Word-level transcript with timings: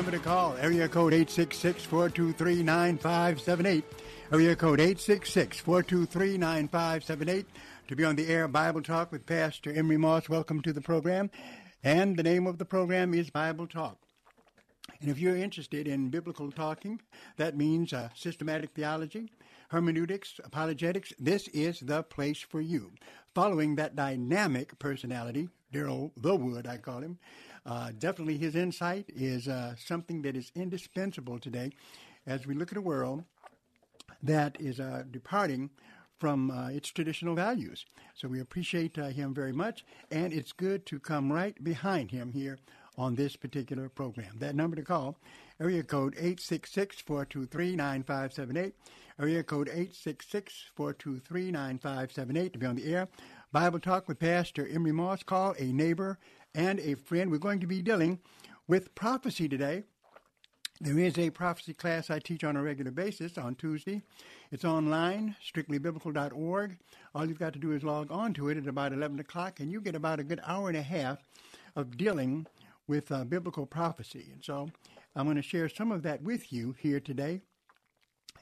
Number 0.00 0.16
to 0.16 0.24
call, 0.24 0.56
area 0.56 0.88
code 0.88 1.12
866-423-9578. 1.12 3.82
Area 4.32 4.56
code 4.56 4.78
866-423-9578 4.78 7.44
to 7.86 7.96
be 7.96 8.06
on 8.06 8.16
the 8.16 8.26
air 8.28 8.48
Bible 8.48 8.80
Talk 8.80 9.12
with 9.12 9.26
Pastor 9.26 9.70
Emery 9.70 9.98
Moss. 9.98 10.30
Welcome 10.30 10.62
to 10.62 10.72
the 10.72 10.80
program. 10.80 11.30
And 11.84 12.16
the 12.16 12.22
name 12.22 12.46
of 12.46 12.56
the 12.56 12.64
program 12.64 13.12
is 13.12 13.28
Bible 13.28 13.66
Talk. 13.66 13.98
And 15.02 15.10
if 15.10 15.18
you're 15.18 15.36
interested 15.36 15.86
in 15.86 16.08
biblical 16.08 16.50
talking, 16.50 17.02
that 17.36 17.58
means 17.58 17.92
uh, 17.92 18.08
systematic 18.14 18.70
theology, 18.70 19.30
hermeneutics, 19.68 20.40
apologetics, 20.42 21.12
this 21.18 21.46
is 21.48 21.80
the 21.80 22.04
place 22.04 22.40
for 22.40 22.62
you. 22.62 22.92
Following 23.34 23.76
that 23.76 23.96
dynamic 23.96 24.78
personality, 24.78 25.50
Daryl 25.74 26.12
the 26.16 26.34
Wood, 26.34 26.66
I 26.66 26.78
call 26.78 27.00
him, 27.00 27.18
uh, 27.66 27.90
definitely 27.98 28.38
his 28.38 28.56
insight 28.56 29.04
is 29.14 29.48
uh, 29.48 29.74
something 29.76 30.22
that 30.22 30.36
is 30.36 30.50
indispensable 30.54 31.38
today 31.38 31.72
as 32.26 32.46
we 32.46 32.54
look 32.54 32.72
at 32.72 32.78
a 32.78 32.82
world 32.82 33.24
that 34.22 34.56
is 34.60 34.78
uh, 34.80 35.04
departing 35.10 35.70
from 36.18 36.50
uh, 36.50 36.68
its 36.68 36.90
traditional 36.90 37.34
values. 37.34 37.86
So 38.14 38.28
we 38.28 38.40
appreciate 38.40 38.98
uh, 38.98 39.08
him 39.08 39.32
very 39.32 39.52
much, 39.52 39.86
and 40.10 40.30
it's 40.32 40.52
good 40.52 40.84
to 40.86 41.00
come 41.00 41.32
right 41.32 41.64
behind 41.64 42.10
him 42.10 42.32
here 42.32 42.58
on 42.98 43.14
this 43.14 43.36
particular 43.36 43.88
program. 43.88 44.36
That 44.38 44.54
number 44.54 44.76
to 44.76 44.82
call, 44.82 45.16
area 45.58 45.82
code 45.82 46.14
866-423-9578, 46.16 48.72
area 49.18 49.42
code 49.42 49.68
866-423-9578 49.68 52.52
to 52.52 52.58
be 52.58 52.66
on 52.66 52.76
the 52.76 52.92
air. 52.92 53.08
Bible 53.52 53.80
Talk 53.80 54.06
with 54.06 54.18
Pastor 54.18 54.68
Emery 54.68 54.92
Moss. 54.92 55.22
Call 55.22 55.54
a 55.58 55.72
neighbor 55.72 56.18
and 56.54 56.80
a 56.80 56.94
friend. 56.94 57.30
We're 57.30 57.38
going 57.38 57.60
to 57.60 57.66
be 57.66 57.82
dealing 57.82 58.18
with 58.66 58.94
prophecy 58.94 59.48
today. 59.48 59.84
There 60.80 60.98
is 60.98 61.18
a 61.18 61.30
prophecy 61.30 61.74
class 61.74 62.08
I 62.08 62.20
teach 62.20 62.42
on 62.42 62.56
a 62.56 62.62
regular 62.62 62.90
basis 62.90 63.36
on 63.36 63.54
Tuesday. 63.54 64.02
It's 64.50 64.64
online, 64.64 65.36
strictlybiblical.org. 65.44 66.78
All 67.14 67.26
you've 67.26 67.38
got 67.38 67.52
to 67.52 67.58
do 67.58 67.72
is 67.72 67.82
log 67.82 68.10
on 68.10 68.32
to 68.34 68.48
it 68.48 68.56
at 68.56 68.66
about 68.66 68.94
11 68.94 69.20
o'clock, 69.20 69.60
and 69.60 69.70
you 69.70 69.80
get 69.80 69.94
about 69.94 70.20
a 70.20 70.24
good 70.24 70.40
hour 70.46 70.68
and 70.68 70.78
a 70.78 70.82
half 70.82 71.18
of 71.76 71.98
dealing 71.98 72.46
with 72.88 73.12
uh, 73.12 73.24
biblical 73.24 73.66
prophecy. 73.66 74.30
And 74.32 74.42
so 74.42 74.70
I'm 75.14 75.26
going 75.26 75.36
to 75.36 75.42
share 75.42 75.68
some 75.68 75.92
of 75.92 76.02
that 76.04 76.22
with 76.22 76.50
you 76.52 76.74
here 76.78 76.98
today 76.98 77.42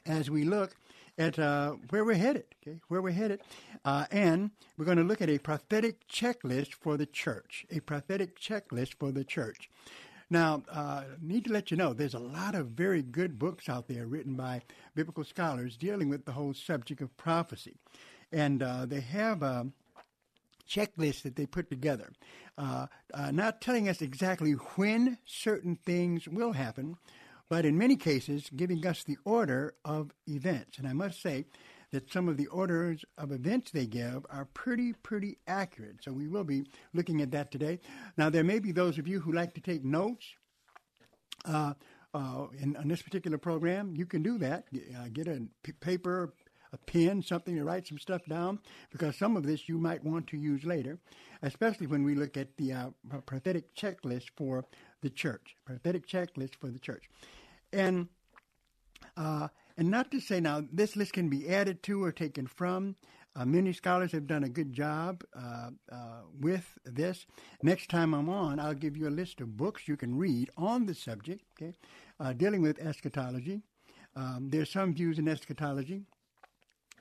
as 0.05 0.29
we 0.29 0.45
look 0.45 0.75
at 1.19 1.37
uh, 1.37 1.73
where 1.89 2.05
we're 2.05 2.15
headed, 2.15 2.45
okay, 2.65 2.79
where 2.87 3.01
we're 3.01 3.11
headed. 3.11 3.41
Uh, 3.83 4.05
and 4.09 4.51
we're 4.77 4.85
going 4.85 4.97
to 4.97 5.03
look 5.03 5.21
at 5.21 5.29
a 5.29 5.37
prophetic 5.37 6.07
checklist 6.07 6.73
for 6.73 6.97
the 6.97 7.05
church, 7.05 7.65
a 7.69 7.81
prophetic 7.81 8.39
checklist 8.39 8.95
for 8.95 9.11
the 9.11 9.23
church. 9.23 9.69
Now, 10.29 10.63
uh, 10.71 11.03
need 11.21 11.45
to 11.45 11.51
let 11.51 11.71
you 11.71 11.77
know 11.77 11.91
there's 11.91 12.13
a 12.13 12.19
lot 12.19 12.55
of 12.55 12.67
very 12.67 13.01
good 13.01 13.37
books 13.37 13.67
out 13.67 13.87
there 13.87 14.05
written 14.07 14.35
by 14.35 14.61
biblical 14.95 15.23
scholars 15.23 15.75
dealing 15.75 16.07
with 16.07 16.25
the 16.25 16.31
whole 16.31 16.53
subject 16.53 17.01
of 17.01 17.15
prophecy. 17.17 17.75
And 18.31 18.63
uh, 18.63 18.85
they 18.85 19.01
have 19.01 19.43
a 19.43 19.67
checklist 20.69 21.23
that 21.23 21.35
they 21.35 21.47
put 21.47 21.69
together, 21.69 22.11
uh, 22.57 22.85
uh, 23.13 23.31
not 23.31 23.59
telling 23.59 23.89
us 23.89 24.01
exactly 24.01 24.51
when 24.51 25.17
certain 25.25 25.75
things 25.75 26.27
will 26.27 26.53
happen, 26.53 26.95
but 27.49 27.65
in 27.65 27.77
many 27.77 27.95
cases 27.95 28.49
giving 28.55 28.85
us 28.85 29.03
the 29.03 29.17
order 29.25 29.73
of 29.83 30.11
events. 30.27 30.77
And 30.77 30.87
I 30.87 30.93
must 30.93 31.21
say 31.21 31.45
that 31.91 32.11
some 32.11 32.29
of 32.29 32.37
the 32.37 32.47
orders 32.47 33.03
of 33.17 33.31
events 33.31 33.71
they 33.71 33.87
give 33.87 34.25
are 34.29 34.45
pretty, 34.53 34.93
pretty 34.93 35.39
accurate. 35.47 35.97
So 36.01 36.11
we 36.11 36.27
will 36.27 36.43
be 36.43 36.65
looking 36.93 37.21
at 37.21 37.31
that 37.31 37.51
today. 37.51 37.79
Now, 38.17 38.29
there 38.29 38.43
may 38.43 38.59
be 38.59 38.71
those 38.71 38.99
of 38.99 39.07
you 39.07 39.19
who 39.19 39.31
like 39.31 39.55
to 39.55 39.61
take 39.61 39.83
notes. 39.83 40.25
Uh, 41.45 41.73
uh, 42.13 42.47
in, 42.59 42.75
on 42.75 42.87
this 42.87 43.01
particular 43.01 43.37
program, 43.37 43.95
you 43.95 44.05
can 44.05 44.21
do 44.21 44.37
that. 44.39 44.65
Uh, 44.73 45.07
get 45.11 45.27
a 45.27 45.41
p- 45.63 45.71
paper, 45.73 46.33
a 46.73 46.77
pen, 46.77 47.21
something 47.21 47.55
to 47.55 47.63
write 47.63 47.87
some 47.87 47.97
stuff 47.97 48.21
down, 48.25 48.59
because 48.91 49.15
some 49.15 49.35
of 49.37 49.43
this 49.43 49.67
you 49.67 49.77
might 49.77 50.03
want 50.03 50.27
to 50.27 50.37
use 50.37 50.63
later, 50.63 50.99
especially 51.41 51.87
when 51.87 52.03
we 52.03 52.15
look 52.15 52.37
at 52.37 52.57
the 52.57 52.73
uh, 52.73 52.89
prophetic 53.25 53.75
checklist 53.75 54.29
for 54.35 54.65
the 55.01 55.09
church. 55.09 55.55
Prophetic 55.65 56.07
checklist 56.07 56.55
for 56.59 56.67
the 56.67 56.79
church. 56.79 57.09
And 57.73 58.07
uh, 59.15 59.47
and 59.77 59.89
not 59.89 60.11
to 60.11 60.19
say 60.19 60.39
now 60.39 60.63
this 60.71 60.95
list 60.95 61.13
can 61.13 61.29
be 61.29 61.49
added 61.49 61.83
to 61.83 62.03
or 62.03 62.11
taken 62.11 62.47
from. 62.47 62.95
Uh, 63.35 63.45
many 63.45 63.71
scholars 63.71 64.11
have 64.11 64.27
done 64.27 64.43
a 64.43 64.49
good 64.49 64.73
job 64.73 65.23
uh, 65.35 65.69
uh, 65.91 66.21
with 66.39 66.77
this. 66.83 67.25
Next 67.61 67.89
time 67.89 68.13
I'm 68.13 68.27
on, 68.27 68.59
I'll 68.59 68.73
give 68.73 68.97
you 68.97 69.07
a 69.07 69.09
list 69.09 69.39
of 69.39 69.55
books 69.55 69.87
you 69.87 69.95
can 69.95 70.17
read 70.17 70.49
on 70.57 70.87
the 70.87 70.95
subject, 70.95 71.43
okay, 71.53 71.73
uh, 72.19 72.33
dealing 72.33 72.61
with 72.61 72.79
eschatology. 72.79 73.61
Um, 74.15 74.49
there's 74.49 74.71
some 74.71 74.93
views 74.93 75.19
in 75.19 75.27
eschatology 75.27 76.03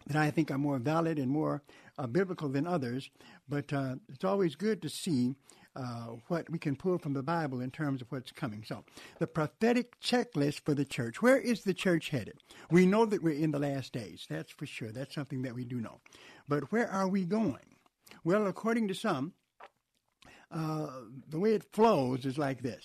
that 0.07 0.17
I 0.17 0.31
think 0.31 0.51
are 0.51 0.59
more 0.59 0.79
valid 0.79 1.19
and 1.19 1.31
more 1.31 1.63
uh, 1.99 2.07
biblical 2.07 2.49
than 2.49 2.67
others, 2.67 3.11
but 3.49 3.73
uh, 3.73 3.97
it's 4.09 4.25
always 4.25 4.55
good 4.55 4.81
to 4.83 4.89
see 4.89 5.35
uh, 5.77 6.17
what 6.29 6.49
we 6.51 6.59
can 6.59 6.75
pull 6.75 6.99
from 6.99 7.13
the 7.13 7.23
Bible 7.23 7.61
in 7.61 7.71
terms 7.71 8.03
of 8.03 8.11
what's 8.11 8.33
coming. 8.33 8.65
So, 8.67 8.85
the 9.19 9.27
prophetic 9.27 10.01
checklist 10.01 10.65
for 10.65 10.75
the 10.75 10.85
church. 10.85 11.23
Where 11.23 11.39
is 11.39 11.63
the 11.63 11.75
church 11.75 12.11
headed? 12.11 12.39
We 12.71 12.87
know 12.87 13.07
that 13.07 13.23
we're 13.23 13.35
in 13.35 13.53
the 13.53 13.59
last 13.59 13.93
days. 13.93 14.27
That's 14.29 14.53
for 14.53 14.67
sure. 14.67 14.91
That's 14.91 15.15
something 15.15 15.43
that 15.43 15.55
we 15.55 15.65
do 15.65 15.81
know. 15.81 16.01
But 16.49 16.73
where 16.73 16.89
are 16.89 17.09
we 17.09 17.25
going? 17.25 17.77
Well, 18.25 18.47
according 18.47 18.89
to 18.89 18.95
some, 18.95 19.35
uh, 20.51 20.89
the 21.29 21.39
way 21.39 21.55
it 21.55 21.73
flows 21.73 22.25
is 22.25 22.39
like 22.39 22.63
this. 22.63 22.85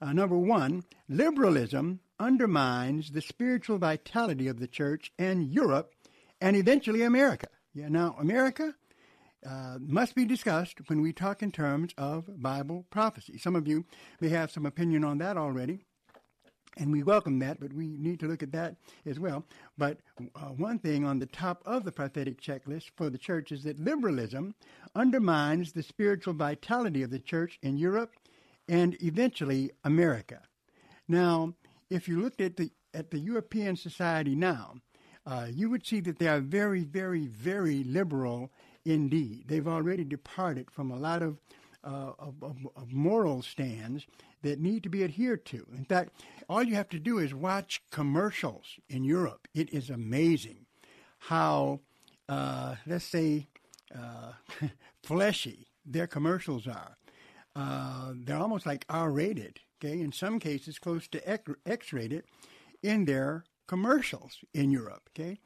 Uh, 0.00 0.12
number 0.12 0.36
one, 0.36 0.84
liberalism 1.08 2.00
undermines 2.18 3.10
the 3.10 3.20
spiritual 3.20 3.78
vitality 3.78 4.48
of 4.48 4.58
the 4.58 4.66
church 4.66 5.12
and 5.18 5.52
Europe 5.52 5.94
and 6.40 6.56
eventually 6.56 7.02
America. 7.02 7.48
Yeah, 7.74 7.88
now 7.88 8.16
America 8.18 8.74
uh, 9.46 9.78
must 9.80 10.14
be 10.14 10.24
discussed 10.24 10.78
when 10.88 11.02
we 11.02 11.12
talk 11.12 11.42
in 11.42 11.52
terms 11.52 11.92
of 11.98 12.42
Bible 12.42 12.86
prophecy. 12.90 13.38
Some 13.38 13.54
of 13.54 13.68
you 13.68 13.84
may 14.20 14.28
have 14.28 14.50
some 14.50 14.66
opinion 14.66 15.04
on 15.04 15.18
that 15.18 15.36
already. 15.36 15.84
And 16.78 16.92
we 16.92 17.02
welcome 17.02 17.38
that, 17.38 17.58
but 17.58 17.72
we 17.72 17.96
need 17.96 18.20
to 18.20 18.26
look 18.26 18.42
at 18.42 18.52
that 18.52 18.76
as 19.06 19.18
well. 19.18 19.46
But 19.78 20.00
uh, 20.20 20.48
one 20.48 20.78
thing 20.78 21.06
on 21.06 21.18
the 21.18 21.26
top 21.26 21.62
of 21.64 21.84
the 21.84 21.92
prophetic 21.92 22.40
checklist 22.40 22.90
for 22.96 23.08
the 23.08 23.16
church 23.16 23.50
is 23.50 23.62
that 23.64 23.80
liberalism 23.80 24.54
undermines 24.94 25.72
the 25.72 25.82
spiritual 25.82 26.34
vitality 26.34 27.02
of 27.02 27.10
the 27.10 27.18
church 27.18 27.58
in 27.62 27.78
Europe 27.78 28.12
and 28.68 28.94
eventually 29.02 29.70
America. 29.84 30.42
Now, 31.08 31.54
if 31.88 32.08
you 32.08 32.20
looked 32.20 32.40
at 32.40 32.56
the 32.56 32.70
at 32.92 33.10
the 33.10 33.18
European 33.18 33.76
society 33.76 34.34
now, 34.34 34.74
uh, 35.26 35.46
you 35.52 35.68
would 35.68 35.86
see 35.86 36.00
that 36.00 36.18
they 36.18 36.28
are 36.28 36.40
very, 36.40 36.84
very, 36.84 37.26
very 37.26 37.82
liberal 37.84 38.50
indeed. 38.84 39.44
They've 39.48 39.66
already 39.66 40.04
departed 40.04 40.70
from 40.70 40.90
a 40.90 40.96
lot 40.96 41.22
of, 41.22 41.38
uh, 41.84 42.12
of, 42.18 42.34
of, 42.42 42.56
of 42.76 42.92
moral 42.92 43.42
stands 43.42 44.06
that 44.42 44.60
need 44.60 44.84
to 44.84 44.88
be 44.88 45.02
adhered 45.02 45.44
to. 45.46 45.66
In 45.76 45.84
fact, 45.84 46.12
all 46.48 46.62
you 46.62 46.76
have 46.76 46.88
to 46.90 47.00
do 47.00 47.18
is 47.18 47.34
watch 47.34 47.82
commercials 47.90 48.78
in 48.88 49.02
Europe. 49.02 49.48
It 49.54 49.72
is 49.72 49.90
amazing 49.90 50.66
how, 51.18 51.80
uh, 52.28 52.76
let's 52.86 53.04
say, 53.04 53.48
uh, 53.94 54.32
fleshy 55.02 55.66
their 55.84 56.06
commercials 56.06 56.66
are. 56.68 56.96
Uh, 57.54 58.12
they're 58.14 58.36
almost 58.36 58.66
like 58.66 58.84
R 58.88 59.10
rated, 59.10 59.60
okay, 59.82 60.00
in 60.00 60.12
some 60.12 60.38
cases 60.38 60.78
close 60.78 61.08
to 61.08 61.28
X 61.66 61.92
rated 61.92 62.24
in 62.82 63.06
their 63.06 63.44
commercials 63.66 64.38
in 64.54 64.70
Europe, 64.70 65.08
okay? 65.10 65.38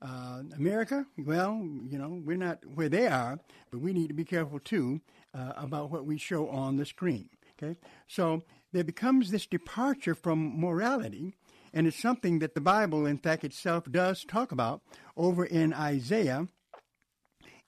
Uh, 0.00 0.42
America, 0.56 1.06
well, 1.18 1.60
you 1.88 1.98
know, 1.98 2.20
we're 2.24 2.36
not 2.36 2.64
where 2.74 2.88
they 2.88 3.08
are, 3.08 3.40
but 3.70 3.80
we 3.80 3.92
need 3.92 4.08
to 4.08 4.14
be 4.14 4.24
careful 4.24 4.60
too 4.60 5.00
uh, 5.34 5.52
about 5.56 5.90
what 5.90 6.06
we 6.06 6.16
show 6.16 6.48
on 6.48 6.76
the 6.76 6.86
screen. 6.86 7.28
Okay, 7.60 7.76
so 8.06 8.42
there 8.72 8.84
becomes 8.84 9.30
this 9.30 9.46
departure 9.46 10.14
from 10.14 10.60
morality, 10.60 11.34
and 11.74 11.88
it's 11.88 12.00
something 12.00 12.38
that 12.38 12.54
the 12.54 12.60
Bible, 12.60 13.06
in 13.06 13.18
fact, 13.18 13.42
itself 13.42 13.90
does 13.90 14.24
talk 14.24 14.52
about 14.52 14.82
over 15.16 15.44
in 15.44 15.72
Isaiah 15.72 16.46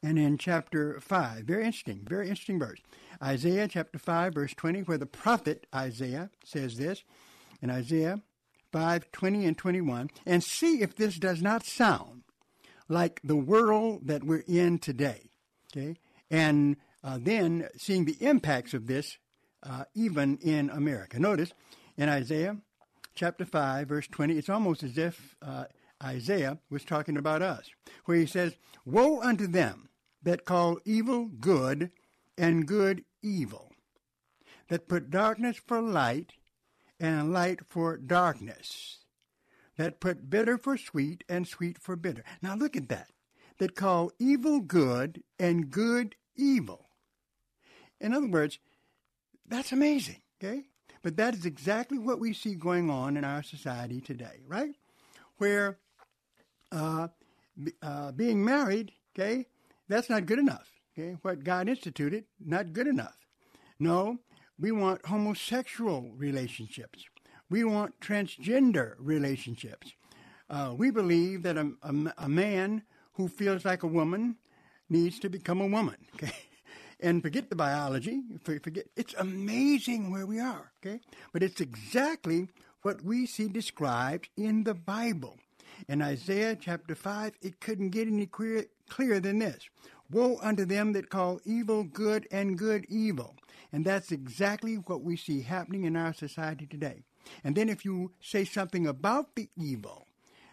and 0.00 0.16
in 0.16 0.38
chapter 0.38 1.00
5. 1.00 1.44
Very 1.44 1.64
interesting, 1.64 2.02
very 2.08 2.28
interesting 2.28 2.60
verse. 2.60 2.78
Isaiah 3.22 3.66
chapter 3.66 3.98
5, 3.98 4.34
verse 4.34 4.54
20, 4.54 4.82
where 4.82 4.98
the 4.98 5.06
prophet 5.06 5.66
Isaiah 5.74 6.30
says 6.44 6.76
this 6.76 7.02
in 7.60 7.70
Isaiah 7.70 8.22
5, 8.72 9.10
20 9.12 9.46
and 9.46 9.58
21, 9.58 10.10
and 10.26 10.44
see 10.44 10.82
if 10.82 10.94
this 10.94 11.18
does 11.18 11.42
not 11.42 11.64
sound 11.64 12.22
like 12.88 13.20
the 13.22 13.36
world 13.36 14.06
that 14.06 14.24
we're 14.24 14.44
in 14.46 14.78
today. 14.78 15.30
Okay? 15.72 15.96
And 16.30 16.76
uh, 17.02 17.18
then 17.20 17.68
seeing 17.76 18.04
the 18.04 18.16
impacts 18.20 18.74
of 18.74 18.86
this 18.86 19.18
uh, 19.62 19.84
even 19.94 20.38
in 20.38 20.70
America. 20.70 21.18
Notice 21.18 21.52
in 21.96 22.08
Isaiah 22.08 22.56
chapter 23.14 23.44
5, 23.44 23.88
verse 23.88 24.06
20, 24.08 24.34
it's 24.34 24.48
almost 24.48 24.82
as 24.82 24.96
if 24.98 25.36
uh, 25.42 25.64
Isaiah 26.02 26.58
was 26.70 26.84
talking 26.84 27.16
about 27.16 27.42
us, 27.42 27.70
where 28.04 28.16
he 28.16 28.26
says, 28.26 28.56
Woe 28.84 29.20
unto 29.20 29.46
them 29.46 29.88
that 30.22 30.44
call 30.44 30.78
evil 30.84 31.26
good 31.26 31.90
and 32.38 32.66
good 32.66 33.04
evil, 33.22 33.72
that 34.68 34.88
put 34.88 35.10
darkness 35.10 35.60
for 35.66 35.80
light 35.80 36.32
and 37.00 37.32
light 37.32 37.60
for 37.68 37.96
darkness, 37.96 38.98
that 39.76 39.98
put 40.00 40.28
bitter 40.28 40.58
for 40.58 40.76
sweet 40.76 41.24
and 41.28 41.48
sweet 41.48 41.78
for 41.78 41.96
bitter. 41.96 42.22
Now 42.42 42.54
look 42.54 42.76
at 42.76 42.90
that. 42.90 43.08
That 43.58 43.74
call 43.74 44.12
evil 44.18 44.60
good 44.60 45.22
and 45.38 45.70
good 45.70 46.14
evil. 46.36 46.88
In 48.00 48.14
other 48.14 48.28
words, 48.28 48.58
that's 49.46 49.72
amazing, 49.72 50.22
okay? 50.42 50.64
But 51.02 51.16
that 51.16 51.34
is 51.34 51.44
exactly 51.46 51.98
what 51.98 52.20
we 52.20 52.32
see 52.32 52.54
going 52.54 52.90
on 52.90 53.16
in 53.16 53.24
our 53.24 53.42
society 53.42 54.00
today, 54.00 54.40
right? 54.46 54.74
Where 55.38 55.78
uh, 56.72 57.08
uh, 57.82 58.12
being 58.12 58.44
married, 58.44 58.92
okay, 59.14 59.46
that's 59.88 60.10
not 60.10 60.26
good 60.26 60.38
enough. 60.38 60.70
Okay, 60.92 61.16
what 61.22 61.44
God 61.44 61.68
instituted, 61.68 62.24
not 62.44 62.72
good 62.72 62.86
enough. 62.86 63.16
No, 63.78 64.18
we 64.60 64.70
want 64.70 65.04
homosexual 65.06 66.12
relationships. 66.16 67.06
We 67.48 67.64
want 67.64 67.98
transgender 68.00 68.94
relationships. 68.98 69.94
Uh, 70.48 70.74
we 70.76 70.90
believe 70.90 71.42
that 71.44 71.56
a, 71.56 71.72
a, 71.82 71.94
a 72.18 72.28
man 72.28 72.82
who 73.14 73.26
feels 73.28 73.64
like 73.64 73.82
a 73.82 73.88
woman 73.88 74.36
needs 74.88 75.18
to 75.20 75.30
become 75.30 75.60
a 75.60 75.66
woman. 75.66 75.96
Okay, 76.16 76.34
and 77.02 77.22
forget 77.22 77.48
the 77.48 77.56
biology. 77.56 78.20
Forget 78.44 78.84
it's 78.94 79.14
amazing 79.14 80.10
where 80.10 80.26
we 80.26 80.38
are. 80.38 80.70
Okay, 80.84 81.00
but 81.32 81.42
it's 81.42 81.60
exactly 81.62 82.48
what 82.82 83.02
we 83.02 83.24
see 83.24 83.48
described 83.48 84.28
in 84.36 84.64
the 84.64 84.74
Bible. 84.74 85.38
In 85.88 86.02
Isaiah 86.02 86.56
chapter 86.60 86.94
five, 86.94 87.32
it 87.40 87.58
couldn't 87.58 87.90
get 87.90 88.06
any 88.06 88.26
clear, 88.90 89.08
clearer 89.08 89.20
than 89.20 89.38
this. 89.38 89.68
Woe 90.10 90.38
unto 90.42 90.64
them 90.64 90.92
that 90.92 91.08
call 91.08 91.40
evil 91.44 91.84
good 91.84 92.26
and 92.30 92.58
good 92.58 92.84
evil. 92.88 93.36
And 93.72 93.84
that's 93.84 94.12
exactly 94.12 94.74
what 94.74 95.02
we 95.02 95.16
see 95.16 95.42
happening 95.42 95.84
in 95.84 95.96
our 95.96 96.12
society 96.12 96.66
today. 96.66 97.04
And 97.44 97.54
then 97.54 97.68
if 97.68 97.84
you 97.84 98.12
say 98.20 98.44
something 98.44 98.86
about 98.86 99.36
the 99.36 99.48
evil, 99.56 100.06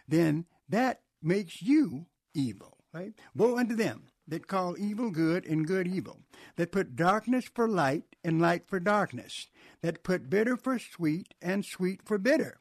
then 0.07 0.45
that 0.69 1.01
makes 1.21 1.61
you 1.61 2.05
evil, 2.33 2.77
right? 2.93 3.13
Woe 3.35 3.57
unto 3.57 3.75
them 3.75 4.03
that 4.27 4.47
call 4.47 4.75
evil 4.77 5.09
good 5.09 5.45
and 5.45 5.65
good 5.65 5.87
evil, 5.87 6.19
that 6.57 6.71
put 6.71 6.95
darkness 6.95 7.49
for 7.53 7.67
light 7.67 8.03
and 8.23 8.41
light 8.41 8.67
for 8.67 8.79
darkness, 8.79 9.47
that 9.81 10.03
put 10.03 10.29
bitter 10.29 10.57
for 10.57 10.77
sweet 10.77 11.33
and 11.41 11.65
sweet 11.65 12.01
for 12.05 12.17
bitter. 12.17 12.59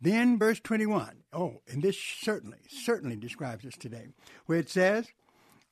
Then 0.00 0.38
verse 0.38 0.60
21. 0.60 1.24
Oh, 1.32 1.60
and 1.68 1.82
this 1.82 1.98
certainly, 1.98 2.58
certainly 2.68 3.16
describes 3.16 3.64
us 3.64 3.76
today, 3.76 4.08
where 4.46 4.58
it 4.58 4.70
says, 4.70 5.08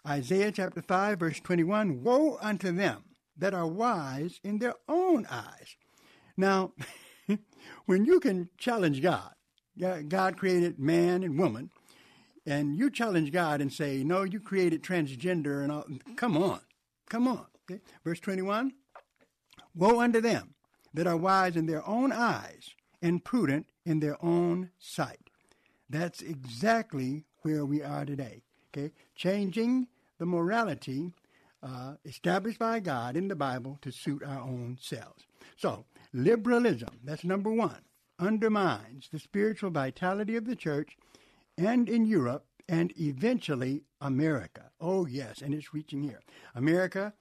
Isaiah 0.07 0.53
chapter 0.53 0.83
5, 0.83 1.19
verse 1.19 1.41
21, 1.41 2.03
Woe 2.03 2.39
unto 2.41 2.73
them 2.73 3.05
that 3.37 3.55
are 3.55 3.67
wise 3.67 4.41
in 4.43 4.59
their 4.59 4.75
own 4.89 5.27
eyes. 5.27 5.77
Now, 6.37 6.73
when 7.87 8.05
you 8.05 8.21
can 8.21 8.51
challenge 8.59 9.03
God, 9.03 9.33
God 10.09 10.37
created 10.37 10.79
man 10.79 11.23
and 11.23 11.39
woman, 11.39 11.71
and 12.47 12.79
you 12.79 12.91
challenge 12.91 13.33
God 13.33 13.61
and 13.61 13.73
say, 13.73 14.05
no, 14.05 14.23
you 14.23 14.41
created 14.41 14.83
transgender 14.83 15.63
and 15.63 15.73
all. 15.73 15.85
Come 16.17 16.37
on. 16.37 16.61
Come 17.09 17.29
on. 17.29 17.47
Okay? 17.69 17.81
Verse 18.05 18.21
21 18.21 18.73
Woe 19.75 20.01
unto 20.01 20.21
them 20.21 20.55
that 20.95 21.07
are 21.07 21.17
wise 21.17 21.57
in 21.57 21.67
their 21.67 21.87
own 21.87 22.13
eyes 22.13 22.75
and 23.03 23.25
prudent 23.25 23.67
in 23.85 24.01
their 24.01 24.17
own 24.25 24.71
sight. 24.79 25.31
That's 25.89 26.23
exactly 26.23 27.25
where 27.43 27.65
we 27.65 27.83
are 27.83 28.05
today. 28.05 28.43
Okay? 28.77 28.93
Changing 29.15 29.87
the 30.19 30.27
morality 30.27 31.13
uh, 31.63 31.95
established 32.05 32.59
by 32.59 32.81
God 32.81 33.17
in 33.17 33.29
the 33.29 33.37
Bible 33.37 33.79
to 33.83 33.91
suit 33.91 34.23
our 34.23 34.41
own 34.41 34.79
selves. 34.81 35.27
So, 35.57 35.85
liberalism, 36.13 37.01
that's 37.05 37.25
number 37.25 37.51
one, 37.51 37.83
undermines 38.19 39.09
the 39.11 39.19
spiritual 39.19 39.71
vitality 39.71 40.37
of 40.37 40.47
the 40.47 40.57
church 40.57 40.97
and 41.57 41.89
in 41.89 42.05
Europe 42.07 42.45
and 42.69 42.93
eventually 42.99 43.83
America. 44.01 44.71
Oh, 44.81 45.07
yes, 45.07 45.41
and 45.41 45.55
it's 45.55 45.73
reaching 45.73 46.03
here. 46.03 46.21
America, 46.55 47.15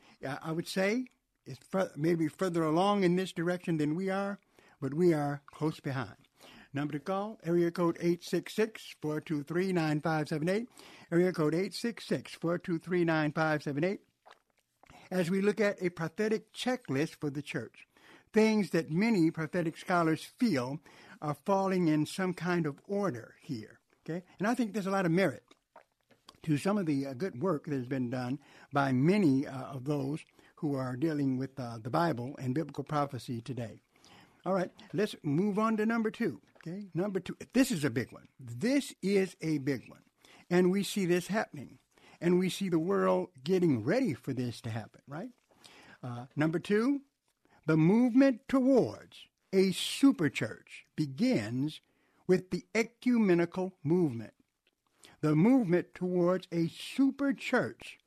I 0.44 0.52
would 0.52 0.68
say, 0.68 1.06
is 1.46 1.58
maybe 1.96 2.28
further 2.28 2.64
along 2.64 3.04
in 3.04 3.16
this 3.16 3.32
direction 3.32 3.78
than 3.78 3.96
we 3.96 4.10
are, 4.10 4.40
but 4.82 4.94
we 4.94 5.14
are 5.14 5.42
close 5.48 5.80
behind. 5.80 6.18
Number 6.74 6.92
to 6.94 7.00
call, 7.00 7.40
area 7.46 7.72
code 7.72 7.98
866-423-9578, 8.00 10.68
area 11.12 11.32
code 11.32 11.54
866-423-9578, 11.54 14.00
as 15.10 15.32
we 15.32 15.42
look 15.42 15.62
at 15.62 15.82
a 15.82 15.90
prophetic 15.90 16.54
checklist 16.54 17.16
for 17.22 17.30
the 17.30 17.42
church. 17.42 17.88
Things 18.34 18.72
that 18.72 18.92
many 18.92 19.32
prophetic 19.32 19.78
scholars 19.78 20.28
feel 20.38 20.82
are 21.22 21.38
falling 21.46 21.88
in 21.88 22.06
some 22.06 22.34
kind 22.34 22.66
of 22.66 22.82
order 22.88 23.36
here. 23.42 23.80
Okay? 24.08 24.24
And 24.40 24.48
I 24.48 24.54
think 24.54 24.74
there's 24.74 24.88
a 24.88 24.92
lot 24.92 25.06
of 25.06 25.14
merit 25.14 25.44
to 26.44 26.58
some 26.58 26.78
of 26.78 26.86
the 26.86 27.08
uh, 27.08 27.14
good 27.14 27.42
work 27.42 27.66
that 27.66 27.76
has 27.76 27.88
been 27.88 28.10
done 28.10 28.40
by 28.72 28.92
many 28.92 29.48
uh, 29.48 29.64
of 29.64 29.86
those 29.86 30.20
who 30.58 30.76
are 30.76 30.96
dealing 30.96 31.38
with 31.38 31.60
uh, 31.60 31.80
the 31.82 31.90
Bible 31.90 32.36
and 32.38 32.54
biblical 32.54 32.84
prophecy 32.84 33.42
today. 33.42 33.82
All 34.46 34.54
right, 34.54 34.70
let's 34.94 35.16
move 35.24 35.58
on 35.58 35.78
to 35.78 35.86
number 35.86 36.12
two. 36.12 36.40
Okay, 36.58 36.88
number 36.94 37.20
two. 37.20 37.36
This 37.54 37.72
is 37.72 37.84
a 37.84 37.90
big 37.90 38.12
one. 38.12 38.28
This 38.40 38.94
is 39.02 39.36
a 39.42 39.58
big 39.60 39.90
one. 39.90 40.02
And 40.50 40.72
we 40.72 40.84
see 40.84 41.06
this 41.06 41.28
happening. 41.28 41.80
And 42.22 42.40
we 42.40 42.50
see 42.50 42.70
the 42.70 42.80
world 42.80 43.30
getting 43.44 43.84
ready 43.84 44.14
for 44.14 44.34
this 44.34 44.62
to 44.62 44.70
happen, 44.70 45.02
right? 45.08 45.30
Uh, 46.04 46.26
number 46.36 46.60
two, 46.60 47.02
the 47.66 47.78
movement 47.78 48.42
towards 48.48 49.18
a 49.52 49.72
super 49.72 50.30
church 50.30 50.86
begins 50.96 51.82
with 52.28 52.52
the 52.52 52.64
ecumenical 52.74 53.74
movement. 53.84 54.34
The 55.22 55.36
movement 55.36 55.94
towards 55.96 56.48
a 56.52 56.68
super 56.68 57.34
church 57.34 57.98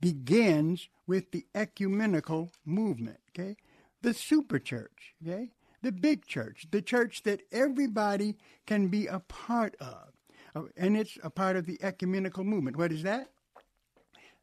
begins 0.00 0.88
with 1.06 1.32
the 1.32 1.46
ecumenical 1.54 2.50
movement, 2.64 3.18
okay? 3.30 3.56
The 4.02 4.12
super 4.12 4.58
church, 4.58 5.14
okay? 5.26 5.50
The 5.86 5.92
big 5.92 6.26
church, 6.26 6.66
the 6.72 6.82
church 6.82 7.22
that 7.22 7.42
everybody 7.52 8.34
can 8.66 8.88
be 8.88 9.06
a 9.06 9.20
part 9.20 9.76
of. 9.78 10.08
Oh, 10.56 10.68
and 10.76 10.96
it's 10.96 11.16
a 11.22 11.30
part 11.30 11.54
of 11.54 11.64
the 11.64 11.78
ecumenical 11.80 12.42
movement. 12.42 12.76
What 12.76 12.90
is 12.90 13.04
that? 13.04 13.28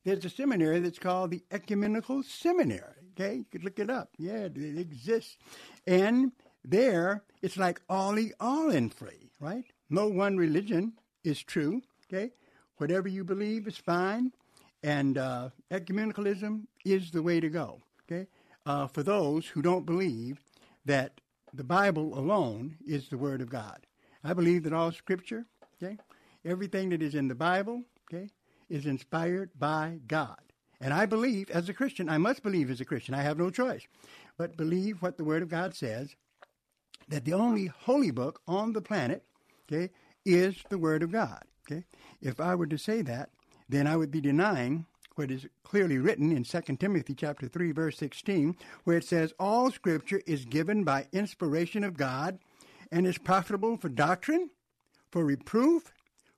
There's 0.05 0.23
a 0.23 0.29
seminary 0.29 0.79
that's 0.79 0.99
called 0.99 1.31
the 1.31 1.43
Ecumenical 1.51 2.23
Seminary. 2.23 2.95
Okay, 3.11 3.35
you 3.35 3.45
could 3.51 3.65
look 3.65 3.77
it 3.77 3.89
up. 3.89 4.11
Yeah, 4.17 4.47
it 4.55 4.77
exists. 4.77 5.35
And 5.85 6.31
there, 6.63 7.23
it's 7.41 7.57
like 7.57 7.81
ollie 7.89 8.31
all 8.39 8.69
in 8.69 8.89
free, 8.89 9.29
right? 9.41 9.65
No 9.89 10.07
one 10.07 10.37
religion 10.37 10.93
is 11.25 11.43
true. 11.43 11.81
Okay, 12.07 12.31
whatever 12.77 13.09
you 13.09 13.25
believe 13.25 13.67
is 13.67 13.75
fine, 13.75 14.31
and 14.81 15.17
uh, 15.17 15.49
ecumenicalism 15.71 16.67
is 16.85 17.11
the 17.11 17.21
way 17.21 17.41
to 17.41 17.49
go. 17.49 17.81
Okay, 18.09 18.27
uh, 18.65 18.87
for 18.87 19.03
those 19.03 19.47
who 19.47 19.61
don't 19.61 19.85
believe 19.85 20.39
that 20.85 21.19
the 21.53 21.63
Bible 21.63 22.17
alone 22.17 22.77
is 22.85 23.09
the 23.09 23.17
Word 23.17 23.41
of 23.41 23.49
God, 23.49 23.85
I 24.23 24.33
believe 24.33 24.63
that 24.63 24.73
all 24.73 24.91
Scripture, 24.91 25.45
okay, 25.81 25.97
everything 26.43 26.89
that 26.89 27.01
is 27.01 27.15
in 27.15 27.27
the 27.27 27.35
Bible, 27.35 27.83
okay, 28.11 28.29
is 28.69 28.85
inspired 28.85 29.51
by 29.57 29.99
God. 30.07 30.37
And 30.81 30.93
I 30.93 31.05
believe, 31.05 31.49
as 31.49 31.69
a 31.69 31.73
Christian, 31.73 32.09
I 32.09 32.17
must 32.17 32.43
believe 32.43 32.69
as 32.69 32.81
a 32.81 32.85
Christian. 32.85 33.15
I 33.15 33.21
have 33.21 33.37
no 33.37 33.49
choice 33.49 33.87
but 34.37 34.57
believe 34.57 35.01
what 35.01 35.17
the 35.17 35.23
Word 35.23 35.43
of 35.43 35.49
God 35.49 35.75
says 35.75 36.15
that 37.07 37.25
the 37.25 37.33
only 37.33 37.67
holy 37.67 38.11
book 38.11 38.41
on 38.47 38.73
the 38.73 38.81
planet, 38.81 39.23
okay, 39.71 39.91
is 40.25 40.55
the 40.69 40.77
Word 40.77 41.03
of 41.03 41.11
God. 41.11 41.43
Okay? 41.69 41.85
If 42.21 42.39
I 42.39 42.55
were 42.55 42.67
to 42.67 42.77
say 42.77 43.01
that, 43.03 43.29
then 43.69 43.87
I 43.87 43.95
would 43.95 44.11
be 44.11 44.21
denying 44.21 44.85
what 45.15 45.31
is 45.31 45.47
clearly 45.63 45.97
written 45.97 46.31
in 46.31 46.43
2 46.43 46.61
Timothy 46.77 47.13
chapter 47.13 47.47
3 47.47 47.71
verse 47.71 47.97
16 47.97 48.55
where 48.83 48.97
it 48.97 49.03
says 49.03 49.33
all 49.39 49.71
scripture 49.71 50.21
is 50.25 50.45
given 50.45 50.83
by 50.83 51.07
inspiration 51.11 51.83
of 51.83 51.97
God 51.97 52.39
and 52.91 53.07
is 53.07 53.17
profitable 53.17 53.77
for 53.77 53.89
doctrine, 53.89 54.49
for 55.11 55.25
reproof, 55.25 55.91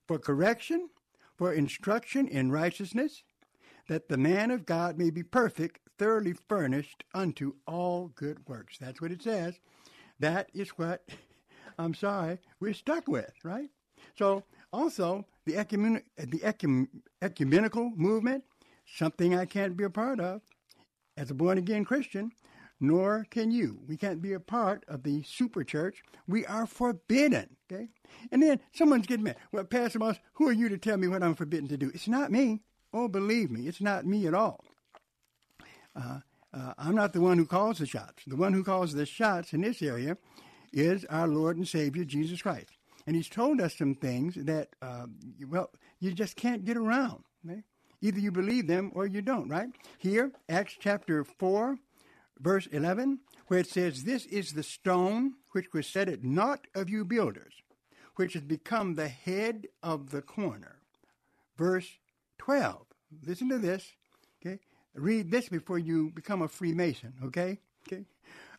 for 0.08 0.18
correction, 0.18 0.90
for 1.38 1.54
instruction 1.54 2.28
in 2.28 2.52
righteousness, 2.52 3.24
that 3.90 4.08
the 4.08 4.18
man 4.18 4.52
of 4.52 4.66
God 4.66 4.98
may 4.98 5.10
be 5.10 5.24
perfect, 5.24 5.80
thoroughly 5.98 6.34
furnished 6.48 7.04
unto 7.14 7.56
all 7.68 8.12
good 8.16 8.48
works. 8.48 8.78
That's 8.78 9.02
what 9.02 9.12
it 9.12 9.22
says. 9.22 9.60
That 10.20 10.50
is 10.54 10.70
what, 10.70 11.04
I'm 11.78 11.94
sorry, 11.94 12.40
we're 12.60 12.74
stuck 12.74 13.08
with, 13.08 13.34
right? 13.44 13.70
So, 14.18 14.44
also, 14.72 15.26
the, 15.46 15.54
ecumen- 15.54 16.04
the 16.18 16.40
ecum- 16.40 16.88
ecumenical 17.22 17.92
movement, 17.96 18.44
something 18.86 19.36
I 19.36 19.46
can't 19.46 19.78
be 19.78 19.84
a 19.84 19.90
part 19.90 20.20
of 20.20 20.42
as 21.18 21.32
a 21.32 21.34
born 21.34 21.58
again 21.58 21.86
Christian, 21.86 22.32
nor 22.80 23.26
can 23.30 23.52
you. 23.52 23.80
We 23.88 23.98
can't 23.98 24.22
be 24.22 24.34
a 24.34 24.40
part 24.40 24.84
of 24.88 25.04
the 25.04 25.24
super 25.24 25.64
church. 25.64 26.04
We 26.28 26.46
are 26.46 26.66
forbidden. 26.66 27.56
Okay? 27.72 27.90
And 28.32 28.44
then 28.44 28.60
someone's 28.74 29.08
getting 29.08 29.24
mad. 29.24 29.38
Well, 29.52 29.64
Pastor 29.64 30.00
Moss, 30.00 30.20
who 30.34 30.48
are 30.48 30.54
you 30.54 30.70
to 30.70 30.78
tell 30.78 30.98
me 30.98 31.08
what 31.08 31.24
I'm 31.24 31.36
forbidden 31.36 31.68
to 31.70 31.78
do? 31.78 31.92
It's 31.94 32.08
not 32.08 32.32
me. 32.32 32.62
Oh, 32.94 33.08
believe 33.08 33.52
me, 33.52 33.68
it's 33.68 33.82
not 33.82 34.06
me 34.06 34.28
at 34.28 34.34
all. 34.34 34.64
Uh, 35.96 36.20
uh, 36.54 36.74
I'm 36.78 36.96
not 36.96 37.14
the 37.14 37.22
one 37.22 37.38
who 37.38 37.46
calls 37.46 37.80
the 37.80 37.86
shots. 37.86 38.24
The 38.26 38.36
one 38.38 38.54
who 38.54 38.64
calls 38.64 38.94
the 38.94 39.06
shots 39.06 39.54
in 39.54 39.62
this 39.62 39.82
area 39.82 40.18
is 40.72 41.06
our 41.06 41.28
Lord 41.28 41.58
and 41.58 41.68
Savior, 41.68 42.06
Jesus 42.06 42.42
Christ. 42.42 42.72
And 43.06 43.16
He's 43.16 43.30
told 43.30 43.60
us 43.60 43.76
some 43.76 43.96
things 43.96 44.36
that, 44.36 44.70
uh, 44.82 45.08
well, 45.48 45.72
you 46.00 46.14
just 46.14 46.36
can't 46.36 46.66
get 46.66 46.78
around. 46.78 47.24
Either 48.02 48.20
you 48.20 48.32
believe 48.32 48.68
them 48.68 48.92
or 48.94 49.06
you 49.06 49.22
don't, 49.22 49.50
right? 49.50 49.70
Here, 49.98 50.32
Acts 50.50 50.76
chapter 50.80 51.24
4, 51.24 51.78
verse 52.40 52.68
11, 52.68 53.20
where 53.48 53.60
it 53.60 53.68
says, 53.68 54.04
This 54.04 54.26
is 54.26 54.54
the 54.54 54.64
stone 54.64 55.36
which 55.52 55.74
was 55.74 55.88
set 55.88 56.10
at 56.10 56.24
naught 56.24 56.68
of 56.76 56.90
you 56.90 57.06
builders, 57.06 57.54
which 58.16 58.34
has 58.34 58.44
become 58.44 58.96
the 58.96 59.08
head 59.08 59.68
of 59.82 60.10
the 60.12 60.22
corner. 60.22 60.82
Verse 61.58 61.88
12. 62.40 62.86
Listen 63.26 63.50
to 63.50 63.58
this. 63.58 63.94
Okay? 64.46 64.60
Read 64.94 65.32
this 65.32 65.50
before 65.50 65.80
you 65.80 66.12
become 66.12 66.42
a 66.42 66.48
Freemason, 66.48 67.14
okay? 67.24 67.60
Okay? 67.88 68.06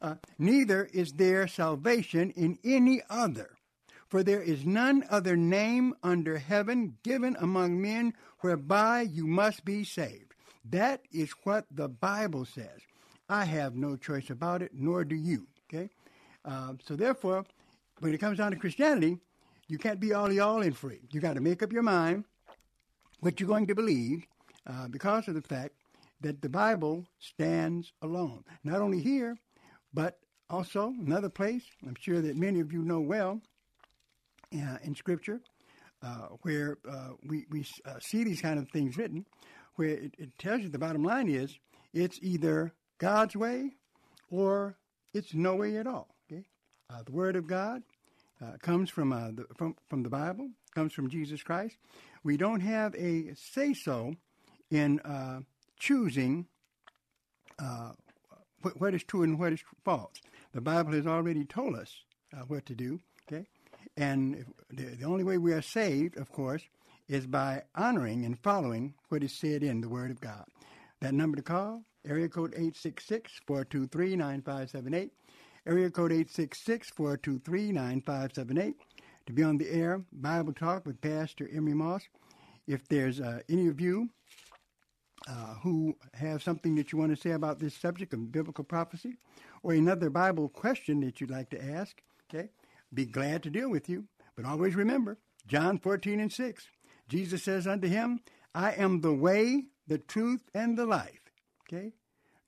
Uh, 0.00 0.16
Neither 0.38 0.88
is 0.92 1.12
there 1.12 1.46
salvation 1.48 2.30
in 2.30 2.58
any 2.64 3.02
other, 3.08 3.55
for 4.16 4.22
there 4.22 4.40
is 4.40 4.64
none 4.64 5.04
other 5.10 5.36
name 5.36 5.92
under 6.02 6.38
heaven 6.38 6.96
given 7.02 7.36
among 7.38 7.82
men 7.82 8.14
whereby 8.40 9.02
you 9.02 9.26
must 9.26 9.62
be 9.62 9.84
saved. 9.84 10.32
That 10.64 11.02
is 11.12 11.32
what 11.44 11.66
the 11.70 11.90
Bible 11.90 12.46
says. 12.46 12.80
I 13.28 13.44
have 13.44 13.74
no 13.74 13.94
choice 13.94 14.30
about 14.30 14.62
it, 14.62 14.70
nor 14.72 15.04
do 15.04 15.14
you. 15.14 15.46
Okay? 15.68 15.90
Uh, 16.46 16.72
so 16.82 16.96
therefore, 16.96 17.44
when 17.98 18.14
it 18.14 18.16
comes 18.16 18.38
down 18.38 18.52
to 18.52 18.56
Christianity, 18.56 19.18
you 19.68 19.76
can't 19.76 20.00
be 20.00 20.14
all 20.14 20.32
y'all 20.32 20.62
in 20.62 20.72
free. 20.72 21.00
You 21.10 21.20
got 21.20 21.34
to 21.34 21.42
make 21.42 21.62
up 21.62 21.70
your 21.70 21.82
mind 21.82 22.24
what 23.20 23.38
you're 23.38 23.50
going 23.50 23.66
to 23.66 23.74
believe 23.74 24.24
uh, 24.66 24.88
because 24.88 25.28
of 25.28 25.34
the 25.34 25.42
fact 25.42 25.74
that 26.22 26.40
the 26.40 26.48
Bible 26.48 27.04
stands 27.18 27.92
alone. 28.00 28.44
Not 28.64 28.80
only 28.80 29.00
here, 29.00 29.36
but 29.92 30.20
also 30.48 30.94
another 31.04 31.28
place, 31.28 31.64
I'm 31.86 31.96
sure 32.00 32.22
that 32.22 32.34
many 32.34 32.60
of 32.60 32.72
you 32.72 32.80
know 32.80 33.00
well 33.00 33.42
in 34.82 34.94
Scripture, 34.94 35.40
uh, 36.02 36.28
where 36.42 36.78
uh, 36.88 37.10
we, 37.26 37.46
we 37.50 37.64
uh, 37.84 37.98
see 38.00 38.24
these 38.24 38.40
kind 38.40 38.58
of 38.58 38.68
things 38.68 38.96
written, 38.96 39.24
where 39.76 39.88
it, 39.88 40.14
it 40.18 40.38
tells 40.38 40.62
you 40.62 40.68
the 40.68 40.78
bottom 40.78 41.02
line 41.02 41.28
is 41.28 41.58
it's 41.92 42.18
either 42.22 42.72
God's 42.98 43.36
way 43.36 43.72
or 44.30 44.76
it's 45.14 45.34
no 45.34 45.56
way 45.56 45.76
at 45.76 45.86
all. 45.86 46.08
Okay? 46.30 46.44
Uh, 46.90 47.02
the 47.04 47.12
Word 47.12 47.36
of 47.36 47.46
God 47.46 47.82
uh, 48.42 48.52
comes 48.60 48.90
from, 48.90 49.12
uh, 49.12 49.30
the, 49.32 49.46
from, 49.56 49.76
from 49.88 50.02
the 50.02 50.10
Bible, 50.10 50.50
comes 50.74 50.92
from 50.92 51.08
Jesus 51.08 51.42
Christ. 51.42 51.76
We 52.22 52.36
don't 52.36 52.60
have 52.60 52.94
a 52.94 53.34
say 53.34 53.72
so 53.72 54.14
in 54.70 55.00
uh, 55.00 55.40
choosing 55.78 56.46
uh, 57.58 57.92
what, 58.62 58.80
what 58.80 58.94
is 58.94 59.04
true 59.04 59.22
and 59.22 59.38
what 59.38 59.52
is 59.52 59.62
false. 59.84 60.20
The 60.52 60.60
Bible 60.60 60.92
has 60.92 61.06
already 61.06 61.44
told 61.44 61.76
us 61.76 61.94
uh, 62.36 62.42
what 62.42 62.66
to 62.66 62.74
do? 62.74 63.00
And 63.96 64.44
the, 64.70 65.04
only 65.04 65.24
way 65.24 65.38
we 65.38 65.52
are 65.52 65.62
saved, 65.62 66.18
of 66.18 66.30
course, 66.30 66.62
is 67.08 67.26
by 67.26 67.62
honoring 67.74 68.24
and 68.24 68.38
following 68.38 68.94
what 69.08 69.24
is 69.24 69.32
said 69.32 69.62
in 69.62 69.80
the 69.80 69.88
Word 69.88 70.10
of 70.10 70.20
God. 70.20 70.44
That 71.00 71.14
number 71.14 71.36
to 71.36 71.42
call, 71.42 71.84
area 72.06 72.28
code 72.28 72.52
866-423-9578, 72.54 75.10
area 75.66 75.90
code 75.90 76.10
866-423-9578, 76.12 78.74
to 79.26 79.32
be 79.32 79.42
on 79.42 79.58
the 79.58 79.68
air, 79.70 80.02
Bible 80.12 80.52
Talk 80.52 80.86
with 80.86 81.00
Pastor 81.00 81.50
Emery 81.52 81.74
Moss. 81.74 82.02
If 82.66 82.86
there's 82.88 83.20
uh, 83.20 83.40
any 83.48 83.68
of 83.68 83.80
you 83.80 84.10
uh, 85.28 85.54
who 85.62 85.96
have 86.14 86.42
something 86.42 86.74
that 86.76 86.92
you 86.92 86.98
want 86.98 87.14
to 87.14 87.20
say 87.20 87.30
about 87.30 87.58
this 87.58 87.74
subject 87.74 88.12
of 88.12 88.30
biblical 88.30 88.64
prophecy, 88.64 89.14
or 89.62 89.72
another 89.72 90.10
Bible 90.10 90.48
question 90.48 91.00
that 91.00 91.20
you'd 91.20 91.30
like 91.30 91.50
to 91.50 91.64
ask, 91.64 92.00
okay, 92.28 92.50
be 92.96 93.06
glad 93.06 93.44
to 93.44 93.50
deal 93.50 93.70
with 93.70 93.88
you. 93.88 94.06
But 94.34 94.44
always 94.44 94.74
remember, 94.74 95.18
John 95.46 95.78
14 95.78 96.18
and 96.18 96.32
6, 96.32 96.68
Jesus 97.08 97.44
says 97.44 97.66
unto 97.66 97.86
him, 97.86 98.20
I 98.54 98.72
am 98.72 99.00
the 99.00 99.14
way, 99.14 99.66
the 99.86 99.98
truth, 99.98 100.42
and 100.52 100.76
the 100.76 100.86
life. 100.86 101.20
Okay? 101.68 101.92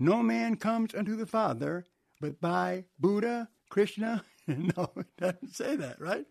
No 0.01 0.23
man 0.23 0.57
comes 0.57 0.95
unto 0.95 1.15
the 1.15 1.27
Father 1.27 1.87
but 2.21 2.41
by 2.41 2.85
Buddha, 2.99 3.49
Krishna. 3.71 4.25
no, 4.47 4.91
it 4.97 5.17
doesn't 5.17 5.55
say 5.55 5.77
that, 5.77 6.01
right? 6.01 6.27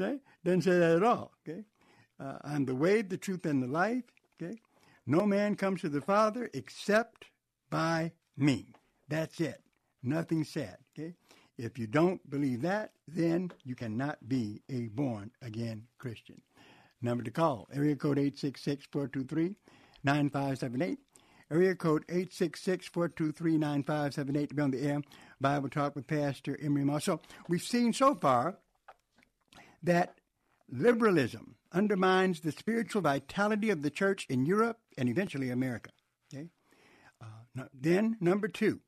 Okay? 0.00 0.18
Doesn't 0.44 0.62
say 0.62 0.78
that 0.78 0.96
at 0.96 1.02
all. 1.02 1.32
Okay? 1.48 1.64
Uh, 2.18 2.38
I'm 2.42 2.64
the 2.64 2.74
way, 2.74 3.02
the 3.02 3.16
truth, 3.16 3.46
and 3.46 3.62
the 3.62 3.68
life. 3.68 4.04
Okay? 4.40 4.58
No 5.06 5.24
man 5.24 5.54
comes 5.54 5.80
to 5.82 5.88
the 5.88 6.00
Father 6.00 6.50
except 6.52 7.26
by 7.70 8.12
me. 8.36 8.74
That's 9.08 9.40
it. 9.40 9.62
Nothing 10.02 10.44
said. 10.44 10.78
Okay? 10.98 11.14
If 11.58 11.78
you 11.78 11.86
don't 11.88 12.30
believe 12.30 12.62
that, 12.62 12.92
then 13.08 13.50
you 13.64 13.74
cannot 13.74 14.28
be 14.28 14.62
a 14.70 14.86
born 14.88 15.32
again 15.42 15.88
Christian. 15.98 16.40
Number 17.02 17.24
to 17.24 17.30
call, 17.30 17.68
area 17.72 17.96
code 17.96 18.18
866-423-9578. 18.18 20.98
Area 21.50 21.74
code 21.74 22.06
866-423-9578 22.08 24.48
to 24.48 24.54
be 24.54 24.62
on 24.62 24.70
the 24.70 24.82
air. 24.82 25.00
Bible 25.40 25.68
Talk 25.68 25.96
with 25.96 26.06
Pastor 26.06 26.56
Emery. 26.62 26.86
So 27.00 27.20
we've 27.48 27.62
seen 27.62 27.92
so 27.92 28.14
far 28.14 28.58
that 29.82 30.14
liberalism 30.70 31.56
undermines 31.72 32.40
the 32.40 32.52
spiritual 32.52 33.02
vitality 33.02 33.70
of 33.70 33.82
the 33.82 33.90
church 33.90 34.26
in 34.28 34.46
Europe 34.46 34.78
and 34.96 35.08
eventually 35.08 35.50
America. 35.50 35.90
Okay? 36.32 36.46
Uh, 37.20 37.64
then, 37.72 38.16
number 38.20 38.46
two, 38.48 38.80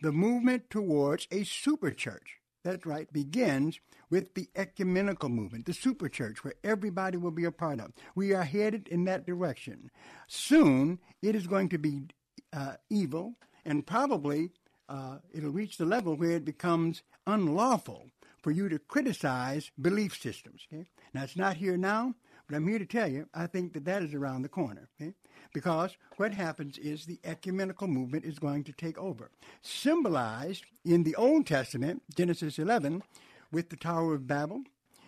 the 0.00 0.12
movement 0.12 0.70
towards 0.70 1.26
a 1.30 1.44
super 1.44 1.90
church 1.90 2.38
That's 2.66 2.84
right, 2.84 3.12
begins 3.12 3.78
with 4.10 4.34
the 4.34 4.48
ecumenical 4.56 5.28
movement, 5.28 5.66
the 5.66 5.72
super 5.72 6.08
church, 6.08 6.42
where 6.42 6.54
everybody 6.64 7.16
will 7.16 7.30
be 7.30 7.44
a 7.44 7.52
part 7.52 7.78
of. 7.78 7.92
We 8.16 8.34
are 8.34 8.42
headed 8.42 8.88
in 8.88 9.04
that 9.04 9.24
direction. 9.24 9.88
Soon, 10.26 10.98
it 11.22 11.36
is 11.36 11.46
going 11.46 11.68
to 11.68 11.78
be 11.78 12.08
uh, 12.52 12.74
evil, 12.90 13.34
and 13.64 13.86
probably 13.86 14.50
uh, 14.88 15.18
it'll 15.32 15.52
reach 15.52 15.76
the 15.76 15.84
level 15.84 16.16
where 16.16 16.32
it 16.32 16.44
becomes 16.44 17.02
unlawful 17.24 18.10
for 18.42 18.50
you 18.50 18.68
to 18.68 18.80
criticize 18.80 19.70
belief 19.80 20.20
systems. 20.20 20.66
Okay? 20.72 20.86
Now, 21.14 21.22
it's 21.22 21.36
not 21.36 21.56
here 21.56 21.76
now, 21.76 22.14
but 22.48 22.56
I'm 22.56 22.66
here 22.66 22.80
to 22.80 22.86
tell 22.86 23.08
you, 23.08 23.28
I 23.32 23.46
think 23.46 23.74
that 23.74 23.84
that 23.84 24.02
is 24.02 24.12
around 24.12 24.42
the 24.42 24.48
corner. 24.48 24.88
Okay? 25.00 25.14
Because 25.56 25.96
what 26.18 26.34
happens 26.34 26.76
is 26.76 27.06
the 27.06 27.18
ecumenical 27.24 27.88
movement 27.88 28.26
is 28.26 28.38
going 28.38 28.62
to 28.64 28.72
take 28.72 28.98
over. 28.98 29.30
Symbolized 29.62 30.66
in 30.84 31.02
the 31.02 31.14
Old 31.14 31.46
Testament, 31.46 32.02
Genesis 32.14 32.58
11, 32.58 33.02
with 33.50 33.70
the 33.70 33.76
Tower 33.76 34.12
of 34.12 34.26
Babel, 34.26 34.64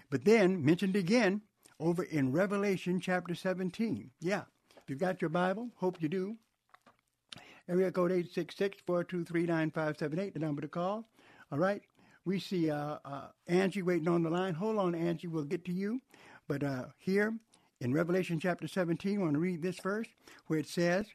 but 0.08 0.24
then 0.24 0.64
mentioned 0.64 0.96
again 0.96 1.42
over 1.78 2.02
in 2.02 2.32
Revelation 2.32 2.98
chapter 2.98 3.34
17. 3.34 4.10
Yeah, 4.22 4.44
if 4.78 4.88
you've 4.88 4.98
got 4.98 5.20
your 5.20 5.28
Bible, 5.28 5.68
hope 5.76 6.00
you 6.00 6.08
do. 6.08 6.38
Area 7.68 7.92
code 7.92 8.12
866-423-9578, 8.12 10.32
the 10.32 10.38
number 10.38 10.62
to 10.62 10.68
call. 10.68 11.04
All 11.52 11.58
right. 11.58 11.82
We 12.24 12.40
see 12.40 12.70
uh, 12.70 12.96
uh, 13.04 13.26
Angie 13.48 13.82
waiting 13.82 14.08
on 14.08 14.22
the 14.22 14.30
line. 14.30 14.54
Hold 14.54 14.78
on, 14.78 14.94
Angie. 14.94 15.28
We'll 15.28 15.44
get 15.44 15.66
to 15.66 15.72
you. 15.72 16.00
But 16.46 16.62
uh, 16.62 16.86
here 16.96 17.34
in 17.80 17.92
Revelation 17.92 18.40
chapter 18.40 18.66
17, 18.66 19.18
I 19.18 19.22
want 19.22 19.34
to 19.34 19.38
read 19.38 19.62
this 19.62 19.78
verse 19.78 20.08
where 20.46 20.58
it 20.58 20.68
says 20.68 21.06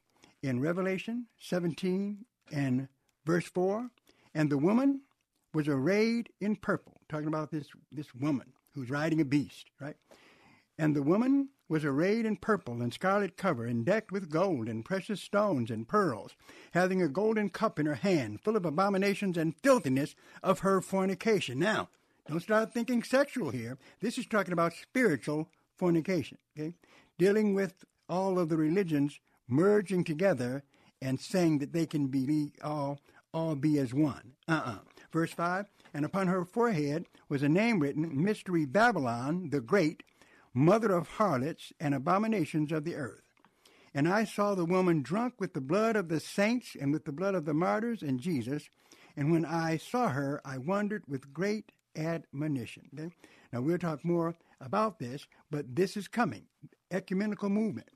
in 0.42 0.60
Revelation 0.60 1.28
17 1.40 2.26
and 2.52 2.88
verse 3.26 3.46
4, 3.46 3.90
and 4.34 4.50
the 4.50 4.58
woman 4.58 5.02
was 5.54 5.68
arrayed 5.68 6.30
in 6.42 6.56
purple, 6.56 7.02
talking 7.10 7.28
about 7.28 7.52
this, 7.52 7.68
this 7.92 8.14
woman 8.16 8.54
who's 8.74 8.90
riding 8.90 9.22
a 9.22 9.26
beast, 9.26 9.70
right? 9.80 9.96
And 10.78 10.96
the 10.96 11.04
woman 11.04 11.50
was 11.70 11.86
arrayed 11.86 12.26
in 12.26 12.38
purple 12.38 12.82
and 12.82 12.94
scarlet 12.94 13.38
cover, 13.38 13.66
and 13.66 13.86
decked 13.86 14.12
with 14.12 14.30
gold 14.30 14.68
and 14.68 14.84
precious 14.84 15.22
stones 15.22 15.70
and 15.70 15.88
pearls, 15.88 16.36
having 16.72 17.02
a 17.02 17.08
golden 17.08 17.50
cup 17.50 17.80
in 17.80 17.86
her 17.86 17.96
hand, 17.96 18.42
full 18.42 18.56
of 18.56 18.66
abominations 18.66 19.38
and 19.38 19.56
filthiness 19.62 20.16
of 20.42 20.60
her 20.60 20.82
fornication. 20.82 21.60
Now, 21.60 21.90
don't 22.28 22.40
start 22.40 22.74
thinking 22.74 23.04
sexual 23.04 23.52
here. 23.52 23.78
This 24.02 24.18
is 24.18 24.26
talking 24.26 24.54
about 24.54 24.74
spiritual 24.74 25.50
fornication, 25.78 26.38
okay? 26.58 26.74
Dealing 27.18 27.54
with 27.54 27.84
all 28.10 28.40
of 28.40 28.50
the 28.50 28.58
religions 28.58 29.20
merging 29.48 30.04
together 30.04 30.64
and 31.02 31.20
saying 31.20 31.60
that 31.60 31.74
they 31.74 31.86
can 31.86 32.08
be 32.08 32.52
all 32.64 33.00
all 33.34 33.56
be 33.56 33.80
as 33.80 33.94
one. 33.94 34.34
Uh-uh. 34.48 34.80
Verse 35.12 35.34
5, 35.34 35.66
and 35.94 36.06
upon 36.06 36.28
her 36.28 36.46
forehead 36.46 37.06
was 37.30 37.44
a 37.44 37.50
name 37.50 37.80
written, 37.80 38.24
Mystery 38.24 38.66
Babylon 38.66 39.50
the 39.50 39.62
Great, 39.62 40.04
mother 40.54 40.92
of 40.92 41.08
harlots 41.08 41.74
and 41.80 41.96
abominations 41.96 42.72
of 42.72 42.84
the 42.84 42.96
earth. 42.96 43.24
And 43.94 44.08
I 44.08 44.24
saw 44.24 44.56
the 44.56 44.66
woman 44.66 45.02
drunk 45.02 45.36
with 45.40 45.54
the 45.54 45.62
blood 45.62 45.96
of 45.96 46.10
the 46.10 46.20
saints 46.20 46.76
and 46.80 46.92
with 46.92 47.06
the 47.06 47.12
blood 47.12 47.36
of 47.36 47.46
the 47.46 47.54
martyrs 47.54 48.02
and 48.02 48.20
Jesus. 48.20 48.70
And 49.16 49.32
when 49.32 49.46
I 49.46 49.78
saw 49.78 50.10
her, 50.10 50.42
I 50.44 50.58
wondered 50.58 51.04
with 51.08 51.34
great 51.34 51.72
admonition. 51.96 52.90
Okay? 52.94 53.14
Now, 53.52 53.62
we'll 53.62 53.78
talk 53.78 54.04
more 54.04 54.36
about 54.60 55.00
this, 55.00 55.28
but 55.52 55.76
this 55.76 55.98
is 55.98 56.08
coming. 56.08 56.46
Ecumenical 56.92 57.50
movement. 57.50 57.90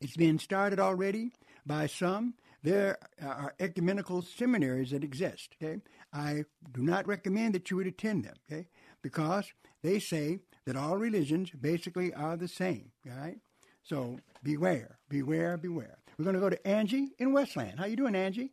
It's 0.00 0.16
been 0.16 0.38
started 0.38 0.78
already 0.78 1.32
by 1.64 1.86
some. 1.86 2.34
There 2.62 2.98
are 3.22 3.54
ecumenical 3.60 4.22
seminaries 4.22 4.90
that 4.90 5.04
exist. 5.04 5.56
Okay, 5.62 5.80
I 6.12 6.44
do 6.72 6.82
not 6.82 7.06
recommend 7.06 7.54
that 7.54 7.70
you 7.70 7.76
would 7.76 7.86
attend 7.86 8.24
them. 8.24 8.34
Okay, 8.50 8.66
because 9.02 9.52
they 9.82 9.98
say 9.98 10.40
that 10.66 10.76
all 10.76 10.96
religions 10.96 11.50
basically 11.50 12.12
are 12.12 12.36
the 12.36 12.48
same. 12.48 12.90
All 13.08 13.16
right, 13.16 13.38
so 13.82 14.18
beware, 14.42 14.98
beware, 15.08 15.56
beware. 15.56 15.98
We're 16.18 16.24
going 16.24 16.34
to 16.34 16.40
go 16.40 16.50
to 16.50 16.66
Angie 16.66 17.12
in 17.18 17.32
Westland. 17.32 17.78
How 17.78 17.86
you 17.86 17.96
doing, 17.96 18.16
Angie? 18.16 18.52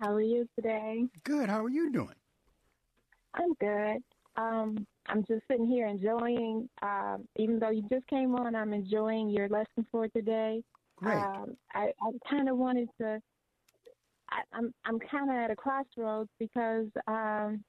How 0.00 0.12
are 0.12 0.20
you 0.20 0.48
today? 0.54 1.08
Good. 1.24 1.48
How 1.48 1.64
are 1.64 1.70
you 1.70 1.90
doing? 1.90 2.14
I'm 3.34 3.54
good. 3.60 4.02
Um, 4.36 4.86
I'm 5.06 5.24
just 5.24 5.42
sitting 5.48 5.66
here 5.66 5.86
enjoying, 5.86 6.68
um, 6.82 7.28
even 7.36 7.58
though 7.58 7.70
you 7.70 7.82
just 7.90 8.06
came 8.06 8.34
on, 8.34 8.54
I'm 8.54 8.72
enjoying 8.72 9.28
your 9.28 9.48
lesson 9.48 9.86
for 9.90 10.08
today. 10.08 10.62
Great. 10.96 11.16
Um, 11.16 11.56
I, 11.74 11.92
I 12.02 12.10
kind 12.28 12.48
of 12.48 12.56
wanted 12.56 12.88
to. 13.00 13.20
I, 14.30 14.40
I'm 14.52 14.72
I'm 14.84 14.98
kind 14.98 15.30
of 15.30 15.36
at 15.36 15.50
a 15.50 15.56
crossroads 15.56 16.30
because 16.38 16.86
um, 17.06 17.62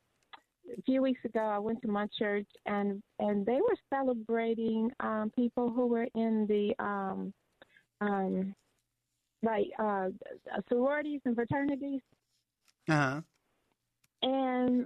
a 0.78 0.82
few 0.86 1.02
weeks 1.02 1.20
ago 1.26 1.42
I 1.42 1.60
went 1.60 1.82
to 1.82 1.88
my 1.88 2.08
church 2.18 2.48
and 2.66 3.02
and 3.20 3.46
they 3.46 3.60
were 3.60 3.76
celebrating 3.94 4.90
um, 5.02 5.32
people 5.36 5.70
who 5.70 5.88
were 5.88 6.08
in 6.16 6.48
the 6.48 6.74
um, 6.84 7.34
um, 8.02 8.56
like 9.44 9.68
uh, 9.80 10.10
sororities 10.70 11.22
and 11.26 11.36
fraternities. 11.36 12.02
Uh 12.88 12.94
huh. 12.94 13.22
And 14.22 14.86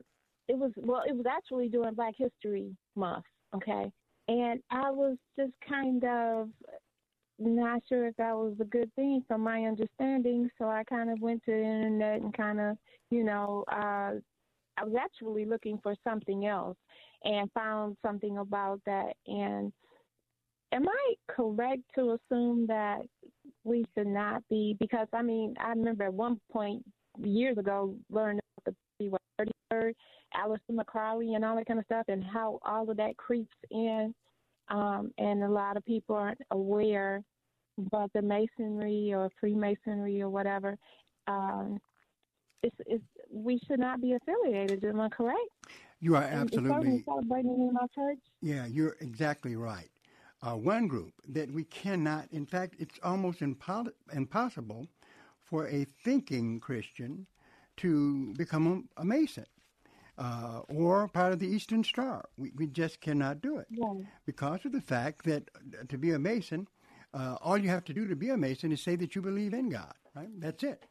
it 0.49 0.57
was 0.57 0.71
well, 0.75 1.03
it 1.07 1.15
was 1.15 1.25
actually 1.25 1.69
during 1.69 1.93
Black 1.93 2.15
History 2.17 2.75
Month. 2.95 3.25
Okay, 3.55 3.91
and 4.27 4.59
I 4.71 4.91
was 4.91 5.15
just 5.38 5.53
kind 5.67 6.03
of 6.03 6.49
not 7.39 7.81
sure 7.88 8.07
if 8.07 8.15
that 8.17 8.35
was 8.35 8.55
a 8.59 8.65
good 8.65 8.93
thing 8.95 9.23
from 9.27 9.41
my 9.41 9.63
understanding. 9.63 10.49
So 10.57 10.65
I 10.65 10.83
kind 10.83 11.09
of 11.09 11.21
went 11.21 11.43
to 11.45 11.51
the 11.51 11.63
internet 11.63 12.21
and 12.21 12.33
kind 12.33 12.59
of, 12.59 12.77
you 13.12 13.23
know, 13.23 13.63
uh, 13.71 14.15
I 14.77 14.83
was 14.83 14.93
actually 14.99 15.45
looking 15.45 15.79
for 15.81 15.95
something 16.03 16.45
else 16.45 16.77
and 17.23 17.49
found 17.53 17.95
something 18.05 18.38
about 18.39 18.81
that. 18.85 19.13
And 19.27 19.71
am 20.73 20.88
I 20.88 21.13
correct 21.29 21.83
to 21.95 22.17
assume 22.17 22.67
that 22.67 23.01
we 23.63 23.85
should 23.95 24.07
not 24.07 24.43
be? 24.49 24.75
Because 24.79 25.07
I 25.13 25.21
mean, 25.21 25.55
I 25.59 25.69
remember 25.69 26.05
at 26.05 26.13
one 26.13 26.39
point 26.51 26.83
years 27.17 27.57
ago 27.57 27.95
learning 28.09 28.41
about 28.65 28.75
the 28.99 29.09
what, 29.09 29.21
33rd, 29.39 29.93
Aleister 30.35 30.85
Crowley, 30.85 31.35
and 31.35 31.43
all 31.43 31.55
that 31.55 31.67
kind 31.67 31.79
of 31.79 31.85
stuff, 31.85 32.05
and 32.07 32.23
how 32.23 32.59
all 32.63 32.89
of 32.89 32.97
that 32.97 33.17
creeps 33.17 33.55
in. 33.71 34.13
Um, 34.69 35.11
and 35.17 35.43
a 35.43 35.49
lot 35.49 35.77
of 35.77 35.85
people 35.85 36.15
aren't 36.15 36.41
aware 36.51 37.23
but 37.91 38.11
the 38.13 38.21
masonry 38.21 39.13
or 39.13 39.29
Freemasonry 39.39 40.21
or 40.21 40.29
whatever, 40.29 40.77
um, 41.27 41.79
it's, 42.61 42.75
it's, 42.85 43.03
we 43.31 43.59
should 43.67 43.79
not 43.79 44.01
be 44.01 44.13
affiliated. 44.13 44.83
Am 44.83 44.99
I 44.99 45.09
correct? 45.09 45.39
You 46.01 46.15
are 46.15 46.23
absolutely 46.23 47.03
celebrating 47.05 47.69
in 47.69 47.77
our 47.79 47.87
church. 47.93 48.19
Yeah, 48.41 48.65
you're 48.65 48.97
exactly 48.99 49.55
right. 49.55 49.89
Uh, 50.41 50.55
one 50.55 50.87
group 50.87 51.13
that 51.27 51.51
we 51.51 51.65
cannot, 51.65 52.27
in 52.31 52.45
fact, 52.45 52.75
it's 52.79 52.99
almost 53.03 53.39
impo- 53.39 53.91
impossible 54.13 54.87
for 55.43 55.67
a 55.67 55.85
thinking 56.03 56.59
Christian 56.59 57.25
to 57.77 58.33
become 58.37 58.85
a, 58.97 59.01
a 59.01 59.05
Mason. 59.05 59.45
Uh, 60.19 60.60
or 60.67 61.08
part 61.08 61.32
of 61.32 61.39
the 61.39 61.47
Eastern 61.47 61.82
Star. 61.82 62.25
We, 62.36 62.51
we 62.53 62.67
just 62.67 62.99
cannot 62.99 63.41
do 63.41 63.58
it 63.58 63.67
yeah. 63.69 63.93
because 64.25 64.65
of 64.65 64.73
the 64.73 64.82
fact 64.82 65.23
that 65.23 65.49
to 65.88 65.97
be 65.97 66.12
a 66.12 66.19
Mason, 66.19 66.67
uh, 67.13 67.38
all 67.41 67.58
you 67.58 67.69
have 67.69 67.86
to 67.86 67.93
do 67.93 68.05
to 68.05 68.17
be 68.17 68.27
a 68.29 68.36
Mason 68.36 68.73
is 68.73 68.82
say 68.82 68.97
that 68.97 69.15
you 69.15 69.21
believe 69.21 69.53
in 69.53 69.69
God, 69.69 69.93
right? 70.13 70.27
That's 70.38 70.62
it. 70.63 70.84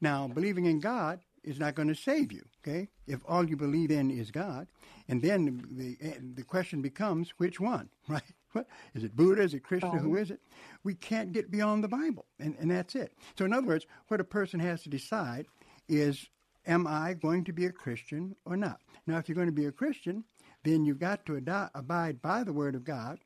Now, 0.00 0.28
believing 0.28 0.66
in 0.66 0.78
God 0.78 1.20
is 1.42 1.58
not 1.58 1.74
going 1.74 1.88
to 1.88 1.94
save 1.94 2.32
you, 2.32 2.44
okay? 2.60 2.88
If 3.06 3.20
all 3.26 3.48
you 3.48 3.56
believe 3.56 3.90
in 3.90 4.10
is 4.10 4.30
God, 4.30 4.66
and 5.08 5.22
then 5.22 5.64
the 5.70 5.96
the 6.34 6.42
question 6.42 6.82
becomes 6.82 7.30
which 7.38 7.58
one, 7.58 7.88
right? 8.08 8.22
What 8.52 8.66
is 8.94 9.04
it? 9.04 9.16
Buddha? 9.16 9.42
Is 9.42 9.54
it 9.54 9.62
Krishna? 9.62 9.90
Um, 9.90 9.98
Who 9.98 10.16
is 10.16 10.30
it? 10.30 10.40
We 10.82 10.94
can't 10.94 11.32
get 11.32 11.50
beyond 11.50 11.82
the 11.82 11.88
Bible, 11.88 12.26
and 12.38 12.56
and 12.58 12.70
that's 12.70 12.94
it. 12.94 13.14
So, 13.38 13.44
in 13.44 13.52
other 13.52 13.66
words, 13.66 13.86
what 14.08 14.20
a 14.20 14.24
person 14.24 14.60
has 14.60 14.82
to 14.82 14.88
decide 14.88 15.46
is, 15.88 16.28
am 16.66 16.86
I 16.86 17.14
going 17.14 17.44
to 17.44 17.52
be 17.52 17.66
a 17.66 17.72
Christian 17.72 18.36
or 18.44 18.56
not? 18.56 18.80
Now, 19.06 19.18
if 19.18 19.28
you're 19.28 19.36
going 19.36 19.46
to 19.46 19.52
be 19.52 19.66
a 19.66 19.72
Christian, 19.72 20.24
then 20.64 20.84
you've 20.84 20.98
got 20.98 21.24
to 21.26 21.36
ad- 21.36 21.70
abide 21.74 22.20
by 22.20 22.42
the 22.42 22.52
Word 22.52 22.74
of 22.74 22.84
God 22.84 23.20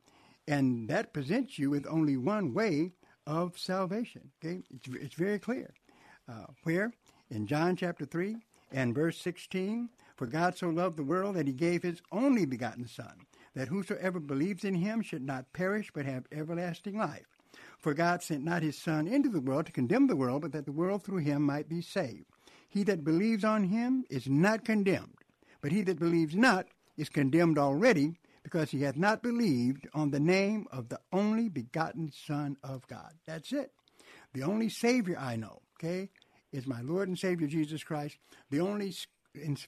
and 0.47 0.87
that 0.89 1.13
presents 1.13 1.57
you 1.59 1.69
with 1.69 1.85
only 1.87 2.17
one 2.17 2.53
way 2.53 2.91
of 3.27 3.57
salvation. 3.57 4.31
Okay, 4.43 4.63
it's, 4.73 4.87
it's 4.87 5.15
very 5.15 5.39
clear. 5.39 5.73
Uh, 6.27 6.45
where 6.63 6.91
in 7.29 7.47
John 7.47 7.75
chapter 7.75 8.05
three 8.05 8.37
and 8.71 8.95
verse 8.95 9.17
sixteen, 9.17 9.89
for 10.15 10.27
God 10.27 10.57
so 10.57 10.69
loved 10.69 10.97
the 10.97 11.03
world 11.03 11.35
that 11.35 11.47
He 11.47 11.53
gave 11.53 11.83
His 11.83 12.01
only 12.11 12.45
begotten 12.45 12.87
Son, 12.87 13.25
that 13.55 13.67
whosoever 13.67 14.19
believes 14.19 14.63
in 14.63 14.75
Him 14.75 15.01
should 15.01 15.23
not 15.23 15.53
perish 15.53 15.91
but 15.93 16.05
have 16.05 16.25
everlasting 16.31 16.97
life. 16.97 17.37
For 17.77 17.93
God 17.93 18.23
sent 18.23 18.43
not 18.43 18.63
His 18.63 18.77
Son 18.77 19.07
into 19.07 19.29
the 19.29 19.41
world 19.41 19.65
to 19.65 19.71
condemn 19.71 20.07
the 20.07 20.15
world, 20.15 20.41
but 20.41 20.51
that 20.53 20.65
the 20.65 20.71
world 20.71 21.03
through 21.03 21.17
Him 21.17 21.43
might 21.43 21.69
be 21.69 21.81
saved. 21.81 22.25
He 22.71 22.83
that 22.83 23.03
believes 23.03 23.43
on 23.43 23.65
Him 23.65 24.05
is 24.09 24.29
not 24.29 24.63
condemned, 24.63 25.17
but 25.59 25.73
he 25.73 25.81
that 25.83 25.99
believes 25.99 26.35
not 26.35 26.67
is 26.97 27.09
condemned 27.09 27.57
already 27.57 28.15
because 28.43 28.71
he 28.71 28.81
hath 28.81 28.95
not 28.95 29.21
believed 29.21 29.87
on 29.93 30.09
the 30.09 30.19
name 30.19 30.65
of 30.71 30.87
the 30.87 30.99
only 31.11 31.49
begotten 31.49 32.11
Son 32.25 32.57
of 32.63 32.87
God. 32.87 33.11
That's 33.27 33.51
it. 33.51 33.71
The 34.33 34.43
only 34.43 34.69
Savior 34.69 35.17
I 35.19 35.35
know, 35.35 35.61
okay, 35.77 36.09
is 36.53 36.65
my 36.65 36.81
Lord 36.81 37.09
and 37.09 37.19
Savior 37.19 37.47
Jesus 37.47 37.83
Christ. 37.83 38.17
The 38.49 38.61
only 38.61 38.93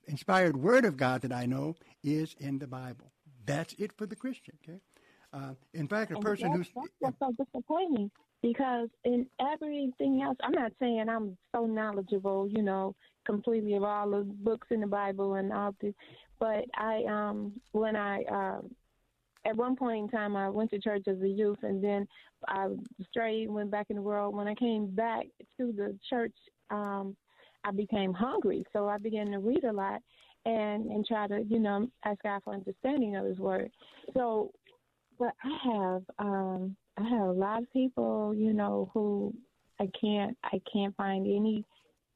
inspired 0.07 0.55
Word 0.55 0.85
of 0.85 0.95
God 0.95 1.21
that 1.21 1.33
I 1.33 1.45
know 1.45 1.75
is 2.03 2.35
in 2.39 2.59
the 2.59 2.67
Bible. 2.67 3.11
That's 3.45 3.73
it 3.77 3.91
for 3.97 4.05
the 4.05 4.15
Christian. 4.15 4.57
Okay. 4.63 4.79
Uh, 5.33 5.55
in 5.73 5.87
fact, 5.87 6.11
a 6.11 6.19
person 6.19 6.53
who's 6.53 6.69
that's 7.01 7.15
what's 7.19 7.19
so 7.19 7.43
disappointing 7.43 8.11
because 8.43 8.89
in 9.05 9.25
everything 9.39 10.21
else, 10.21 10.37
I'm 10.43 10.51
not 10.51 10.73
saying 10.79 11.05
I'm 11.09 11.35
so 11.51 11.65
knowledgeable, 11.65 12.47
you 12.47 12.61
know, 12.61 12.93
completely 13.25 13.73
of 13.73 13.83
all 13.83 14.11
the 14.11 14.23
books 14.23 14.67
in 14.69 14.81
the 14.81 14.87
Bible 14.87 15.35
and 15.35 15.51
all 15.51 15.73
this, 15.81 15.93
but 16.39 16.65
I 16.75 17.03
um 17.09 17.53
when 17.71 17.95
I 17.95 18.23
um 18.25 18.69
at 19.45 19.55
one 19.55 19.75
point 19.75 20.03
in 20.03 20.09
time 20.09 20.35
I 20.35 20.49
went 20.49 20.69
to 20.71 20.79
church 20.79 21.03
as 21.07 21.21
a 21.21 21.27
youth 21.27 21.59
and 21.63 21.83
then 21.83 22.05
I 22.47 22.67
strayed, 23.09 23.49
went 23.49 23.71
back 23.71 23.87
in 23.89 23.95
the 23.95 24.01
world. 24.01 24.35
When 24.35 24.47
I 24.47 24.55
came 24.55 24.87
back 24.87 25.25
to 25.57 25.71
the 25.71 25.97
church, 26.09 26.35
um, 26.69 27.15
I 27.63 27.71
became 27.71 28.13
hungry, 28.13 28.65
so 28.73 28.89
I 28.89 28.97
began 28.97 29.27
to 29.27 29.39
read 29.39 29.63
a 29.63 29.71
lot 29.71 30.01
and 30.45 30.87
and 30.87 31.05
try 31.05 31.27
to 31.27 31.43
you 31.47 31.59
know 31.59 31.87
ask 32.03 32.21
God 32.23 32.41
for 32.43 32.53
understanding 32.53 33.15
of 33.15 33.25
His 33.25 33.39
Word. 33.39 33.71
So, 34.13 34.51
but 35.17 35.31
I 35.45 35.71
have 35.71 36.03
um 36.19 36.75
I 36.97 37.03
have 37.03 37.27
a 37.27 37.31
lot 37.31 37.61
of 37.61 37.71
people 37.73 38.33
you 38.35 38.53
know 38.53 38.89
who 38.93 39.33
I 39.79 39.89
can't 39.99 40.37
I 40.43 40.61
can't 40.71 40.95
find 40.95 41.25
any 41.25 41.65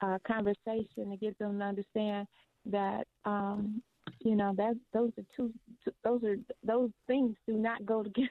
uh, 0.02 0.18
conversation 0.26 1.10
to 1.12 1.18
get 1.20 1.38
them 1.40 1.60
to 1.60 1.66
understand 1.66 2.28
that 2.66 3.08
um 3.26 3.82
you 4.22 4.36
know 4.36 4.54
that 4.58 4.76
those 4.94 5.12
are 5.18 5.26
two 5.36 5.54
those 6.04 6.24
are 6.24 6.38
those 6.64 6.92
things 7.08 7.36
do 7.48 7.54
not 7.54 7.86
go 7.86 8.04
together. 8.04 8.30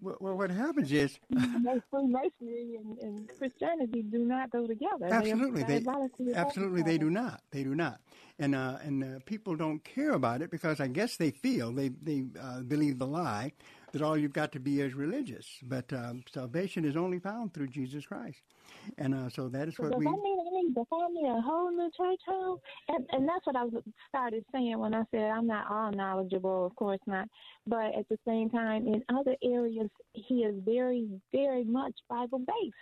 well, 0.00 0.16
well, 0.20 0.36
what 0.36 0.50
happens 0.50 0.92
is 0.92 1.18
Freemasonry 1.90 2.76
and, 2.78 2.98
and, 2.98 3.30
Christianity 3.38 4.02
do 4.02 4.24
not 4.24 4.50
go 4.50 4.66
together. 4.66 5.06
Absolutely, 5.06 5.62
they, 5.62 5.80
they 5.80 6.34
absolutely 6.34 6.82
they 6.82 6.98
do 6.98 7.10
not. 7.10 7.42
They 7.50 7.64
do 7.64 7.74
not, 7.74 8.00
and 8.38 8.54
uh, 8.54 8.78
and 8.82 9.04
uh, 9.04 9.06
people 9.24 9.56
don't 9.56 9.82
care 9.84 10.12
about 10.12 10.42
it 10.42 10.50
because 10.50 10.80
I 10.80 10.88
guess 10.88 11.16
they 11.16 11.30
feel 11.30 11.72
they 11.72 11.88
they 11.88 12.24
uh, 12.40 12.60
believe 12.60 12.98
the 12.98 13.06
lie 13.06 13.52
that 13.92 14.02
all 14.02 14.16
you've 14.16 14.32
got 14.32 14.52
to 14.52 14.60
be 14.60 14.80
is 14.80 14.94
religious, 14.94 15.46
but 15.62 15.92
um, 15.92 16.22
salvation 16.32 16.84
is 16.84 16.96
only 16.96 17.18
found 17.18 17.52
through 17.52 17.68
Jesus 17.68 18.06
Christ, 18.06 18.42
and 18.98 19.14
uh, 19.14 19.28
so 19.28 19.48
that 19.48 19.68
is 19.68 19.78
what 19.78 19.90
Does 19.90 19.98
we. 19.98 20.04
That 20.04 20.12
mean 20.12 20.38
I 20.40 20.62
need 20.62 20.74
to 20.74 20.84
find 20.88 21.14
me 21.14 21.28
a 21.28 21.40
whole 21.40 21.70
new 21.70 21.90
church 21.96 22.20
home, 22.26 22.58
and 22.88 23.06
and 23.12 23.28
that's 23.28 23.46
what 23.46 23.56
I 23.56 23.64
was 23.64 23.82
started 24.08 24.44
saying 24.52 24.78
when 24.78 24.94
I 24.94 25.02
said 25.10 25.22
I'm 25.22 25.46
not 25.46 25.70
all 25.70 25.90
knowledgeable, 25.92 26.66
of 26.66 26.76
course 26.76 27.00
not, 27.06 27.28
but 27.66 27.94
at 27.96 28.08
the 28.08 28.18
same 28.26 28.50
time 28.50 28.86
in 28.86 29.02
other 29.08 29.36
areas 29.42 29.88
he 30.12 30.42
is 30.44 30.54
very 30.64 31.08
very 31.32 31.64
much 31.64 31.94
Bible 32.08 32.38
based. 32.40 32.74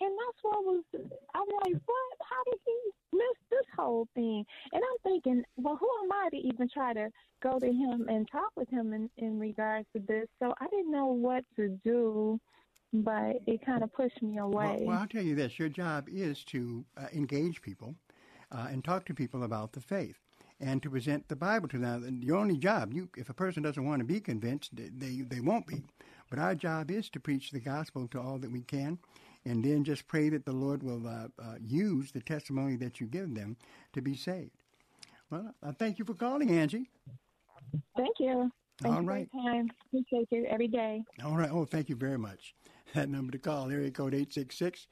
And 0.00 0.10
that's 0.10 0.38
what 0.42 0.64
was 0.64 0.84
I'm 0.94 1.46
like, 1.64 1.82
what? 1.86 2.16
How 2.20 2.42
did 2.44 2.60
he 2.64 3.16
miss 3.16 3.38
this 3.50 3.66
whole 3.76 4.06
thing? 4.14 4.44
And 4.72 4.82
I'm 4.82 4.98
thinking, 5.02 5.42
well, 5.56 5.76
who 5.76 5.88
am 6.04 6.12
I 6.12 6.28
to 6.30 6.36
even 6.36 6.68
try 6.68 6.92
to 6.92 7.08
go 7.42 7.58
to 7.58 7.66
him 7.66 8.06
and 8.08 8.28
talk 8.30 8.52
with 8.56 8.68
him 8.68 8.92
in, 8.92 9.10
in 9.18 9.38
regards 9.38 9.86
to 9.96 10.02
this? 10.06 10.28
So 10.38 10.54
I 10.60 10.66
didn't 10.68 10.92
know 10.92 11.06
what 11.06 11.44
to 11.56 11.78
do, 11.84 12.40
but 12.92 13.36
it 13.46 13.64
kind 13.64 13.82
of 13.82 13.92
pushed 13.92 14.22
me 14.22 14.38
away. 14.38 14.76
Well, 14.78 14.86
well 14.86 14.98
I'll 14.98 15.08
tell 15.08 15.24
you 15.24 15.34
this: 15.34 15.58
your 15.58 15.68
job 15.68 16.08
is 16.08 16.44
to 16.44 16.84
uh, 16.96 17.06
engage 17.12 17.60
people 17.60 17.94
uh, 18.52 18.68
and 18.70 18.84
talk 18.84 19.04
to 19.06 19.14
people 19.14 19.42
about 19.42 19.72
the 19.72 19.80
faith. 19.80 20.16
And 20.60 20.82
to 20.82 20.90
present 20.90 21.28
the 21.28 21.36
Bible 21.36 21.68
to 21.68 21.78
them, 21.78 22.20
your 22.20 22.36
only 22.36 22.56
job. 22.56 22.92
You, 22.92 23.08
if 23.16 23.30
a 23.30 23.34
person 23.34 23.62
doesn't 23.62 23.84
want 23.84 24.00
to 24.00 24.04
be 24.04 24.18
convinced, 24.18 24.72
they 24.74 25.22
they 25.22 25.38
won't 25.38 25.68
be. 25.68 25.84
But 26.30 26.40
our 26.40 26.56
job 26.56 26.90
is 26.90 27.08
to 27.10 27.20
preach 27.20 27.52
the 27.52 27.60
gospel 27.60 28.08
to 28.08 28.20
all 28.20 28.38
that 28.38 28.50
we 28.50 28.62
can, 28.62 28.98
and 29.44 29.64
then 29.64 29.84
just 29.84 30.06
pray 30.08 30.28
that 30.28 30.44
the 30.44 30.52
Lord 30.52 30.82
will 30.82 31.06
uh, 31.06 31.28
uh, 31.42 31.54
use 31.66 32.12
the 32.12 32.20
testimony 32.20 32.76
that 32.76 33.00
you 33.00 33.06
give 33.06 33.34
them 33.34 33.56
to 33.92 34.02
be 34.02 34.14
saved. 34.14 34.50
Well, 35.30 35.54
I 35.62 35.72
thank 35.72 35.98
you 35.98 36.04
for 36.04 36.14
calling, 36.14 36.50
Angie. 36.50 36.90
Thank 37.96 38.16
you. 38.18 38.50
Thank 38.80 38.94
All 38.94 39.02
you 39.02 39.08
right. 39.08 39.28
For 39.30 39.42
your 39.42 39.52
time. 39.52 39.70
Appreciate 39.86 40.28
you 40.30 40.46
every 40.48 40.68
day. 40.68 41.02
All 41.24 41.36
right. 41.36 41.50
Oh, 41.50 41.64
thank 41.64 41.88
you 41.88 41.96
very 41.96 42.18
much. 42.18 42.54
That 42.94 43.10
number 43.10 43.32
to 43.32 43.38
call, 43.38 43.70
area 43.70 43.90
code 43.90 44.14
866 44.14 44.86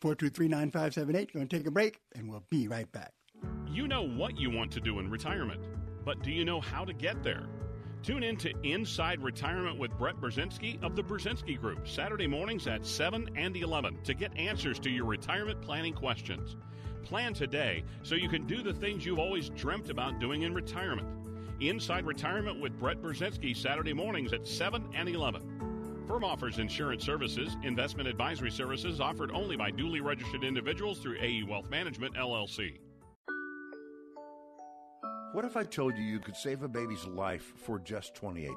423 0.00 0.46
9578. 0.46 1.32
Going 1.32 1.48
to 1.48 1.56
take 1.56 1.66
a 1.66 1.72
break, 1.72 1.98
and 2.14 2.30
we'll 2.30 2.44
be 2.50 2.68
right 2.68 2.90
back. 2.92 3.12
You 3.68 3.88
know 3.88 4.02
what 4.02 4.38
you 4.38 4.48
want 4.48 4.70
to 4.74 4.80
do 4.80 5.00
in 5.00 5.10
retirement, 5.10 5.60
but 6.04 6.22
do 6.22 6.30
you 6.30 6.44
know 6.44 6.60
how 6.60 6.84
to 6.84 6.92
get 6.92 7.24
there? 7.24 7.48
Tune 8.06 8.22
in 8.22 8.36
to 8.36 8.52
Inside 8.62 9.20
Retirement 9.20 9.80
with 9.80 9.90
Brett 9.98 10.14
Brzezinski 10.20 10.80
of 10.80 10.94
the 10.94 11.02
Brzezinski 11.02 11.60
Group, 11.60 11.88
Saturday 11.88 12.28
mornings 12.28 12.68
at 12.68 12.86
7 12.86 13.28
and 13.34 13.56
11 13.56 13.98
to 14.04 14.14
get 14.14 14.30
answers 14.38 14.78
to 14.78 14.90
your 14.90 15.06
retirement 15.06 15.60
planning 15.60 15.92
questions. 15.92 16.54
Plan 17.02 17.34
today 17.34 17.82
so 18.04 18.14
you 18.14 18.28
can 18.28 18.46
do 18.46 18.62
the 18.62 18.72
things 18.72 19.04
you've 19.04 19.18
always 19.18 19.48
dreamt 19.48 19.90
about 19.90 20.20
doing 20.20 20.42
in 20.42 20.54
retirement. 20.54 21.08
Inside 21.58 22.06
Retirement 22.06 22.60
with 22.60 22.78
Brett 22.78 23.02
Brzezinski, 23.02 23.56
Saturday 23.56 23.92
mornings 23.92 24.32
at 24.32 24.46
7 24.46 24.88
and 24.94 25.08
11. 25.08 26.04
Firm 26.06 26.22
offers 26.22 26.60
insurance 26.60 27.04
services, 27.04 27.56
investment 27.64 28.08
advisory 28.08 28.52
services 28.52 29.00
offered 29.00 29.32
only 29.32 29.56
by 29.56 29.72
duly 29.72 30.00
registered 30.00 30.44
individuals 30.44 31.00
through 31.00 31.16
AE 31.20 31.42
Wealth 31.42 31.68
Management, 31.70 32.14
LLC. 32.14 32.78
What 35.36 35.44
if 35.44 35.54
I 35.54 35.64
told 35.64 35.98
you 35.98 36.02
you 36.02 36.18
could 36.18 36.34
save 36.34 36.62
a 36.62 36.68
baby's 36.68 37.04
life 37.04 37.52
for 37.56 37.78
just 37.78 38.14
$28? 38.14 38.56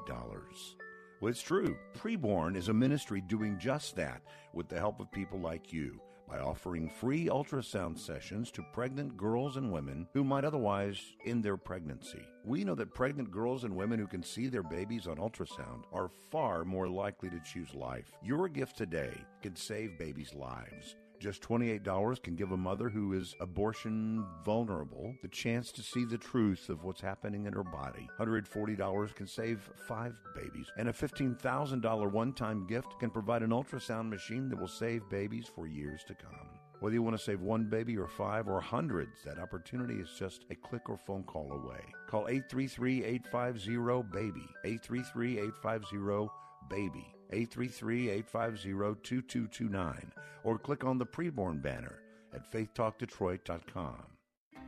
Well, 1.20 1.30
it's 1.30 1.42
true. 1.42 1.76
Preborn 1.94 2.56
is 2.56 2.70
a 2.70 2.72
ministry 2.72 3.20
doing 3.20 3.58
just 3.58 3.96
that 3.96 4.22
with 4.54 4.70
the 4.70 4.78
help 4.78 4.98
of 4.98 5.12
people 5.12 5.38
like 5.38 5.74
you 5.74 6.00
by 6.26 6.38
offering 6.38 6.88
free 6.88 7.26
ultrasound 7.26 7.98
sessions 7.98 8.50
to 8.52 8.64
pregnant 8.72 9.18
girls 9.18 9.58
and 9.58 9.70
women 9.70 10.08
who 10.14 10.24
might 10.24 10.46
otherwise 10.46 10.98
end 11.26 11.44
their 11.44 11.58
pregnancy. 11.58 12.26
We 12.46 12.64
know 12.64 12.76
that 12.76 12.94
pregnant 12.94 13.30
girls 13.30 13.64
and 13.64 13.76
women 13.76 13.98
who 13.98 14.06
can 14.06 14.22
see 14.22 14.46
their 14.48 14.62
babies 14.62 15.06
on 15.06 15.18
ultrasound 15.18 15.82
are 15.92 16.08
far 16.30 16.64
more 16.64 16.88
likely 16.88 17.28
to 17.28 17.40
choose 17.40 17.74
life. 17.74 18.10
Your 18.22 18.48
gift 18.48 18.78
today 18.78 19.12
can 19.42 19.54
save 19.54 19.98
babies' 19.98 20.32
lives. 20.32 20.96
Just 21.20 21.42
$28 21.42 22.22
can 22.22 22.34
give 22.34 22.52
a 22.52 22.56
mother 22.56 22.88
who 22.88 23.12
is 23.12 23.34
abortion 23.40 24.24
vulnerable 24.42 25.14
the 25.20 25.28
chance 25.28 25.70
to 25.72 25.82
see 25.82 26.06
the 26.06 26.16
truth 26.16 26.70
of 26.70 26.82
what's 26.82 27.02
happening 27.02 27.44
in 27.44 27.52
her 27.52 27.62
body. 27.62 28.08
$140 28.18 29.14
can 29.14 29.26
save 29.26 29.70
five 29.86 30.18
babies. 30.34 30.66
And 30.78 30.88
a 30.88 30.92
$15,000 30.92 32.10
one 32.10 32.32
time 32.32 32.66
gift 32.66 32.98
can 32.98 33.10
provide 33.10 33.42
an 33.42 33.50
ultrasound 33.50 34.08
machine 34.08 34.48
that 34.48 34.58
will 34.58 34.66
save 34.66 35.10
babies 35.10 35.46
for 35.54 35.66
years 35.66 36.02
to 36.08 36.14
come. 36.14 36.48
Whether 36.80 36.94
you 36.94 37.02
want 37.02 37.18
to 37.18 37.22
save 37.22 37.42
one 37.42 37.68
baby 37.68 37.98
or 37.98 38.08
five 38.08 38.48
or 38.48 38.58
hundreds, 38.58 39.22
that 39.26 39.38
opportunity 39.38 39.96
is 39.96 40.08
just 40.18 40.46
a 40.50 40.54
click 40.54 40.88
or 40.88 40.96
phone 40.96 41.24
call 41.24 41.52
away. 41.52 41.80
Call 42.08 42.28
833 42.28 43.04
850 43.04 43.76
BABY. 44.10 44.48
833 44.64 45.38
850 45.38 46.28
BABY. 46.70 47.19
833-850-2229 47.32 50.10
or 50.44 50.58
click 50.58 50.84
on 50.84 50.98
the 50.98 51.06
preborn 51.06 51.62
banner 51.62 52.00
at 52.34 52.50
faithtalkdetroit.com. 52.50 54.02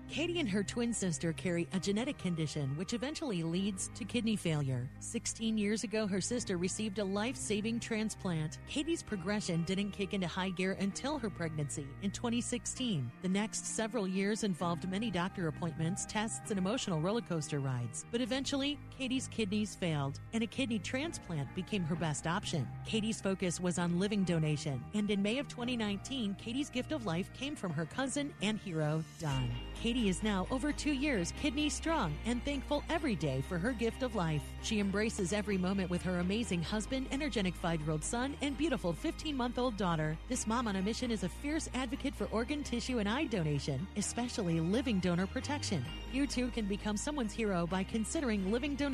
Katie 0.08 0.40
and 0.40 0.48
her 0.48 0.62
twin 0.62 0.92
sister 0.92 1.32
carry 1.32 1.66
a 1.72 1.80
genetic 1.80 2.18
condition 2.18 2.76
which 2.76 2.92
eventually 2.92 3.42
leads 3.42 3.90
to 3.94 4.04
kidney 4.04 4.36
failure. 4.36 4.90
16 5.00 5.56
years 5.56 5.84
ago, 5.84 6.06
her 6.06 6.20
sister 6.20 6.58
received 6.58 6.98
a 6.98 7.04
life 7.04 7.36
saving 7.36 7.80
transplant. 7.80 8.58
Katie's 8.68 9.02
progression 9.02 9.62
didn't 9.64 9.92
kick 9.92 10.12
into 10.12 10.26
high 10.26 10.50
gear 10.50 10.76
until 10.80 11.18
her 11.18 11.30
pregnancy 11.30 11.86
in 12.02 12.10
2016. 12.10 13.10
The 13.22 13.28
next 13.28 13.64
several 13.64 14.06
years 14.06 14.44
involved 14.44 14.90
many 14.90 15.10
doctor 15.10 15.48
appointments, 15.48 16.04
tests, 16.04 16.50
and 16.50 16.58
emotional 16.58 17.00
roller 17.00 17.22
coaster 17.22 17.60
rides. 17.60 18.04
But 18.10 18.20
eventually, 18.20 18.78
Katie's 19.02 19.26
kidneys 19.26 19.74
failed, 19.74 20.20
and 20.32 20.44
a 20.44 20.46
kidney 20.46 20.78
transplant 20.78 21.52
became 21.56 21.82
her 21.82 21.96
best 21.96 22.24
option. 22.24 22.68
Katie's 22.86 23.20
focus 23.20 23.58
was 23.58 23.76
on 23.76 23.98
living 23.98 24.22
donation, 24.22 24.80
and 24.94 25.10
in 25.10 25.20
May 25.20 25.38
of 25.38 25.48
2019, 25.48 26.36
Katie's 26.36 26.70
gift 26.70 26.92
of 26.92 27.04
life 27.04 27.28
came 27.32 27.56
from 27.56 27.72
her 27.72 27.84
cousin 27.84 28.32
and 28.42 28.60
hero, 28.60 29.02
Don. 29.18 29.50
Katie 29.74 30.08
is 30.08 30.22
now 30.22 30.46
over 30.52 30.70
two 30.70 30.92
years 30.92 31.32
kidney 31.42 31.68
strong 31.68 32.14
and 32.26 32.44
thankful 32.44 32.84
every 32.88 33.16
day 33.16 33.42
for 33.48 33.58
her 33.58 33.72
gift 33.72 34.04
of 34.04 34.14
life. 34.14 34.42
She 34.62 34.78
embraces 34.78 35.32
every 35.32 35.58
moment 35.58 35.90
with 35.90 36.02
her 36.02 36.20
amazing 36.20 36.62
husband, 36.62 37.08
energetic 37.10 37.56
five 37.56 37.80
year 37.80 37.90
old 37.90 38.04
son, 38.04 38.36
and 38.40 38.56
beautiful 38.56 38.92
15 38.92 39.36
month 39.36 39.58
old 39.58 39.76
daughter. 39.76 40.16
This 40.28 40.46
mom 40.46 40.68
on 40.68 40.76
a 40.76 40.82
mission 40.82 41.10
is 41.10 41.24
a 41.24 41.28
fierce 41.28 41.68
advocate 41.74 42.14
for 42.14 42.26
organ, 42.26 42.62
tissue, 42.62 43.00
and 43.00 43.08
eye 43.08 43.24
donation, 43.24 43.84
especially 43.96 44.60
living 44.60 45.00
donor 45.00 45.26
protection. 45.26 45.84
You 46.12 46.28
too 46.28 46.50
can 46.50 46.66
become 46.66 46.96
someone's 46.96 47.32
hero 47.32 47.66
by 47.66 47.82
considering 47.82 48.52
living 48.52 48.76
donation 48.76 48.91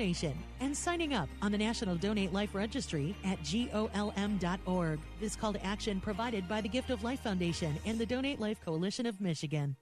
and 0.60 0.76
signing 0.76 1.12
up 1.12 1.28
on 1.42 1.50
the 1.50 1.58
National 1.58 1.96
Donate 1.96 2.32
Life 2.32 2.54
Registry 2.54 3.16
at 3.24 3.38
golm.org. 3.42 5.00
This 5.18 5.34
call 5.34 5.52
to 5.52 5.66
action 5.66 6.00
provided 6.00 6.48
by 6.48 6.60
the 6.60 6.68
Gift 6.68 6.90
of 6.90 7.02
Life 7.02 7.20
Foundation 7.20 7.76
and 7.84 7.98
the 7.98 8.06
Donate 8.06 8.38
Life 8.38 8.60
Coalition 8.64 9.06
of 9.06 9.20
Michigan. 9.20 9.74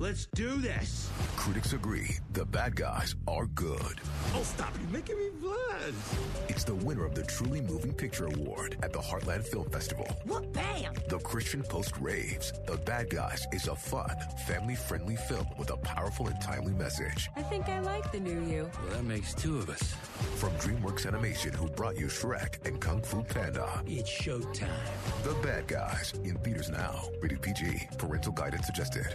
Let's 0.00 0.24
do 0.34 0.56
this. 0.56 1.10
Critics 1.36 1.74
agree 1.74 2.16
the 2.32 2.46
bad 2.46 2.74
guys 2.74 3.14
are 3.28 3.44
good. 3.48 4.00
Oh, 4.34 4.42
stop. 4.42 4.72
You're 4.80 4.92
making 4.92 5.18
me 5.18 5.28
blush. 5.38 5.92
It's 6.48 6.64
the 6.64 6.74
winner 6.74 7.04
of 7.04 7.14
the 7.14 7.22
Truly 7.24 7.60
Moving 7.60 7.92
Picture 7.92 8.24
Award 8.24 8.78
at 8.82 8.94
the 8.94 8.98
Heartland 8.98 9.46
Film 9.46 9.68
Festival. 9.68 10.08
What 10.24 10.54
bam! 10.54 10.94
The 11.10 11.18
Christian 11.18 11.62
Post 11.62 11.98
raves 12.00 12.50
The 12.66 12.78
Bad 12.78 13.10
Guys 13.10 13.46
is 13.52 13.68
a 13.68 13.76
fun, 13.76 14.08
family 14.46 14.74
friendly 14.74 15.16
film 15.16 15.46
with 15.58 15.68
a 15.68 15.76
powerful 15.76 16.28
and 16.28 16.40
timely 16.40 16.72
message. 16.72 17.28
I 17.36 17.42
think 17.42 17.68
I 17.68 17.80
like 17.80 18.10
the 18.10 18.20
new 18.20 18.40
you. 18.50 18.70
Well, 18.82 18.96
that 18.96 19.04
makes 19.04 19.34
two 19.34 19.58
of 19.58 19.68
us. 19.68 19.82
From 20.36 20.52
DreamWorks 20.52 21.06
Animation, 21.06 21.52
who 21.52 21.68
brought 21.68 21.98
you 21.98 22.06
Shrek 22.06 22.66
and 22.66 22.80
Kung 22.80 23.02
Fu 23.02 23.22
Panda. 23.22 23.82
It's 23.86 24.08
showtime. 24.08 24.70
The 25.24 25.34
Bad 25.46 25.66
Guys 25.66 26.14
in 26.24 26.38
theaters 26.38 26.70
now. 26.70 27.02
Rated 27.20 27.42
PG. 27.42 27.88
Parental 27.98 28.32
guidance 28.32 28.64
suggested. 28.64 29.06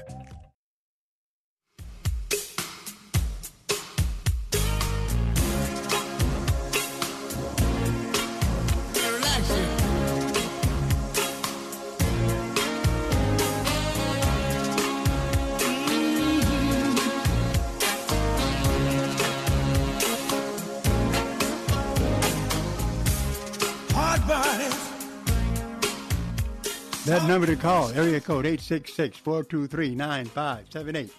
That 27.06 27.28
number 27.28 27.46
to 27.46 27.56
call, 27.56 27.91
area 27.91 28.20
code 28.20 28.46
866-423-9578. 28.46 31.12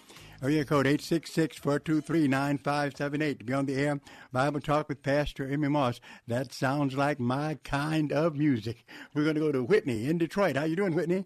Area 0.43 0.65
code 0.65 0.85
866-423-9578 0.85 3.39
to 3.39 3.45
be 3.45 3.53
on 3.53 3.65
the 3.65 3.75
air. 3.75 4.01
Bible 4.33 4.59
Talk 4.59 4.89
with 4.89 5.01
Pastor 5.01 5.49
Emery 5.49 5.69
Moss. 5.69 6.01
That 6.27 6.51
sounds 6.51 6.95
like 6.95 7.21
my 7.21 7.57
kind 7.63 8.11
of 8.11 8.35
music. 8.35 8.83
We're 9.13 9.23
going 9.23 9.35
to 9.35 9.41
go 9.41 9.53
to 9.53 9.63
Whitney 9.63 10.09
in 10.09 10.17
Detroit. 10.17 10.57
How 10.57 10.65
you 10.65 10.75
doing, 10.75 10.93
Whitney? 10.93 11.25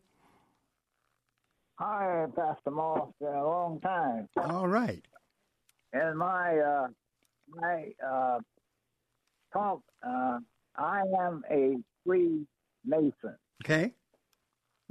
Hi, 1.80 2.28
Pastor 2.36 2.70
Moss. 2.70 3.10
A 3.22 3.26
long 3.26 3.80
time. 3.82 4.30
All 4.38 4.68
right. 4.68 5.04
And 5.92 6.20
my 6.20 6.60
uh, 6.60 6.88
my 7.50 7.88
uh, 8.08 8.38
talk. 9.52 9.82
Uh, 10.08 10.38
I 10.78 11.02
am 11.20 11.42
a 11.50 11.78
free 12.06 12.46
Mason, 12.86 13.36
Okay. 13.64 13.94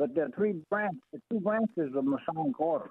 But 0.00 0.14
there 0.14 0.24
are 0.24 0.30
three 0.30 0.54
branches. 0.70 0.98
The 1.12 1.20
two 1.30 1.40
branches 1.40 1.94
of 1.94 2.04
Masonic 2.06 2.58
order. 2.58 2.90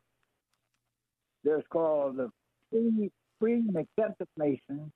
There's 1.44 1.64
called 1.72 2.18
the 2.18 2.30
free, 2.70 3.10
free 3.40 3.54
and 3.54 3.76
accepted 3.76 4.28
Mason. 4.38 4.92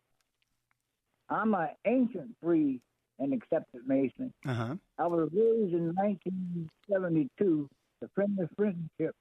I'm 1.27 1.55
an 1.55 1.69
ancient 1.87 2.35
free 2.39 2.79
and 3.17 3.33
accepted 3.33 3.81
Mason. 3.87 4.31
Uh-huh. 4.47 4.75
I 4.99 5.07
was 5.07 5.27
raised 5.33 5.73
in 5.73 5.95
1972, 5.95 7.67
the 7.99 8.09
Friendly 8.13 8.45
Friendship 8.55 9.15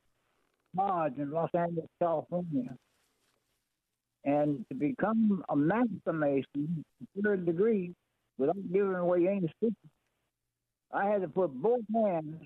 Lodge 0.77 1.17
in 1.17 1.31
Los 1.31 1.51
Angeles, 1.55 1.89
California. 1.99 2.77
And 4.27 4.67
to 4.69 4.75
become 4.75 5.43
a 5.49 5.57
Master 5.57 6.13
Mason, 6.13 6.85
third 7.25 7.47
degree, 7.47 7.95
without 8.37 8.71
giving 8.71 8.95
away 8.97 9.29
any 9.29 9.51
secrets, 9.61 9.77
I 10.93 11.07
had 11.07 11.23
to 11.23 11.29
put 11.29 11.55
both 11.55 11.81
hands 11.95 12.45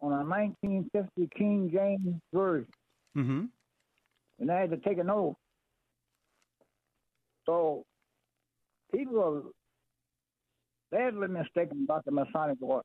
on 0.00 0.12
a 0.12 0.24
1950 0.24 1.28
King 1.36 1.70
James 1.72 2.20
Version, 2.32 2.68
Mm-hmm. 3.16 3.44
and 4.40 4.50
I 4.50 4.60
had 4.60 4.70
to 4.70 4.76
take 4.76 4.98
an 4.98 5.10
oath. 5.10 5.36
So 7.46 7.84
people 8.94 9.20
are 9.20 9.42
badly 10.92 11.28
mistaken 11.28 11.84
about 11.84 12.04
the 12.04 12.10
Masonic 12.12 12.58
order. 12.60 12.84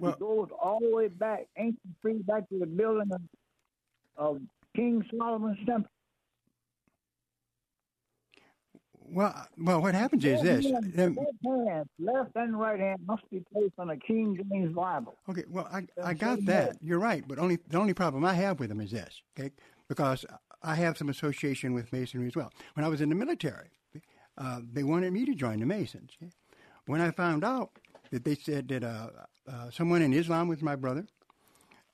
Well- 0.00 0.12
it 0.12 0.18
goes 0.18 0.48
all 0.62 0.80
the 0.80 0.94
way 0.94 1.08
back, 1.08 1.46
ancient 1.56 1.78
free, 2.00 2.18
back 2.22 2.48
to 2.48 2.58
the 2.58 2.66
building 2.66 3.10
of, 3.12 3.20
of 4.16 4.40
King 4.74 5.04
Solomon's 5.16 5.58
temple. 5.66 5.90
Well, 9.14 9.46
well, 9.56 9.80
what 9.80 9.94
happens 9.94 10.24
is 10.24 10.42
this. 10.42 10.66
Um, 10.98 11.14
both 11.14 11.66
hands, 11.68 11.86
left 12.00 12.32
and 12.34 12.58
right 12.58 12.80
hand, 12.80 12.98
must 13.06 13.22
be 13.30 13.44
placed 13.52 13.74
on 13.78 13.90
a 13.90 13.96
King 13.96 14.36
James 14.50 14.74
Bible. 14.74 15.14
Okay, 15.28 15.44
well, 15.48 15.68
I, 15.72 15.86
I 16.02 16.14
got 16.14 16.44
that. 16.46 16.78
You're 16.82 16.98
right, 16.98 17.22
but 17.26 17.38
only 17.38 17.58
the 17.68 17.78
only 17.78 17.94
problem 17.94 18.24
I 18.24 18.34
have 18.34 18.58
with 18.58 18.70
them 18.70 18.80
is 18.80 18.90
this, 18.90 19.22
okay? 19.38 19.52
Because 19.88 20.26
I 20.62 20.74
have 20.74 20.98
some 20.98 21.10
association 21.10 21.74
with 21.74 21.92
Masonry 21.92 22.26
as 22.26 22.34
well. 22.34 22.52
When 22.74 22.84
I 22.84 22.88
was 22.88 23.00
in 23.00 23.08
the 23.08 23.14
military, 23.14 23.70
uh, 24.36 24.60
they 24.72 24.82
wanted 24.82 25.12
me 25.12 25.24
to 25.26 25.34
join 25.34 25.60
the 25.60 25.66
Masons. 25.66 26.10
okay? 26.20 26.32
When 26.86 27.00
I 27.00 27.12
found 27.12 27.44
out 27.44 27.70
that 28.10 28.24
they 28.24 28.34
said 28.34 28.66
that 28.68 28.82
uh, 28.82 29.10
uh, 29.48 29.70
someone 29.70 30.02
in 30.02 30.12
Islam 30.12 30.48
was 30.48 30.60
my 30.60 30.74
brother, 30.74 31.06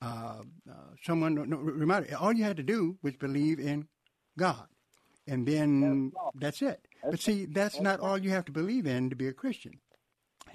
uh, 0.00 0.38
uh, 0.70 0.74
someone 1.02 1.34
no, 1.34 1.58
reminded 1.58 2.14
all 2.14 2.32
you 2.32 2.44
had 2.44 2.56
to 2.56 2.62
do 2.62 2.96
was 3.02 3.14
believe 3.16 3.60
in 3.60 3.88
God, 4.38 4.68
and 5.26 5.46
then 5.46 6.12
that's 6.34 6.62
it. 6.62 6.86
But 7.02 7.20
see, 7.20 7.46
that's 7.46 7.80
not 7.80 8.00
all 8.00 8.18
you 8.18 8.30
have 8.30 8.44
to 8.46 8.52
believe 8.52 8.86
in 8.86 9.10
to 9.10 9.16
be 9.16 9.28
a 9.28 9.32
Christian. 9.32 9.80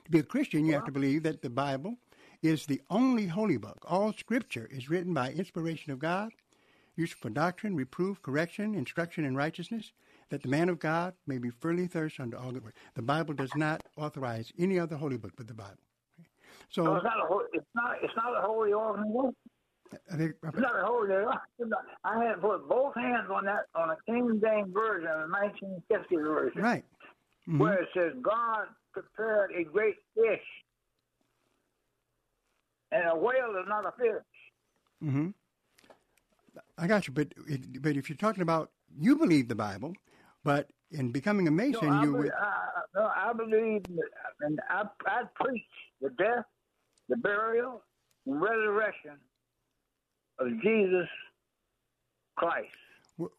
To 0.04 0.12
be 0.12 0.20
a 0.20 0.24
Christian, 0.24 0.66
you 0.66 0.74
have 0.74 0.86
to 0.86 0.92
believe 0.92 1.24
that 1.24 1.42
the 1.42 1.50
Bible 1.50 1.96
is 2.44 2.66
the 2.66 2.82
only 2.90 3.28
holy 3.28 3.58
book. 3.58 3.80
All 3.88 4.14
scripture 4.14 4.68
is 4.72 4.90
written 4.90 5.14
by 5.14 5.32
inspiration 5.32 5.92
of 5.92 6.00
God, 6.00 6.32
used 6.96 7.14
for 7.14 7.30
doctrine, 7.30 7.76
reproof, 7.76 8.22
correction, 8.22 8.76
instruction 8.76 9.26
in 9.26 9.36
righteousness, 9.36 9.92
that 10.30 10.44
the 10.44 10.50
man 10.50 10.70
of 10.70 10.80
God 10.80 11.14
may 11.28 11.38
be 11.38 11.50
fully 11.50 11.88
thirst 11.88 12.20
unto 12.20 12.38
all 12.38 12.52
good 12.52 12.64
works. 12.64 12.78
The 12.96 13.02
Bible 13.02 13.34
does 13.34 13.56
not 13.56 13.84
authorize 13.98 14.52
any 14.58 14.80
other 14.80 14.96
holy 14.96 15.18
book 15.18 15.34
but 15.36 15.48
the 15.48 15.54
Bible. 15.54 15.74
So 16.70 16.86
So 16.86 16.96
it's 16.96 17.04
not 17.04 17.18
a 17.20 17.28
ho- 17.28 17.48
it's 17.54 17.66
not 17.76 17.96
it's 18.02 18.16
not 18.16 18.38
a 18.38 18.42
holy 18.42 18.74
organization. 18.74 19.36
I 20.12 20.18
think, 20.18 20.36
It's 20.44 20.58
not 20.58 20.76
a 20.76 21.34
it's 21.60 21.72
I 22.04 22.24
had 22.26 22.42
put 22.42 22.68
both 22.68 22.96
hands 22.96 23.30
on 23.32 23.46
that 23.46 23.66
on 23.76 23.92
a 23.92 23.98
King 24.06 24.40
James 24.44 24.72
version, 24.74 25.08
a 25.08 25.28
1950 25.28 26.16
version, 26.18 26.62
right. 26.62 26.84
Mhm. 27.48 27.60
where 27.60 27.74
it 27.84 27.90
says 27.94 28.14
God 28.22 28.68
prepared 28.94 29.52
a 29.56 29.64
great 29.64 29.96
fish, 30.16 30.44
and 32.92 33.08
a 33.10 33.16
whale 33.16 33.56
is 33.62 33.68
not 33.68 33.86
a 33.86 33.92
fish. 33.92 34.24
hmm 35.02 35.30
I 36.78 36.88
got 36.88 37.08
you, 37.08 37.14
but 37.14 37.34
it, 37.48 37.82
but 37.82 37.96
if 37.98 38.10
you're 38.10 38.18
talking 38.18 38.42
about 38.42 38.72
you 38.98 39.18
believe 39.18 39.48
the 39.48 39.56
Bible, 39.56 39.94
but 40.44 40.70
in 40.92 41.12
becoming 41.12 41.48
a 41.48 41.52
Mason, 41.52 41.88
No, 41.90 42.02
you 42.02 42.12
be- 42.14 42.18
would. 42.20 42.32
I, 42.32 42.68
no, 42.96 43.12
I 43.16 43.34
believe, 43.34 43.84
and 44.42 44.60
I, 44.70 44.84
I 45.06 45.24
preach 45.36 45.64
the 46.02 46.10
death, 46.12 46.46
the 47.10 47.18
burial, 47.18 47.84
and 48.26 48.42
resurrection 48.42 49.20
of 50.40 50.48
Jesus 50.62 51.08
Christ, 52.36 52.68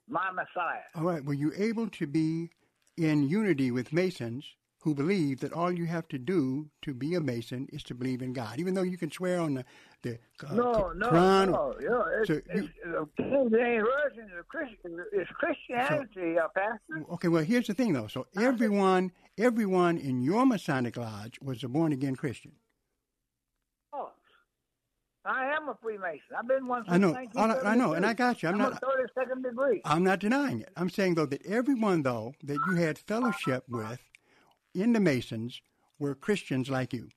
my 0.08 0.30
Messiah. 0.32 0.82
All 0.94 1.02
right. 1.02 1.24
Were 1.24 1.34
you 1.34 1.52
able 1.56 1.88
to 1.90 2.06
be 2.06 2.50
in 2.96 3.28
unity 3.28 3.70
with 3.70 3.92
Masons 3.92 4.44
who 4.80 4.94
believe 4.94 5.40
that 5.40 5.52
all 5.52 5.72
you 5.72 5.84
have 5.84 6.06
to 6.08 6.18
do 6.18 6.70
to 6.82 6.94
be 6.94 7.14
a 7.14 7.20
Mason 7.20 7.66
is 7.72 7.82
to 7.82 7.94
believe 7.94 8.22
in 8.22 8.32
God, 8.32 8.60
even 8.60 8.72
though 8.74 8.82
you 8.82 8.96
can 8.96 9.10
swear 9.10 9.40
on 9.40 9.54
the 9.54 9.64
the 10.02 10.18
uh, 10.48 10.54
No, 10.54 10.92
no, 10.94 11.10
Quran? 11.10 11.46
no. 11.46 11.74
Know, 11.80 12.04
it's, 12.20 12.28
So 12.28 12.34
it's, 12.34 12.68
the 12.84 13.08
King 13.16 13.50
James 13.50 13.84
Version 13.84 14.30
is, 14.38 14.44
Christian, 14.48 14.98
is 15.12 15.26
Christianity, 15.28 16.38
uh, 16.38 16.46
Pastor. 16.54 17.04
Okay. 17.14 17.28
Well, 17.28 17.42
here's 17.42 17.66
the 17.66 17.74
thing, 17.74 17.92
though. 17.94 18.06
So 18.06 18.26
everyone, 18.40 19.10
everyone 19.36 19.98
in 19.98 20.22
your 20.22 20.46
Masonic 20.46 20.96
lodge 20.96 21.38
was 21.42 21.64
a 21.64 21.68
born 21.68 21.92
again 21.92 22.14
Christian. 22.14 22.52
I 25.28 25.46
am 25.56 25.68
a 25.68 25.74
Freemason. 25.82 26.20
I've 26.38 26.46
been 26.48 26.66
one 26.66 26.84
since 26.84 26.94
I 26.94 26.98
know, 26.98 27.14
I 27.14 27.46
know, 27.46 27.60
I 27.64 27.74
know, 27.74 27.92
and 27.94 28.06
I 28.06 28.14
got 28.14 28.42
you. 28.42 28.48
I'm 28.48 28.54
I'm 28.56 28.60
not- 28.70 28.82
a 28.82 28.86
32nd 28.86 29.42
degree. 29.42 29.80
I'm 29.84 30.04
not 30.04 30.20
denying 30.20 30.60
it. 30.60 30.70
I'm 30.76 30.90
saying 30.90 31.14
though 31.16 31.26
that 31.26 31.44
everyone 31.46 32.02
though 32.02 32.34
that 32.44 32.58
you 32.68 32.76
had 32.76 32.98
fellowship 32.98 33.64
with 33.68 34.00
in 34.74 34.92
the 34.92 35.00
Masons 35.00 35.60
were 35.98 36.14
Christians 36.14 36.68
like 36.70 36.92
you. 36.92 37.08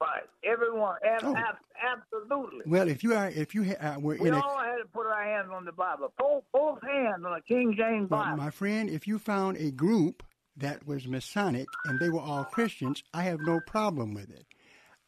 Right. 0.00 0.22
Everyone, 0.44 0.96
ab- 1.04 1.20
Oh. 1.24 1.34
ab- 1.34 1.56
absolutely. 1.82 2.62
Well, 2.66 2.88
if 2.88 3.02
you 3.02 3.14
are, 3.14 3.28
if 3.30 3.54
you 3.54 3.64
ha- 3.64 3.94
uh, 3.96 3.98
were 4.00 4.16
We 4.20 4.28
in 4.28 4.34
a, 4.34 4.40
all 4.40 4.58
had 4.58 4.76
to 4.76 4.84
put 4.92 5.06
our 5.06 5.24
hands 5.24 5.48
on 5.52 5.64
the 5.64 5.72
Bible. 5.72 6.12
Both, 6.18 6.44
both 6.52 6.82
hands 6.82 7.24
on 7.24 7.32
the 7.32 7.40
King 7.48 7.74
James 7.76 8.08
Bible. 8.10 8.36
my 8.36 8.50
friend, 8.50 8.88
if 8.90 9.06
you 9.08 9.18
found 9.18 9.56
a 9.56 9.70
group 9.70 10.22
that 10.56 10.86
was 10.86 11.08
Masonic 11.08 11.66
and 11.86 11.98
they 11.98 12.10
were 12.10 12.20
all 12.20 12.44
Christians, 12.44 13.02
I 13.14 13.22
have 13.22 13.40
no 13.40 13.58
problem 13.66 14.12
with 14.14 14.30
it. 14.30 14.46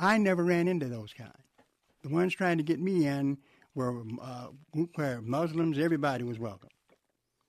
I 0.00 0.16
never 0.18 0.42
ran 0.44 0.68
into 0.68 0.86
those 0.86 1.12
kind. 1.12 1.32
The 2.02 2.08
ones 2.08 2.34
trying 2.34 2.58
to 2.58 2.64
get 2.64 2.80
me 2.80 3.06
in 3.06 3.38
were 3.74 4.02
uh, 4.22 4.48
where 4.94 5.20
Muslims, 5.20 5.78
everybody 5.78 6.24
was 6.24 6.38
welcome. 6.38 6.68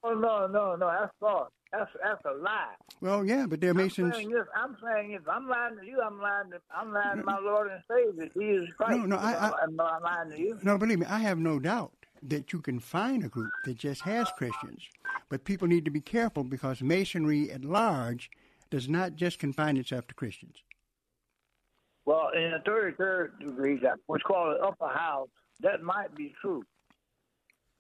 Oh 0.04 0.14
no, 0.14 0.48
no, 0.48 0.76
no, 0.76 0.88
that's 1.00 1.12
false. 1.20 1.50
That's 1.72 1.90
that's 2.04 2.22
a 2.26 2.32
lie. 2.42 2.74
Well, 3.02 3.24
yeah, 3.26 3.46
but 3.46 3.62
they're 3.62 3.74
Masons. 3.74 4.08
I'm 4.08 4.14
saying 4.22 4.30
this. 4.32 4.46
I'm 4.56 4.76
saying 4.84 5.12
if 5.12 5.28
I'm 5.28 5.48
lying 5.48 5.78
to 5.78 5.86
you, 5.86 6.02
I'm 6.02 6.20
lying 6.20 6.50
to 6.52 6.58
I'm 6.76 6.92
lying 6.94 7.18
to 7.18 7.24
my 7.24 7.38
Lord 7.40 7.70
and 7.72 7.82
Savior 7.92 8.30
Jesus 8.36 8.74
Christ. 8.76 8.98
No, 8.98 9.06
no, 9.06 9.18
I- 9.18 9.50
I- 9.50 9.54
I'm 9.64 9.76
not 9.76 10.02
lying 10.02 10.32
to 10.32 10.40
you. 10.40 10.58
No, 10.64 10.78
believe 10.78 11.00
me, 11.00 11.06
I 11.06 11.20
have 11.20 11.38
no 11.38 11.60
doubt 11.60 11.94
that 12.24 12.52
you 12.54 12.60
can 12.62 12.80
find 12.80 13.24
a 13.24 13.30
group 13.30 13.52
that 13.66 13.78
just 13.78 14.02
has 14.02 14.32
Christians. 14.32 14.90
But 15.30 15.44
people 15.46 15.68
need 15.68 15.86
to 15.86 15.92
be 15.92 16.02
careful 16.02 16.44
because 16.44 16.82
Masonry 16.82 17.52
at 17.52 17.64
large 17.64 18.32
does 18.72 18.90
not 18.90 19.16
just 19.16 19.38
confine 19.40 19.78
itself 19.78 20.08
to 20.08 20.16
Christians. 20.16 20.64
Well, 22.10 22.30
in 22.36 22.50
the 22.50 22.58
33rd 22.68 23.40
degree, 23.40 23.78
that 23.84 24.00
what's 24.08 24.24
called 24.24 24.56
the 24.58 24.66
upper 24.66 24.88
house, 24.88 25.30
that 25.60 25.84
might 25.84 26.16
be 26.16 26.34
true. 26.42 26.64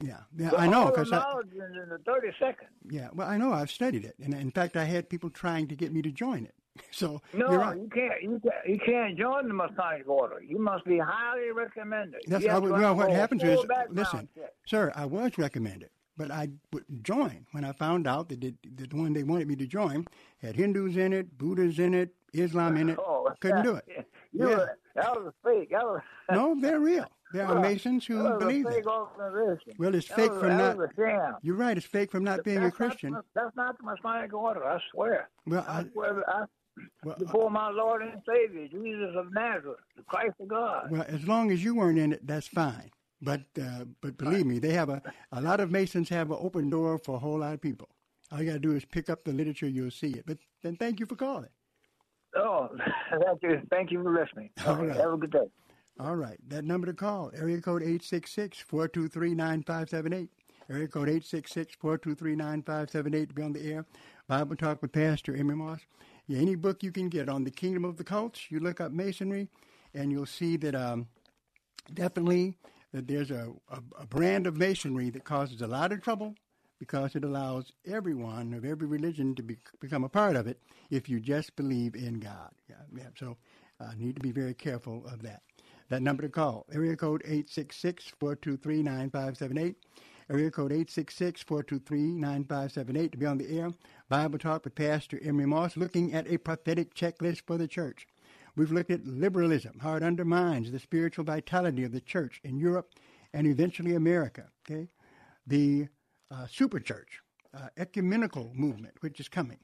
Yeah, 0.03 0.17
yeah, 0.37 0.51
But 0.51 0.59
I 0.59 0.67
know 0.67 0.85
because 0.85 1.11
I, 1.11 1.17
is 1.39 1.47
in 1.51 1.89
the 1.89 1.97
32nd. 2.07 2.53
yeah, 2.91 3.07
well, 3.11 3.27
I 3.27 3.37
know 3.37 3.51
I've 3.51 3.71
studied 3.71 4.05
it, 4.05 4.13
and 4.21 4.35
in 4.35 4.51
fact, 4.51 4.77
I 4.77 4.83
had 4.83 5.09
people 5.09 5.31
trying 5.31 5.67
to 5.69 5.75
get 5.75 5.91
me 5.91 6.03
to 6.03 6.11
join 6.11 6.45
it. 6.45 6.53
So 6.91 7.23
No, 7.33 7.49
you're 7.49 7.59
right. 7.59 7.75
you 7.75 7.89
can't. 7.89 8.21
You 8.21 8.39
can't. 8.39 8.67
You 8.67 8.77
can't 8.85 9.17
join 9.17 9.47
the 9.47 9.53
Masonic 9.55 10.07
order. 10.07 10.43
You 10.43 10.59
must 10.59 10.85
be 10.85 10.99
highly 10.99 11.51
recommended. 11.51 12.21
That's 12.27 12.45
I 12.45 12.59
would, 12.59 12.71
well. 12.71 12.95
What 12.95 13.09
happens 13.09 13.43
is, 13.43 13.59
listen, 13.89 14.29
check. 14.35 14.53
sir, 14.67 14.91
I 14.95 15.05
was 15.05 15.39
recommended, 15.39 15.89
but 16.15 16.29
I 16.29 16.49
wouldn't 16.71 17.01
join 17.01 17.47
when 17.51 17.65
I 17.65 17.71
found 17.71 18.05
out 18.05 18.29
that 18.29 18.41
the, 18.41 18.53
the 18.63 18.95
one 18.95 19.13
they 19.13 19.23
wanted 19.23 19.47
me 19.47 19.55
to 19.55 19.65
join 19.65 20.05
had 20.37 20.55
Hindus 20.55 20.97
in 20.97 21.13
it, 21.13 21.35
Buddhas 21.35 21.79
in 21.79 21.95
it, 21.95 22.13
Islam 22.33 22.77
in 22.77 22.89
it. 22.89 22.99
Oh, 23.09 23.29
Couldn't 23.39 23.63
do 23.63 23.75
it. 23.75 23.85
You 24.31 24.49
Yeah. 24.49 24.65
that 24.95 25.15
was 25.15 25.33
a 25.33 25.47
fake. 25.49 25.69
That 25.71 25.83
was, 25.83 26.01
No, 26.31 26.55
they're 26.59 26.79
real. 26.79 27.05
There 27.33 27.45
are 27.45 27.53
Well, 27.53 27.61
Masons 27.61 28.05
who 28.07 28.23
that 28.23 28.39
believe 28.39 28.65
that. 28.65 29.59
Well, 29.77 29.93
it's 29.95 30.07
That 30.07 30.15
fake 30.15 30.31
was- 30.31 30.39
from 30.39 30.57
not. 30.57 30.77
was 30.77 30.89
a 30.89 31.01
sham. 31.01 31.35
You're 31.41 31.55
right. 31.55 31.77
It's 31.77 31.85
fake 31.85 32.11
from 32.11 32.23
not 32.23 32.43
being 32.43 32.63
a 32.63 32.71
Christian. 32.71 33.13
Not, 33.13 33.25
that's 33.35 33.55
not 33.55 33.77
the 33.77 33.83
Masonic 33.83 34.33
order. 34.33 34.63
I 34.63 34.79
swear. 34.91 35.29
Well, 35.45 35.65
I, 35.67 35.79
I, 35.81 35.85
swear. 35.93 36.23
I, 36.29 36.45
before 37.17 37.49
my 37.51 37.69
Lord 37.69 38.01
and 38.03 38.21
Savior, 38.27 38.67
Jesus 38.67 39.15
of 39.15 39.31
Nazareth, 39.33 39.79
the 39.97 40.03
Christ 40.03 40.35
of 40.39 40.47
God. 40.47 40.89
well, 40.89 41.05
as 41.07 41.27
long 41.27 41.51
as 41.51 41.63
you 41.63 41.75
weren't 41.75 41.99
in 41.99 42.13
it, 42.13 42.25
that's 42.25 42.47
fine. 42.47 42.89
But 43.21 43.41
uh, 43.61 43.83
but 44.01 44.17
believe 44.17 44.45
me, 44.45 44.59
they 44.59 44.71
have 44.71 44.87
a 44.89 45.01
a 45.33 45.41
lot 45.41 45.59
of 45.59 45.71
Masons 45.71 46.07
have 46.09 46.31
an 46.31 46.37
open 46.39 46.69
door 46.69 46.97
for 46.97 47.15
a 47.15 47.19
whole 47.19 47.39
lot 47.39 47.53
of 47.53 47.59
people. 47.61 47.89
All 48.31 48.39
you 48.39 48.45
got 48.45 48.53
to 48.53 48.59
do 48.59 48.75
is 48.75 48.85
pick 48.85 49.09
up 49.09 49.25
the 49.25 49.33
literature, 49.33 49.67
you'll 49.67 49.91
see 49.91 50.11
it. 50.11 50.23
But 50.25 50.37
then 50.63 50.77
thank 50.77 50.99
you 51.01 51.05
for 51.05 51.15
calling. 51.15 51.49
Oh, 52.35 52.69
thank 53.25 53.43
you. 53.43 53.61
Thank 53.69 53.91
you 53.91 54.03
for 54.03 54.13
listening. 54.13 54.49
All 54.65 54.75
right. 54.75 54.95
Have 54.95 55.13
a 55.13 55.17
good 55.17 55.31
day. 55.31 55.47
All 55.99 56.15
right. 56.15 56.37
That 56.47 56.63
number 56.63 56.87
to 56.87 56.93
call, 56.93 57.31
area 57.35 57.59
code 57.61 57.81
866-423-9578. 57.81 60.29
Area 60.69 60.87
code 60.87 61.09
866-423-9578 61.09 63.29
to 63.29 63.33
be 63.33 63.41
on 63.41 63.53
the 63.53 63.65
air. 63.65 63.85
Bible 64.27 64.55
Talk 64.55 64.83
with 64.83 64.91
Pastor 64.91 65.35
Emery 65.35 65.55
Moss. 65.55 65.79
Yeah, 66.27 66.37
any 66.39 66.53
book 66.55 66.83
you 66.83 66.91
can 66.91 67.09
get 67.09 67.27
on 67.27 67.43
the 67.43 67.49
kingdom 67.49 67.83
of 67.83 67.97
the 67.97 68.03
cults, 68.03 68.51
you 68.51 68.59
look 68.59 68.79
up 68.79 68.91
Masonry, 68.91 69.49
and 69.95 70.11
you'll 70.11 70.27
see 70.27 70.57
that 70.57 70.75
um, 70.75 71.07
definitely 71.91 72.53
that 72.93 73.07
there's 73.07 73.31
a, 73.31 73.51
a, 73.69 73.79
a 73.99 74.05
brand 74.05 74.45
of 74.45 74.55
Masonry 74.55 75.09
that 75.09 75.23
causes 75.23 75.59
a 75.61 75.67
lot 75.67 75.91
of 75.91 76.03
trouble 76.03 76.35
because 76.79 77.15
it 77.15 77.23
allows 77.23 77.71
everyone 77.85 78.53
of 78.53 78.65
every 78.65 78.87
religion 78.87 79.35
to 79.35 79.43
be, 79.43 79.57
become 79.79 80.03
a 80.03 80.09
part 80.09 80.35
of 80.35 80.47
it 80.47 80.59
if 80.89 81.07
you 81.09 81.19
just 81.19 81.55
believe 81.55 81.93
in 81.95 82.19
God. 82.19 82.51
Yeah, 82.69 82.75
yeah. 82.95 83.09
So 83.17 83.37
uh, 83.79 83.91
need 83.97 84.15
to 84.15 84.21
be 84.21 84.31
very 84.31 84.53
careful 84.53 85.03
of 85.05 85.21
that. 85.23 85.41
That 85.89 86.01
number 86.01 86.23
to 86.23 86.29
call, 86.29 86.65
area 86.71 86.95
code 86.95 87.23
866-423-9578. 87.27 89.75
Area 90.31 90.51
code 90.51 90.71
866-423-9578 90.71 93.11
to 93.11 93.17
be 93.17 93.25
on 93.25 93.39
the 93.39 93.57
air. 93.57 93.71
Bible 94.09 94.37
Talk 94.37 94.63
with 94.63 94.75
Pastor 94.75 95.19
Emery 95.23 95.47
Moss, 95.47 95.75
looking 95.75 96.13
at 96.13 96.31
a 96.31 96.37
prophetic 96.37 96.93
checklist 96.93 97.41
for 97.47 97.57
the 97.57 97.67
church. 97.67 98.05
We've 98.55 98.71
looked 98.71 98.91
at 98.91 99.07
liberalism, 99.07 99.79
how 99.79 99.95
it 99.95 100.03
undermines 100.03 100.71
the 100.71 100.77
spiritual 100.77 101.25
vitality 101.25 101.83
of 101.83 101.91
the 101.91 102.01
church 102.01 102.39
in 102.43 102.59
Europe 102.59 102.91
and 103.33 103.47
eventually 103.47 103.95
America. 103.95 104.49
Okay, 104.69 104.89
the 105.47 105.87
uh, 106.31 106.47
super 106.47 106.79
church, 106.79 107.21
uh, 107.53 107.69
ecumenical 107.77 108.51
movement, 108.53 108.95
which 109.01 109.19
is 109.19 109.27
coming, 109.27 109.59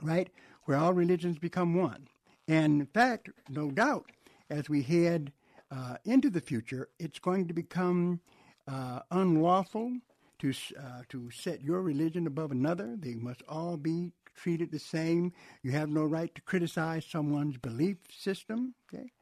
right, 0.00 0.30
where 0.64 0.78
all 0.78 0.92
religions 0.92 1.38
become 1.38 1.74
one. 1.74 2.08
And 2.48 2.80
in 2.80 2.86
fact, 2.86 3.30
no 3.48 3.70
doubt, 3.70 4.10
as 4.50 4.68
we 4.68 4.82
head 4.82 5.32
uh, 5.70 5.96
into 6.04 6.30
the 6.30 6.40
future, 6.40 6.88
it's 6.98 7.18
going 7.18 7.48
to 7.48 7.54
become 7.54 8.20
uh, 8.68 9.00
unlawful 9.10 9.92
to 10.40 10.52
uh, 10.78 11.02
to 11.08 11.30
set 11.30 11.62
your 11.62 11.82
religion 11.82 12.26
above 12.26 12.50
another. 12.50 12.96
They 12.98 13.14
must 13.14 13.42
all 13.48 13.76
be 13.76 14.12
treated 14.34 14.72
the 14.72 14.78
same. 14.78 15.32
You 15.62 15.70
have 15.72 15.88
no 15.88 16.04
right 16.04 16.34
to 16.34 16.42
criticize 16.42 17.06
someone's 17.06 17.58
belief 17.58 17.98
system. 18.10 18.74
Okay, 18.92 19.12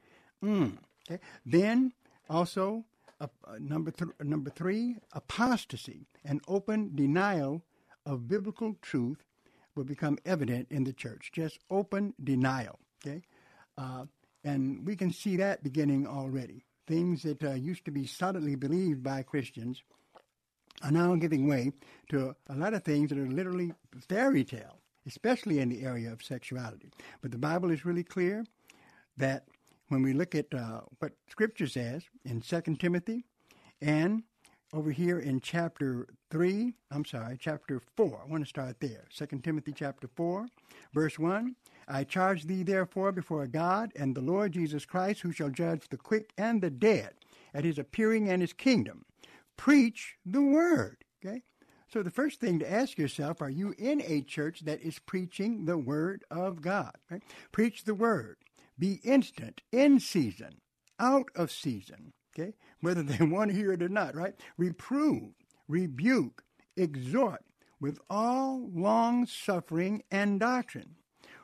mm, 0.42 0.79
okay. 1.09 1.22
Then 1.44 1.92
also 2.29 2.85
uh, 3.20 3.26
number 3.59 3.90
th- 3.90 4.11
number 4.22 4.50
three, 4.50 4.96
apostasy, 5.12 6.06
an 6.24 6.40
open 6.48 6.94
denial 6.94 7.62
of 8.06 8.28
biblical 8.28 8.76
truth 8.80 9.24
will 9.74 9.85
become 9.85 10.18
evident 10.24 10.68
in 10.70 10.85
the 10.85 10.92
church. 10.92 11.30
Just 11.33 11.59
open 11.70 12.14
denial. 12.22 12.78
Okay, 13.04 13.22
uh, 13.78 14.04
and 14.44 14.87
we 14.87 14.96
can 14.96 15.12
see 15.12 15.37
that 15.37 15.62
beginning 15.62 16.06
already. 16.06 16.64
Things 16.87 17.22
that 17.22 17.42
uh, 17.44 17.52
used 17.52 17.85
to 17.85 17.90
be 17.90 18.06
solidly 18.06 18.56
believed 18.56 19.02
by 19.02 19.22
Christians 19.22 19.83
are 20.83 20.90
now 20.90 21.14
giving 21.14 21.46
way 21.46 21.72
to 22.09 22.35
a 22.48 22.54
lot 22.54 22.74
of 22.74 22.83
things 22.85 23.11
that 23.11 23.18
are 23.18 23.26
literally 23.26 23.72
fairy 24.09 24.44
tale, 24.44 24.80
especially 25.06 25.61
in 25.61 25.68
the 25.68 25.83
area 25.83 26.11
of 26.12 26.22
sexuality. 26.22 26.90
But 27.20 27.30
the 27.30 27.38
Bible 27.38 27.70
is 27.70 27.85
really 27.85 28.02
clear 28.02 28.44
that 29.18 29.44
when 29.90 30.03
we 30.03 30.12
look 30.12 30.35
at 30.35 30.55
uh, 30.55 30.81
what 31.00 31.12
Scripture 31.29 31.66
says 31.66 32.05
in 32.24 32.40
2 32.40 32.61
Timothy 32.79 33.24
and 33.83 34.22
over 34.72 34.92
here 34.92 35.18
in 35.18 35.40
chapter 35.40 36.07
3, 36.31 36.72
I'm 36.92 37.05
sorry, 37.05 37.37
chapter 37.40 37.81
4, 37.96 38.22
I 38.24 38.31
want 38.31 38.44
to 38.44 38.48
start 38.48 38.76
there. 38.79 39.07
2 39.12 39.40
Timothy 39.42 39.72
chapter 39.72 40.09
4, 40.14 40.46
verse 40.94 41.18
1. 41.18 41.57
I 41.88 42.05
charge 42.05 42.44
thee 42.44 42.62
therefore 42.62 43.11
before 43.11 43.48
God 43.48 43.90
and 43.96 44.14
the 44.14 44.20
Lord 44.20 44.53
Jesus 44.53 44.87
Christ, 44.87 45.22
who 45.22 45.33
shall 45.33 45.50
judge 45.50 45.88
the 45.88 45.96
quick 45.96 46.33
and 46.38 46.62
the 46.62 46.70
dead 46.70 47.14
at 47.53 47.64
his 47.64 47.81
appearing 47.81 48.29
and 48.29 48.40
his 48.40 48.53
kingdom. 48.53 49.05
Preach 49.57 50.14
the 50.24 50.40
word. 50.40 50.98
Okay? 51.24 51.42
So 51.92 52.05
the 52.05 52.11
first 52.11 52.38
thing 52.38 52.61
to 52.61 52.72
ask 52.72 52.96
yourself, 52.96 53.42
are 53.42 53.50
you 53.50 53.74
in 53.76 54.00
a 54.07 54.22
church 54.22 54.61
that 54.61 54.81
is 54.83 55.00
preaching 55.00 55.64
the 55.64 55.76
word 55.76 56.24
of 56.31 56.62
God? 56.62 56.94
Right? 57.11 57.22
Preach 57.50 57.83
the 57.83 57.94
word. 57.94 58.37
Be 58.81 58.95
instant, 59.05 59.61
in 59.71 60.01
season, 60.01 60.62
out 60.99 61.29
of 61.37 61.53
season. 61.53 62.14
Okay? 62.35 62.55
Whether 62.81 63.03
they 63.03 63.23
want 63.25 63.51
to 63.51 63.57
hear 63.57 63.73
it 63.73 63.83
or 63.83 63.90
not, 63.90 64.16
right? 64.16 64.35
Reprove, 64.57 65.35
rebuke, 65.69 66.43
exhort 66.79 67.45
with 67.79 67.99
all 68.09 68.71
long 68.73 69.27
suffering 69.27 70.03
and 70.11 70.40
doctrine. 70.40 70.97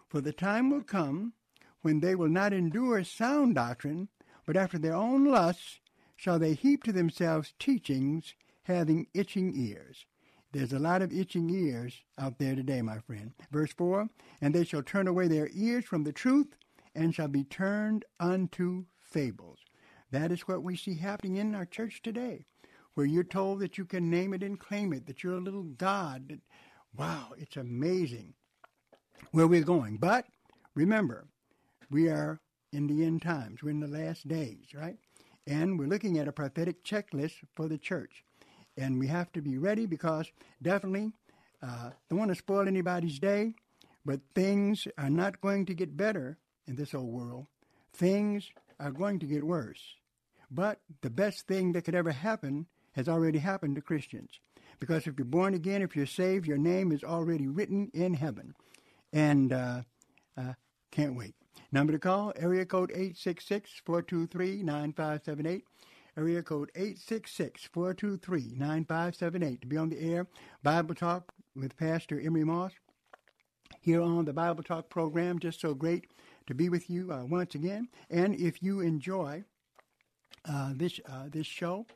For 0.09 0.23
the 0.23 0.33
time 0.33 0.71
will 0.71 0.83
come 0.83 1.35
when 1.83 2.01
they 2.01 2.15
will 2.15 2.31
not 2.31 2.55
endure 2.55 3.05
sound 3.05 3.57
doctrine, 3.57 4.09
but 4.47 4.57
after 4.57 4.79
their 4.79 4.95
own 4.95 5.27
lusts 5.27 5.81
shall 6.17 6.39
they 6.39 6.55
heap 6.55 6.85
to 6.85 6.93
themselves 6.93 7.53
teachings 7.59 8.35
having 8.63 9.09
itching 9.13 9.53
ears. 9.55 10.07
There's 10.53 10.73
a 10.73 10.79
lot 10.79 11.03
of 11.03 11.13
itching 11.13 11.51
ears 11.51 12.01
out 12.19 12.39
there 12.39 12.55
today, 12.55 12.81
my 12.81 12.99
friend. 13.01 13.33
Verse 13.51 13.73
4 13.73 14.09
And 14.41 14.55
they 14.55 14.65
shall 14.65 14.83
turn 14.83 15.07
away 15.07 15.29
their 15.29 15.51
ears 15.53 15.85
from 15.85 16.05
the 16.05 16.13
truth 16.13 16.57
and 16.97 17.15
shall 17.15 17.29
be 17.29 17.45
turned 17.45 18.05
unto 18.19 18.87
fables. 18.99 19.59
That 20.11 20.33
is 20.33 20.49
what 20.49 20.63
we 20.63 20.77
see 20.77 20.95
happening 20.97 21.37
in 21.37 21.55
our 21.55 21.67
church 21.67 22.01
today, 22.03 22.47
where 22.95 23.07
you're 23.07 23.25
told 23.25 23.61
that 23.61 23.77
you 23.77 23.85
can 23.85 24.11
name 24.11 24.33
it 24.33 24.43
and 24.43 24.59
claim 24.59 24.93
it, 24.93 25.07
that 25.07 25.23
you're 25.23 25.37
a 25.37 25.41
little 25.41 25.65
God. 25.65 26.29
That, 26.29 26.41
wow, 26.97 27.33
it's 27.37 27.57
amazing 27.57 28.35
where 29.33 29.47
we're 29.47 29.63
going. 29.63 29.99
But 29.99 30.27
remember, 30.75 31.27
we 31.91 32.09
are 32.09 32.41
in 32.73 32.87
the 32.87 33.05
end 33.05 33.23
times. 33.23 33.63
We're 33.63 33.71
in 33.71 33.81
the 33.81 33.87
last 33.87 34.27
days, 34.27 34.75
right? 34.75 34.97
And 35.47 35.79
we're 35.79 35.89
looking 35.89 36.19
at 36.19 36.29
a 36.29 36.33
prophetic 36.33 36.83
checklist 36.85 37.35
for 37.55 37.69
the 37.69 37.79
church. 37.79 38.25
And 38.77 38.99
we 38.99 39.07
have 39.07 39.33
to 39.33 39.43
be 39.43 39.59
ready 39.59 39.87
because 39.87 40.31
definitely 40.61 41.13
uh, 41.63 41.91
don't 42.09 42.19
want 42.19 42.31
to 42.31 42.35
spoil 42.35 42.67
anybody's 42.67 43.19
day, 43.19 43.55
but 44.05 44.21
things 44.35 44.87
are 44.99 45.11
not 45.11 45.41
going 45.41 45.67
to 45.67 45.75
get 45.75 45.97
better 45.97 46.39
in 46.67 46.77
this 46.77 46.95
old 46.95 47.13
world. 47.13 47.47
Things 47.93 48.51
are 48.79 48.91
going 48.91 49.19
to 49.21 49.27
get 49.27 49.45
worse. 49.45 49.81
But 50.51 50.81
the 51.03 51.11
best 51.11 51.47
thing 51.47 51.73
that 51.73 51.83
could 51.83 51.95
ever 51.95 52.13
happen 52.13 52.67
has 52.93 53.07
already 53.09 53.39
happened 53.39 53.77
to 53.77 53.83
Christians. 53.83 54.41
Because 54.79 55.07
if 55.07 55.19
you're 55.19 55.25
born 55.25 55.55
again, 55.55 55.81
if 55.83 55.97
you're 55.97 56.07
saved, 56.07 56.47
your 56.47 56.59
name 56.59 56.93
is 56.93 57.03
already 57.03 57.49
written 57.49 57.91
in 57.95 58.15
heaven. 58.15 58.55
And 59.13 59.53
uh, 59.53 59.83
uh, 60.37 60.53
can't 60.91 61.17
wait. 61.17 61.35
Number 61.73 61.93
to 61.93 61.99
call, 61.99 62.33
area 62.37 62.65
code 62.65 62.93
866-423-9578. 62.93 65.63
area 66.17 66.43
code 66.43 66.71
866-423-9578 66.77 69.61
to 69.61 69.67
be 69.67 69.77
on 69.77 69.91
the 69.91 70.01
air. 70.01 70.27
Bible 70.63 70.95
Talk 70.95 71.35
with 71.55 71.77
Pastor 71.77 72.19
Emery 72.21 72.45
Moss 72.45 72.73
here 73.81 74.03
on 74.03 74.25
the 74.25 74.33
Bible 74.33 74.63
Talk 74.63 74.89
program. 74.89 75.39
Just 75.39 75.61
so 75.61 75.75
great 75.75 76.07
to 76.47 76.55
be 76.55 76.69
with 76.69 76.89
you 76.89 77.13
uh, 77.13 77.25
once 77.25 77.55
again. 77.55 77.89
And 78.11 78.35
if 78.35 78.63
you 78.63 78.81
enjoy 78.81 79.45
uh, 80.49 80.73
this 80.75 81.01
uh, 81.09 81.25
this 81.31 81.47
show, 81.47 81.87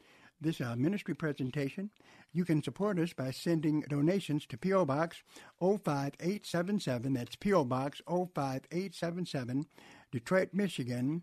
this 0.41 0.61
uh, 0.61 0.75
ministry 0.77 1.15
presentation, 1.15 1.91
you 2.33 2.45
can 2.45 2.63
support 2.63 2.99
us 2.99 3.13
by 3.13 3.31
sending 3.31 3.83
donations 3.83 4.47
to 4.47 4.57
P.O. 4.57 4.85
Box 4.85 5.23
05877. 5.61 7.13
That's 7.15 7.37
P.O. 7.37 7.65
Box 7.65 8.01
05877, 8.07 9.67
Detroit, 10.13 10.51
Michigan 10.53 11.23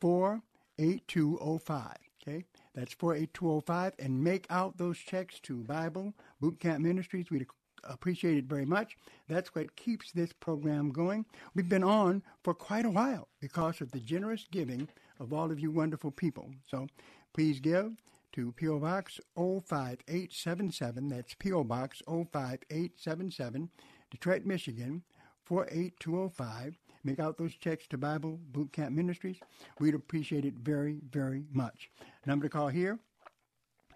48205. 0.00 1.96
Okay, 2.22 2.44
that's 2.74 2.92
48205. 2.94 3.94
And 3.98 4.22
make 4.22 4.46
out 4.50 4.76
those 4.76 4.98
checks 4.98 5.40
to 5.40 5.62
Bible 5.62 6.14
Boot 6.40 6.60
Camp 6.60 6.80
Ministries. 6.80 7.30
We'd 7.30 7.46
appreciate 7.84 8.38
it 8.38 8.44
very 8.44 8.64
much. 8.64 8.96
That's 9.28 9.54
what 9.54 9.76
keeps 9.76 10.12
this 10.12 10.32
program 10.32 10.90
going. 10.90 11.26
We've 11.54 11.68
been 11.68 11.84
on 11.84 12.22
for 12.42 12.54
quite 12.54 12.84
a 12.84 12.90
while 12.90 13.28
because 13.40 13.80
of 13.80 13.90
the 13.92 14.00
generous 14.00 14.46
giving 14.50 14.88
of 15.18 15.32
all 15.32 15.50
of 15.50 15.60
you 15.60 15.70
wonderful 15.70 16.10
people. 16.10 16.50
So 16.66 16.86
please 17.34 17.60
give 17.60 17.92
to 18.32 18.52
P.O. 18.52 18.78
Box 18.78 19.20
05877. 19.36 21.08
That's 21.08 21.34
P.O. 21.34 21.64
Box 21.64 22.02
05877, 22.06 23.70
Detroit, 24.10 24.44
Michigan 24.44 25.02
48205. 25.44 26.78
Make 27.02 27.18
out 27.18 27.38
those 27.38 27.54
checks 27.54 27.86
to 27.88 27.98
Bible 27.98 28.38
Boot 28.52 28.72
Camp 28.72 28.94
Ministries. 28.94 29.38
We'd 29.78 29.94
appreciate 29.94 30.44
it 30.44 30.54
very, 30.54 31.00
very 31.10 31.44
much. 31.52 31.90
Number 32.26 32.46
to 32.46 32.50
call 32.50 32.68
here, 32.68 32.98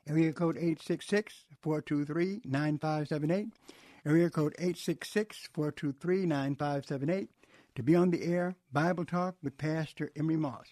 area 0.08 0.32
code 0.32 0.56
866-423-9578. 1.64 3.50
Area 4.06 4.28
code 4.28 4.54
866-423-9578 4.60 7.28
to 7.74 7.82
be 7.82 7.96
on 7.96 8.10
the 8.10 8.22
air, 8.22 8.54
Bible 8.72 9.06
Talk 9.06 9.34
with 9.42 9.58
Pastor 9.58 10.12
Emery 10.14 10.36
Moss. 10.36 10.66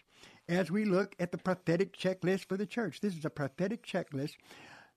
As 0.49 0.71
we 0.71 0.85
look 0.85 1.17
at 1.19 1.33
the 1.33 1.39
prophetic 1.39 1.97
checklist 1.97 2.47
for 2.47 2.57
the 2.57 2.67
church, 2.67 3.01
this 3.01 3.17
is 3.17 3.25
a 3.25 3.31
prophetic 3.31 3.85
checklist 3.87 4.35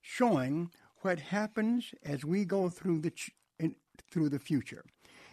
showing 0.02 0.70
what 1.00 1.18
happens 1.18 1.94
as 2.04 2.24
we 2.24 2.44
go 2.44 2.68
through 2.68 3.00
the 3.00 3.10
ch- 3.10 3.32
in, 3.58 3.74
through 4.10 4.28
the 4.28 4.38
future. 4.38 4.84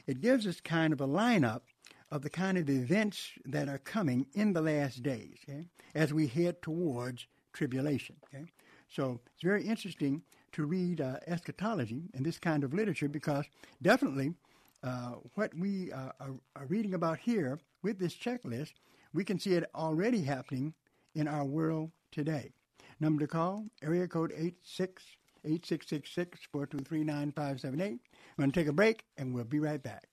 It 0.07 0.21
gives 0.21 0.47
us 0.47 0.61
kind 0.61 0.93
of 0.93 1.01
a 1.01 1.07
lineup 1.07 1.61
of 2.09 2.21
the 2.21 2.29
kind 2.29 2.57
of 2.57 2.69
events 2.69 3.31
that 3.45 3.67
are 3.67 3.79
coming 3.79 4.27
in 4.33 4.53
the 4.53 4.61
last 4.61 5.03
days 5.03 5.39
okay, 5.49 5.67
as 5.93 6.13
we 6.13 6.27
head 6.27 6.61
towards 6.61 7.27
tribulation. 7.53 8.15
Okay? 8.33 8.45
So 8.87 9.19
it's 9.33 9.43
very 9.43 9.63
interesting 9.63 10.21
to 10.53 10.65
read 10.65 11.01
uh, 11.01 11.17
eschatology 11.27 12.09
and 12.13 12.25
this 12.25 12.39
kind 12.39 12.63
of 12.63 12.73
literature 12.73 13.09
because 13.09 13.45
definitely 13.81 14.33
uh, 14.83 15.13
what 15.35 15.53
we 15.55 15.91
uh, 15.91 16.11
are, 16.19 16.33
are, 16.55 16.65
reading 16.67 16.93
about 16.93 17.17
here 17.17 17.59
with 17.83 17.99
this 17.99 18.13
checklist, 18.13 18.73
we 19.13 19.23
can 19.23 19.39
see 19.39 19.53
it 19.53 19.69
already 19.75 20.23
happening 20.23 20.73
in 21.15 21.27
our 21.27 21.45
world 21.45 21.91
today. 22.11 22.51
Number 22.99 23.21
to 23.21 23.27
call, 23.27 23.65
area 23.81 24.07
code 24.07 24.33
86 24.35 25.03
8666 25.45 26.39
423 26.51 27.03
9578. 27.03 27.91
I'm 27.91 27.99
going 28.37 28.51
to 28.51 28.59
take 28.59 28.67
a 28.67 28.73
break 28.73 29.05
and 29.17 29.33
we'll 29.33 29.43
be 29.43 29.59
right 29.59 29.81
back. 29.81 30.12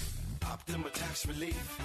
Optima 0.45 0.89
Tax 0.89 1.27
Relief. 1.27 1.79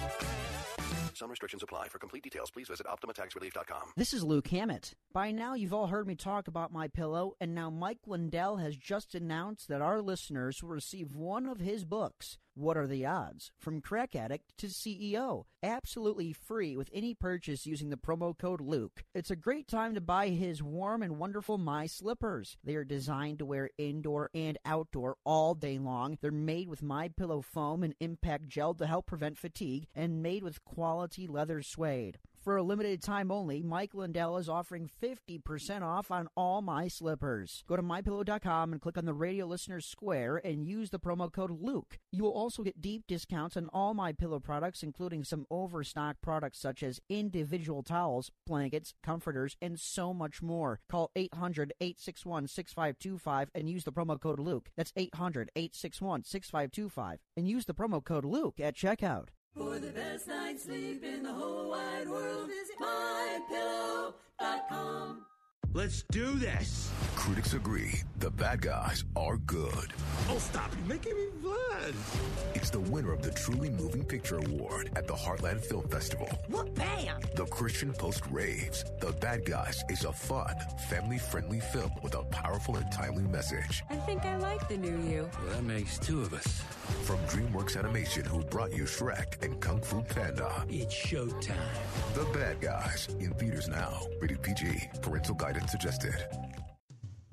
Some 1.13 1.29
restrictions 1.29 1.63
apply. 1.63 1.87
For 1.87 1.97
complete 1.97 2.23
details, 2.23 2.51
please 2.51 2.67
visit 2.67 2.85
OptimaTaxRelief.com. 2.85 3.93
This 3.95 4.13
is 4.13 4.23
Luke 4.23 4.47
Hammett. 4.49 4.93
By 5.13 5.31
now, 5.31 5.55
you've 5.55 5.73
all 5.73 5.87
heard 5.87 6.07
me 6.07 6.15
talk 6.15 6.47
about 6.47 6.71
my 6.71 6.87
pillow, 6.87 7.33
and 7.39 7.55
now 7.55 7.69
Mike 7.69 8.01
Lindell 8.05 8.57
has 8.57 8.75
just 8.77 9.15
announced 9.15 9.67
that 9.67 9.81
our 9.81 10.01
listeners 10.01 10.61
will 10.61 10.69
receive 10.69 11.15
one 11.15 11.47
of 11.47 11.59
his 11.59 11.85
books. 11.85 12.37
What 12.57 12.75
are 12.75 12.87
the 12.87 13.05
odds? 13.05 13.51
From 13.59 13.81
crack 13.81 14.15
addict 14.15 14.57
to 14.57 14.65
CEO. 14.65 15.43
Absolutely 15.61 16.33
free 16.33 16.75
with 16.75 16.89
any 16.91 17.13
purchase 17.13 17.67
using 17.67 17.91
the 17.91 17.97
promo 17.97 18.35
code 18.35 18.61
Luke. 18.61 19.03
It's 19.13 19.29
a 19.29 19.35
great 19.35 19.67
time 19.67 19.93
to 19.93 20.01
buy 20.01 20.29
his 20.29 20.63
warm 20.63 21.03
and 21.03 21.19
wonderful 21.19 21.59
My 21.59 21.85
Slippers. 21.85 22.57
They 22.63 22.73
are 22.73 22.83
designed 22.83 23.37
to 23.39 23.45
wear 23.45 23.69
indoor 23.77 24.31
and 24.33 24.57
outdoor 24.65 25.17
all 25.23 25.53
day 25.53 25.77
long. 25.77 26.17
They're 26.19 26.31
made 26.31 26.67
with 26.67 26.81
My 26.81 27.09
Pillow 27.09 27.43
foam 27.43 27.83
and 27.83 27.93
impact 27.99 28.47
gel 28.47 28.73
to 28.73 28.87
help 28.87 29.05
prevent 29.05 29.37
fatigue 29.37 29.85
and 29.93 30.23
made 30.23 30.41
with 30.41 30.65
quality 30.65 31.27
leather 31.27 31.61
suede. 31.61 32.17
For 32.47 32.55
a 32.55 32.63
limited 32.63 33.01
time 33.01 33.29
only, 33.29 33.61
Mike 33.61 33.93
Lindell 33.93 34.37
is 34.37 34.47
offering 34.47 34.89
50% 35.03 35.81
off 35.81 36.11
on 36.11 36.29
all 36.37 36.61
my 36.61 36.87
slippers. 36.87 37.65
Go 37.67 37.75
to 37.75 37.83
mypillow.com 37.83 38.71
and 38.71 38.81
click 38.81 38.97
on 38.97 39.03
the 39.03 39.13
radio 39.13 39.45
listeners 39.45 39.85
square 39.85 40.37
and 40.37 40.65
use 40.65 40.89
the 40.89 40.97
promo 40.97 41.29
code 41.29 41.51
Luke. 41.51 41.99
You 42.09 42.23
will 42.23 42.31
also 42.31 42.63
get 42.63 42.79
deep 42.79 43.03
discounts 43.05 43.57
on 43.57 43.67
all 43.73 43.93
my 43.93 44.13
pillow 44.13 44.39
products, 44.39 44.81
including 44.81 45.25
some 45.25 45.45
overstock 45.51 46.21
products 46.21 46.57
such 46.57 46.83
as 46.83 47.01
individual 47.09 47.83
towels, 47.83 48.31
blankets, 48.45 48.93
comforters, 49.03 49.57
and 49.61 49.77
so 49.77 50.13
much 50.13 50.41
more. 50.41 50.79
Call 50.89 51.11
800 51.17 51.73
861 51.81 52.47
6525 52.47 53.51
and 53.53 53.69
use 53.69 53.83
the 53.83 53.91
promo 53.91 54.17
code 54.17 54.39
Luke. 54.39 54.69
That's 54.77 54.93
800 54.95 55.51
861 55.53 56.23
6525 56.23 57.19
and 57.35 57.49
use 57.49 57.65
the 57.65 57.73
promo 57.73 58.01
code 58.01 58.23
Luke 58.23 58.61
at 58.61 58.73
checkout. 58.73 59.31
For 59.57 59.79
the 59.79 59.87
best 59.87 60.27
night's 60.27 60.65
sleep 60.65 61.03
in 61.03 61.23
the 61.23 61.33
whole 61.33 61.71
wide 61.71 62.07
world, 62.07 62.47
visit 62.47 62.77
mypillow.com. 62.79 65.25
Let's 65.73 66.03
do 66.11 66.33
this. 66.35 66.91
Critics 67.15 67.53
agree 67.53 68.01
the 68.19 68.31
bad 68.31 68.61
guys 68.61 69.03
are 69.15 69.37
good. 69.37 69.93
Oh, 70.29 70.37
stop. 70.39 70.71
You're 70.79 70.87
making 70.87 71.15
me 71.15 71.25
blush. 71.39 71.93
It's 72.55 72.71
the 72.71 72.79
winner 72.79 73.13
of 73.13 73.21
the 73.21 73.29
Truly 73.31 73.69
Moving 73.69 74.03
Picture 74.03 74.37
Award 74.37 74.89
at 74.95 75.07
the 75.07 75.13
Heartland 75.13 75.63
Film 75.63 75.87
Festival. 75.87 76.27
What 76.47 76.73
bam? 76.73 77.19
The 77.35 77.45
Christian 77.45 77.93
Post 77.93 78.23
raves 78.31 78.85
The 79.01 79.11
Bad 79.11 79.45
Guys 79.45 79.83
is 79.89 80.03
a 80.05 80.11
fun, 80.11 80.55
family 80.89 81.19
friendly 81.19 81.59
film 81.59 81.91
with 82.01 82.15
a 82.15 82.23
powerful 82.23 82.75
and 82.77 82.91
timely 82.91 83.23
message. 83.23 83.83
I 83.89 83.97
think 83.97 84.25
I 84.25 84.37
like 84.37 84.67
the 84.67 84.77
new 84.77 84.97
you. 85.07 85.29
Well, 85.43 85.55
that 85.55 85.63
makes 85.63 85.99
two 85.99 86.21
of 86.21 86.33
us. 86.33 86.63
From 87.03 87.17
DreamWorks 87.27 87.77
Animation, 87.77 88.25
who 88.25 88.43
brought 88.45 88.73
you 88.73 88.83
Shrek 88.85 89.43
and 89.43 89.59
Kung 89.59 89.81
Fu 89.81 90.01
Panda. 90.01 90.65
It's 90.69 90.93
showtime. 90.95 91.55
The 92.15 92.25
Bad 92.33 92.61
Guys 92.61 93.07
in 93.19 93.31
theaters 93.33 93.67
now. 93.67 94.01
Rated 94.19 94.41
PG. 94.41 94.89
Parental 95.01 95.35
guidance 95.35 95.56
suggested. 95.65 96.13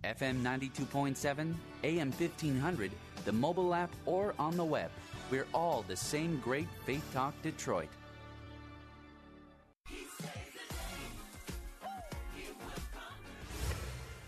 FM 0.04 0.42
92.7, 0.42 1.54
AM 1.82 2.12
1500, 2.12 2.90
the 3.24 3.32
mobile 3.32 3.74
app, 3.74 3.90
or 4.06 4.34
on 4.38 4.56
the 4.56 4.64
web. 4.64 4.90
We're 5.30 5.46
all 5.52 5.84
the 5.88 5.96
same 5.96 6.38
great 6.40 6.68
Faith 6.86 7.04
Talk 7.12 7.34
Detroit. 7.42 7.88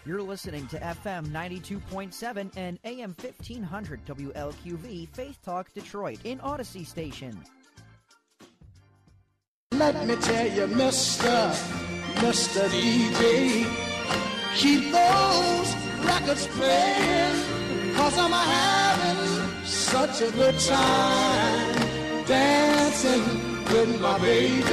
You're 0.07 0.23
listening 0.23 0.69
to 0.69 0.79
FM 0.79 1.27
92.7 1.29 2.51
and 2.57 2.79
AM 2.85 3.15
1500 3.21 4.07
WLQV 4.07 5.09
Faith 5.09 5.39
Talk 5.45 5.73
Detroit 5.75 6.21
in 6.23 6.41
Odyssey 6.41 6.85
Station. 6.85 7.37
Let 9.73 10.07
me 10.07 10.15
tell 10.17 10.47
you, 10.47 10.67
Mr. 10.69 11.51
Mr. 12.17 12.69
DJ, 12.69 13.86
keep 14.57 14.91
those 14.91 15.75
records 16.03 16.49
playing, 16.49 17.95
cause 17.95 18.19
I'm 18.19 18.33
having 18.33 19.65
such 19.65 20.23
a 20.23 20.33
good 20.33 20.59
time 20.59 21.77
dancing 22.27 23.23
with 23.71 24.01
my 24.01 24.19
baby. 24.19 24.65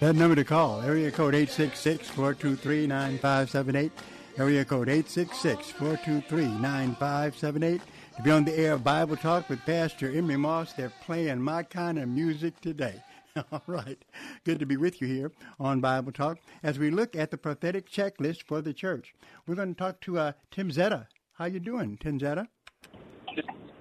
That 0.00 0.16
number 0.16 0.34
to 0.34 0.44
call, 0.44 0.80
area 0.82 1.10
code 1.12 1.34
866-423-9578, 1.34 3.90
area 4.36 4.64
code 4.64 4.88
866-423-9578. 4.88 7.80
To 8.16 8.22
be 8.22 8.30
on 8.32 8.44
the 8.44 8.58
air 8.58 8.72
of 8.72 8.82
Bible 8.82 9.16
Talk 9.16 9.48
with 9.48 9.64
Pastor 9.64 10.10
Emery 10.10 10.36
Moss, 10.36 10.72
they're 10.72 10.92
playing 11.04 11.40
my 11.40 11.62
kind 11.62 12.00
of 12.00 12.08
music 12.08 12.60
today. 12.60 13.00
All 13.52 13.62
right. 13.66 14.04
Good 14.44 14.58
to 14.58 14.66
be 14.66 14.76
with 14.76 15.00
you 15.00 15.06
here 15.08 15.32
on 15.58 15.80
Bible 15.80 16.12
Talk 16.12 16.38
as 16.62 16.78
we 16.78 16.90
look 16.90 17.16
at 17.16 17.30
the 17.30 17.38
prophetic 17.38 17.90
checklist 17.90 18.42
for 18.42 18.60
the 18.60 18.72
church. 18.74 19.14
We're 19.46 19.54
going 19.54 19.74
to 19.74 19.78
talk 19.78 20.00
to 20.02 20.18
uh, 20.18 20.32
Tim 20.50 20.70
Zetta. 20.70 21.06
How 21.34 21.46
you 21.46 21.60
doing, 21.60 21.96
Tim 21.96 22.18
Zetta? 22.18 22.46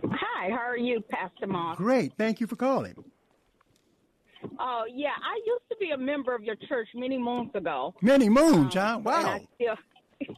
Hi, 0.05 0.49
how 0.49 0.55
are 0.57 0.77
you, 0.77 1.01
Pastor 1.09 1.47
Moss? 1.47 1.77
Great. 1.77 2.13
Thank 2.17 2.39
you 2.39 2.47
for 2.47 2.55
calling. 2.55 2.95
Oh, 4.59 4.85
yeah, 4.91 5.09
I 5.21 5.39
used 5.45 5.63
to 5.69 5.75
be 5.79 5.91
a 5.91 5.97
member 5.97 6.33
of 6.33 6.43
your 6.43 6.55
church 6.55 6.87
many 6.95 7.17
moons 7.17 7.51
ago. 7.53 7.93
Many 8.01 8.29
moons, 8.29 8.73
huh? 8.73 8.99
Wow. 9.03 9.39
Still, 9.55 9.75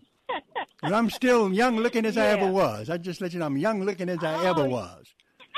And 0.84 0.94
I'm 0.96 1.10
still 1.10 1.54
young 1.54 1.78
looking 1.78 2.06
as 2.06 2.18
I 2.18 2.26
ever 2.28 2.52
was. 2.52 2.90
I 2.90 2.98
just 2.98 3.22
let 3.22 3.32
you 3.34 3.40
know 3.40 3.46
I'm 3.46 3.58
young 3.58 3.84
looking 3.84 4.10
as 4.10 4.24
I 4.24 4.46
ever 4.46 4.64
Oh, 4.64 4.70
was. 4.70 5.06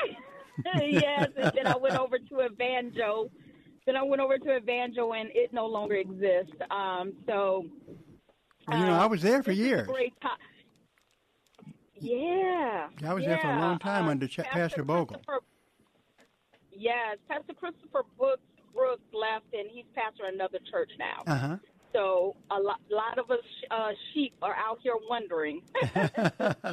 yes, 0.86 1.28
and 1.36 1.52
then 1.54 1.66
I 1.66 1.76
went 1.76 1.96
over 1.96 2.18
to 2.18 2.40
Evangel. 2.42 3.30
Then 3.86 3.96
I 3.96 4.02
went 4.02 4.20
over 4.20 4.36
to 4.36 4.56
Evangel, 4.56 5.14
and 5.14 5.30
it 5.32 5.52
no 5.52 5.66
longer 5.66 5.94
exists. 5.94 6.56
Um, 6.70 7.12
so 7.26 7.64
you 8.72 8.78
know, 8.78 8.94
I 8.94 9.06
was 9.06 9.22
there 9.22 9.42
for 9.42 9.50
this 9.50 9.60
is 9.60 9.64
a 9.64 9.68
years. 9.68 9.86
Great 9.86 10.20
time. 10.20 10.32
Yeah, 11.98 12.88
I 13.04 13.14
was 13.14 13.24
there 13.24 13.38
for 13.38 13.48
a 13.48 13.58
long 13.58 13.78
time 13.78 14.04
yeah, 14.04 14.10
under 14.10 14.26
Ch- 14.26 14.38
Pastor 14.38 14.82
Bogle. 14.82 15.20
Yes, 16.72 17.16
Pastor 17.28 17.54
Christopher 17.54 18.02
Brooks, 18.18 18.42
Brooks 18.74 19.02
left, 19.14 19.46
and 19.54 19.68
he's 19.72 19.86
pastor 19.94 20.24
another 20.26 20.58
church 20.70 20.90
now. 20.98 21.22
Uh 21.26 21.38
huh. 21.38 21.56
So 21.92 22.36
a 22.50 22.60
lot, 22.60 22.80
lot 22.90 23.18
of 23.18 23.30
us 23.30 23.38
uh, 23.70 23.92
sheep 24.12 24.34
are 24.42 24.54
out 24.54 24.78
here 24.82 24.96
wondering. 25.08 25.62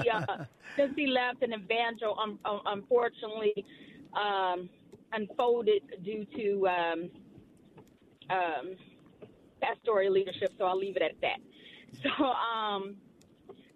yeah, 0.04 0.26
since 0.76 0.94
he 0.96 1.08
left, 1.08 1.42
an 1.44 1.54
evangel 1.54 2.18
um, 2.22 2.40
um, 2.44 2.60
unfortunately 2.66 3.66
um, 4.14 4.70
unfolded 5.14 5.82
due 6.04 6.26
to 6.38 6.68
um, 6.68 7.10
um, 8.30 8.76
pastoral 9.62 10.12
leadership. 10.12 10.54
So 10.58 10.66
I'll 10.66 10.78
leave 10.78 10.96
it 10.98 11.02
at 11.04 11.20
that. 11.22 11.40
So, 12.02 12.26
um, 12.26 12.96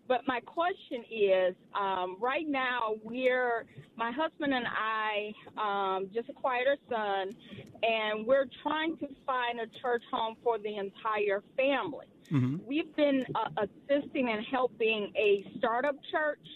but 0.07 0.21
my 0.27 0.39
question 0.39 1.03
is, 1.11 1.55
um, 1.79 2.17
right 2.19 2.47
now 2.47 2.95
we're 3.03 3.65
my 3.95 4.11
husband 4.11 4.53
and 4.53 4.65
I 4.67 5.33
um, 5.57 6.09
just 6.13 6.29
acquired 6.29 6.67
a 6.67 6.77
son, 6.89 7.35
and 7.83 8.25
we're 8.25 8.47
trying 8.63 8.97
to 8.97 9.07
find 9.25 9.59
a 9.59 9.67
church 9.81 10.01
home 10.11 10.35
for 10.43 10.57
the 10.57 10.77
entire 10.77 11.43
family. 11.55 12.07
Mhm. 12.31 12.63
We've 12.65 12.93
been 12.95 13.25
uh, 13.35 13.65
assisting 13.65 14.29
and 14.29 14.45
helping 14.45 15.11
a 15.15 15.45
startup 15.57 15.95
church, 16.11 16.47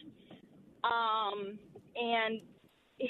um, 0.84 1.60
and 1.96 2.42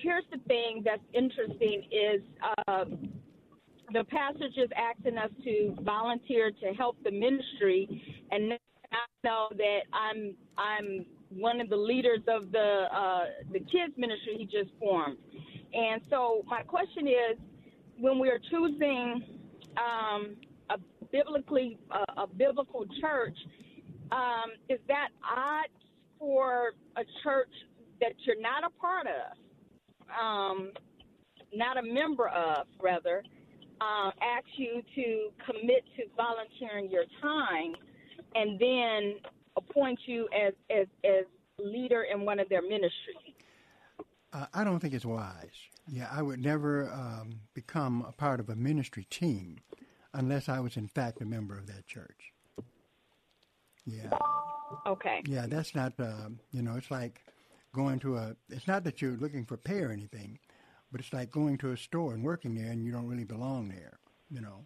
here's 0.02 0.24
the 0.32 0.40
thing 0.48 0.82
that's 0.86 1.02
interesting 1.14 1.84
is. 1.92 2.22
Uh, 2.68 2.86
the 3.94 4.06
passage 4.06 4.58
is 4.58 4.70
asking 4.78 5.18
us 5.18 5.30
to 5.44 5.76
volunteer 5.82 6.50
to 6.50 6.74
help 6.74 6.96
the 7.04 7.12
ministry, 7.12 7.88
and 8.32 8.54
I 8.54 8.98
know 9.24 9.48
that 9.58 9.80
I'm 9.92 10.34
I'm 10.58 11.06
one 11.30 11.60
of 11.60 11.70
the 11.70 11.76
leaders 11.76 12.22
of 12.28 12.52
the 12.52 12.86
uh, 12.94 13.26
the 13.52 13.60
kids 13.60 13.94
ministry 13.98 14.36
he 14.38 14.46
just 14.46 14.72
formed, 14.80 15.18
and 15.74 16.02
so 16.10 16.44
my 16.48 16.62
question 16.62 17.08
is, 17.08 17.38
when 18.00 18.20
we 18.20 18.30
are 18.30 18.40
choosing 18.50 19.24
um, 19.78 20.36
a 20.70 20.78
biblically 21.12 21.78
uh, 21.92 22.24
a 22.24 22.28
biblical 22.28 22.86
church, 23.02 23.38
um, 24.12 24.52
is 24.70 24.80
that 24.88 25.10
odd 25.24 25.68
for 26.18 26.74
a 26.96 27.04
church 27.24 27.52
that 28.00 28.14
you're 28.26 28.40
not 28.40 28.64
a 28.64 28.70
part 28.80 29.08
of, 29.08 29.38
um, 30.20 30.72
not 31.54 31.78
a 31.78 31.84
member 31.84 32.28
of, 32.30 32.68
rather? 32.82 33.24
uh, 33.82 34.12
ask 34.22 34.46
you 34.58 34.82
to 34.96 35.30
commit 35.46 35.84
to 35.98 36.04
volunteering 36.16 36.90
your 36.90 37.06
time 37.22 37.74
and 38.36 38.60
then 38.60 39.16
appoint 39.58 40.00
you 40.06 40.30
as, 40.34 40.54
as, 40.70 40.88
as 41.04 41.26
leader 41.60 42.04
in 42.04 42.24
one 42.24 42.40
of 42.40 42.48
their 42.50 42.62
ministries. 42.62 43.36
Uh, 44.32 44.46
I 44.54 44.64
don't 44.64 44.80
think 44.80 44.94
it's 44.94 45.06
wise. 45.06 45.50
Yeah, 45.92 46.08
I 46.12 46.22
would 46.22 46.40
never 46.40 46.90
um, 46.92 47.42
become 47.54 48.06
a 48.08 48.12
part 48.12 48.40
of 48.40 48.50
a 48.50 48.56
ministry 48.56 49.06
team 49.10 49.58
unless 50.14 50.48
I 50.48 50.60
was 50.60 50.78
in 50.78 50.88
fact 50.88 51.22
a 51.22 51.26
member 51.26 51.58
of 51.58 51.68
that 51.68 51.88
church. 51.88 52.34
Yeah. 53.86 54.10
Okay. 54.86 55.22
Yeah, 55.26 55.48
that's 55.48 55.76
not, 55.76 55.94
um, 56.00 56.40
you 56.52 56.62
know, 56.62 56.76
it's 56.76 56.92
like 56.92 57.22
going 57.74 58.00
to 58.00 58.18
a, 58.18 58.36
it's 58.50 58.68
not 58.68 58.84
that 58.84 59.02
you're 59.02 59.18
looking 59.18 59.46
for 59.46 59.58
pay 59.58 59.82
or 59.82 59.92
anything, 59.92 60.40
but 60.92 61.02
it's 61.02 61.14
like 61.14 61.32
going 61.32 61.58
to 61.60 61.72
a 61.72 61.78
store 61.78 62.14
and 62.14 62.24
working 62.24 62.56
there 62.56 62.72
and 62.72 62.84
you 62.84 62.92
don't 62.92 63.08
really 63.08 63.24
belong 63.24 63.70
there, 63.70 64.00
you 64.30 64.42
know. 64.42 64.66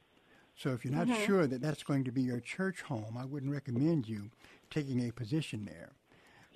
So 0.58 0.72
if 0.72 0.86
you're 0.86 0.94
not 0.94 1.08
Mhm. 1.08 1.26
sure 1.26 1.48
that 1.48 1.62
that's 1.62 1.84
going 1.84 2.06
to 2.06 2.12
be 2.12 2.22
your 2.22 2.40
church 2.40 2.82
home, 2.82 3.18
I 3.18 3.26
wouldn't 3.26 3.52
recommend 3.52 4.08
you 4.08 4.32
taking 4.70 5.08
a 5.08 5.12
position 5.12 5.66
there. 5.66 5.92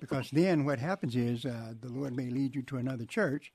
Because 0.00 0.30
then 0.30 0.64
what 0.64 0.78
happens 0.78 1.14
is 1.14 1.44
uh, 1.44 1.74
the 1.78 1.90
Lord 1.90 2.16
may 2.16 2.30
lead 2.30 2.54
you 2.54 2.62
to 2.62 2.78
another 2.78 3.04
church, 3.04 3.52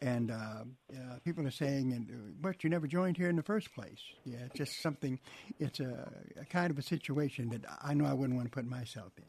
and 0.00 0.30
uh, 0.32 0.64
uh, 0.92 1.18
people 1.24 1.46
are 1.46 1.52
saying, 1.52 1.92
"And 1.92 2.10
uh, 2.10 2.32
but 2.40 2.64
you 2.64 2.70
never 2.70 2.88
joined 2.88 3.16
here 3.16 3.28
in 3.28 3.36
the 3.36 3.44
first 3.44 3.72
place." 3.72 4.00
Yeah, 4.24 4.38
it's 4.46 4.56
just 4.56 4.82
something. 4.82 5.20
It's 5.60 5.78
a, 5.78 6.12
a 6.40 6.44
kind 6.46 6.72
of 6.72 6.78
a 6.78 6.82
situation 6.82 7.50
that 7.50 7.64
I 7.82 7.94
know 7.94 8.06
I 8.06 8.12
wouldn't 8.12 8.36
want 8.36 8.50
to 8.50 8.54
put 8.54 8.66
myself 8.66 9.12
in. 9.18 9.24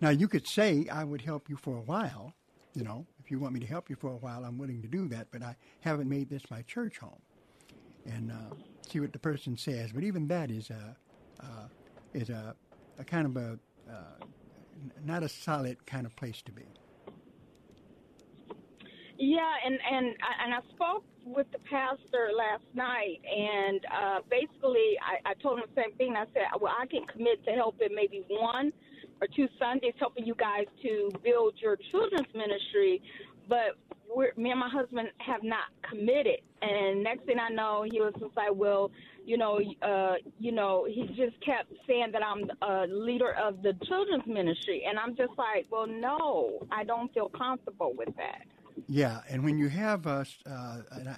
Now 0.00 0.10
you 0.10 0.28
could 0.28 0.46
say 0.46 0.88
I 0.92 1.04
would 1.04 1.22
help 1.22 1.48
you 1.50 1.56
for 1.56 1.76
a 1.76 1.82
while. 1.82 2.34
You 2.74 2.84
know, 2.84 3.06
if 3.20 3.30
you 3.30 3.40
want 3.40 3.54
me 3.54 3.60
to 3.60 3.66
help 3.66 3.90
you 3.90 3.96
for 3.96 4.12
a 4.12 4.16
while, 4.18 4.44
I'm 4.44 4.58
willing 4.58 4.82
to 4.82 4.88
do 4.88 5.08
that. 5.08 5.28
But 5.32 5.42
I 5.42 5.56
haven't 5.80 6.08
made 6.08 6.30
this 6.30 6.50
my 6.50 6.62
church 6.62 6.98
home, 6.98 7.22
and 8.06 8.32
uh, 8.32 8.54
see 8.88 9.00
what 9.00 9.12
the 9.12 9.18
person 9.20 9.56
says. 9.56 9.92
But 9.92 10.04
even 10.04 10.28
that 10.28 10.50
is 10.50 10.70
a 10.70 10.96
uh, 11.42 11.68
is 12.14 12.30
a, 12.30 12.56
a 12.98 13.04
kind 13.04 13.26
of 13.26 13.36
a 13.36 13.58
uh, 13.90 14.18
not 15.02 15.22
a 15.22 15.28
solid 15.28 15.86
kind 15.86 16.06
of 16.06 16.16
place 16.16 16.42
to 16.42 16.52
be. 16.52 16.66
Yeah, 19.18 19.52
and 19.64 19.78
and 19.90 20.16
I- 20.22 20.44
and 20.44 20.54
I 20.54 20.60
spoke 20.74 21.04
with 21.24 21.50
the 21.52 21.58
pastor 21.60 22.30
last 22.36 22.64
night, 22.74 23.20
and 23.24 23.80
uh, 23.94 24.20
basically 24.30 24.98
I, 25.02 25.30
I 25.30 25.34
told 25.34 25.60
him 25.60 25.66
the 25.74 25.82
same 25.82 25.94
thing. 25.96 26.16
I 26.16 26.26
said, 26.34 26.44
well, 26.60 26.74
I 26.78 26.86
can 26.86 27.06
commit 27.06 27.44
to 27.46 27.52
helping 27.52 27.94
maybe 27.94 28.24
one 28.28 28.72
or 29.20 29.26
two 29.34 29.48
Sundays, 29.58 29.94
helping 29.98 30.26
you 30.26 30.34
guys 30.34 30.66
to 30.82 31.10
build 31.22 31.54
your 31.58 31.76
children's 31.90 32.32
ministry, 32.34 33.02
but 33.48 33.78
we're, 34.14 34.32
me 34.36 34.50
and 34.50 34.60
my 34.60 34.68
husband 34.68 35.08
have 35.18 35.42
not 35.42 35.64
committed. 35.88 36.40
And 36.62 37.02
next 37.02 37.24
thing 37.24 37.36
I 37.38 37.52
know, 37.52 37.84
he 37.90 38.00
was 38.00 38.12
just 38.18 38.36
like, 38.36 38.50
well, 38.52 38.90
you 39.24 39.36
know, 39.36 39.60
uh, 39.82 40.14
you 40.38 40.52
know, 40.52 40.86
he 40.88 41.06
just 41.08 41.40
kept 41.44 41.72
saying 41.86 42.10
that 42.12 42.22
I'm 42.22 42.50
a 42.62 42.86
leader 42.86 43.34
of 43.34 43.62
the 43.62 43.72
children's 43.86 44.26
ministry, 44.26 44.84
and 44.88 44.98
I'm 44.98 45.16
just 45.16 45.32
like, 45.36 45.66
well, 45.70 45.86
no, 45.86 46.66
I 46.70 46.84
don't 46.84 47.12
feel 47.12 47.28
comfortable 47.28 47.92
with 47.96 48.14
that. 48.16 48.42
Yeah, 48.88 49.20
and 49.28 49.42
when 49.42 49.58
you 49.58 49.68
have 49.68 50.06
us, 50.06 50.36
uh, 50.48 50.78
I, 50.92 51.16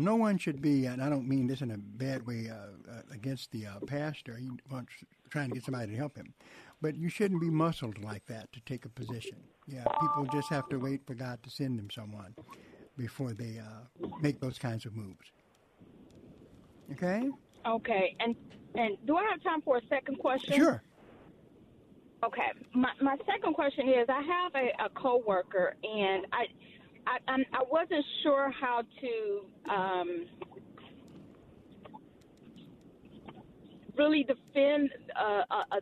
no 0.00 0.16
one 0.16 0.38
should 0.38 0.60
be, 0.60 0.86
and 0.86 1.02
I 1.02 1.08
don't 1.08 1.28
mean 1.28 1.46
this 1.46 1.60
in 1.60 1.70
a 1.70 1.78
bad 1.78 2.26
way 2.26 2.50
uh, 2.50 2.54
uh, 2.54 3.02
against 3.12 3.52
the 3.52 3.66
uh, 3.66 3.80
pastor. 3.86 4.36
He 4.36 4.50
wants 4.70 4.90
trying 5.30 5.50
to 5.50 5.54
get 5.54 5.64
somebody 5.64 5.92
to 5.92 5.96
help 5.96 6.16
him, 6.16 6.34
but 6.80 6.96
you 6.96 7.08
shouldn't 7.08 7.40
be 7.40 7.50
muscled 7.50 8.02
like 8.02 8.24
that 8.26 8.52
to 8.52 8.60
take 8.60 8.84
a 8.84 8.88
position. 8.88 9.38
Yeah, 9.66 9.84
people 10.00 10.26
just 10.32 10.48
have 10.48 10.68
to 10.70 10.78
wait 10.78 11.02
for 11.06 11.14
God 11.14 11.42
to 11.42 11.50
send 11.50 11.78
them 11.78 11.90
someone 11.90 12.34
before 12.96 13.32
they 13.32 13.58
uh, 13.58 14.08
make 14.20 14.40
those 14.40 14.58
kinds 14.58 14.86
of 14.86 14.94
moves. 14.94 15.32
Okay. 16.92 17.28
Okay, 17.66 18.16
and 18.20 18.34
and 18.74 18.96
do 19.06 19.16
I 19.16 19.24
have 19.30 19.42
time 19.42 19.60
for 19.62 19.76
a 19.78 19.82
second 19.88 20.18
question? 20.18 20.54
Sure. 20.54 20.82
Okay, 22.24 22.52
my 22.74 22.90
my 23.02 23.16
second 23.26 23.54
question 23.54 23.88
is 23.88 24.06
I 24.08 24.22
have 24.22 24.54
a, 24.54 24.84
a 24.86 24.88
coworker 24.90 25.74
and 25.82 26.26
I. 26.32 26.44
I, 27.06 27.16
I'm- 27.26 27.44
I 27.54 27.62
wasn't 27.70 28.04
sure 28.22 28.50
how 28.50 28.82
to 29.00 29.72
um, 29.72 30.26
really 33.96 34.24
defend 34.24 34.90
uh, 35.18 35.42
uh, 35.50 35.62
uh, 35.72 35.78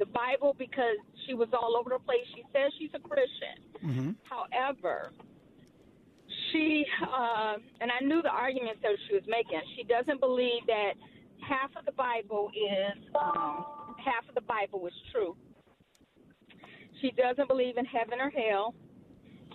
the 0.00 0.06
Bible 0.06 0.56
because 0.58 0.96
she 1.26 1.34
was 1.34 1.48
all 1.52 1.76
over 1.78 1.90
the 1.90 2.02
place. 2.02 2.24
She 2.34 2.42
says 2.52 2.72
she's 2.80 2.90
a 2.96 2.98
Christian. 2.98 3.56
Mm-hmm. 3.84 4.10
However, 4.24 5.12
she 6.50 6.84
uh, 7.04 7.60
and 7.80 7.92
I 7.92 8.02
knew 8.02 8.22
the 8.22 8.32
arguments 8.32 8.80
that 8.82 8.96
she 9.06 9.14
was 9.14 9.22
making. 9.28 9.60
She 9.76 9.84
doesn't 9.84 10.18
believe 10.18 10.64
that 10.66 10.96
half 11.46 11.70
of 11.76 11.84
the 11.84 11.92
Bible 11.92 12.50
is 12.56 12.96
um, 13.14 13.94
half 14.02 14.26
of 14.28 14.34
the 14.34 14.40
Bible 14.48 14.86
is 14.88 14.96
true. 15.12 15.36
She 17.00 17.12
doesn't 17.12 17.46
believe 17.46 17.76
in 17.76 17.84
heaven 17.84 18.18
or 18.20 18.30
hell. 18.30 18.74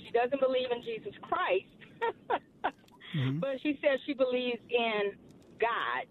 She 0.05 0.11
doesn't 0.11 0.39
believe 0.39 0.69
in 0.71 0.81
Jesus 0.85 1.13
Christ. 1.21 1.73
Mm-hmm. 3.17 3.39
But 3.39 3.61
she 3.63 3.79
says 3.81 3.97
she 4.05 4.13
believes 4.13 4.59
in 4.69 5.13
God 5.59 6.05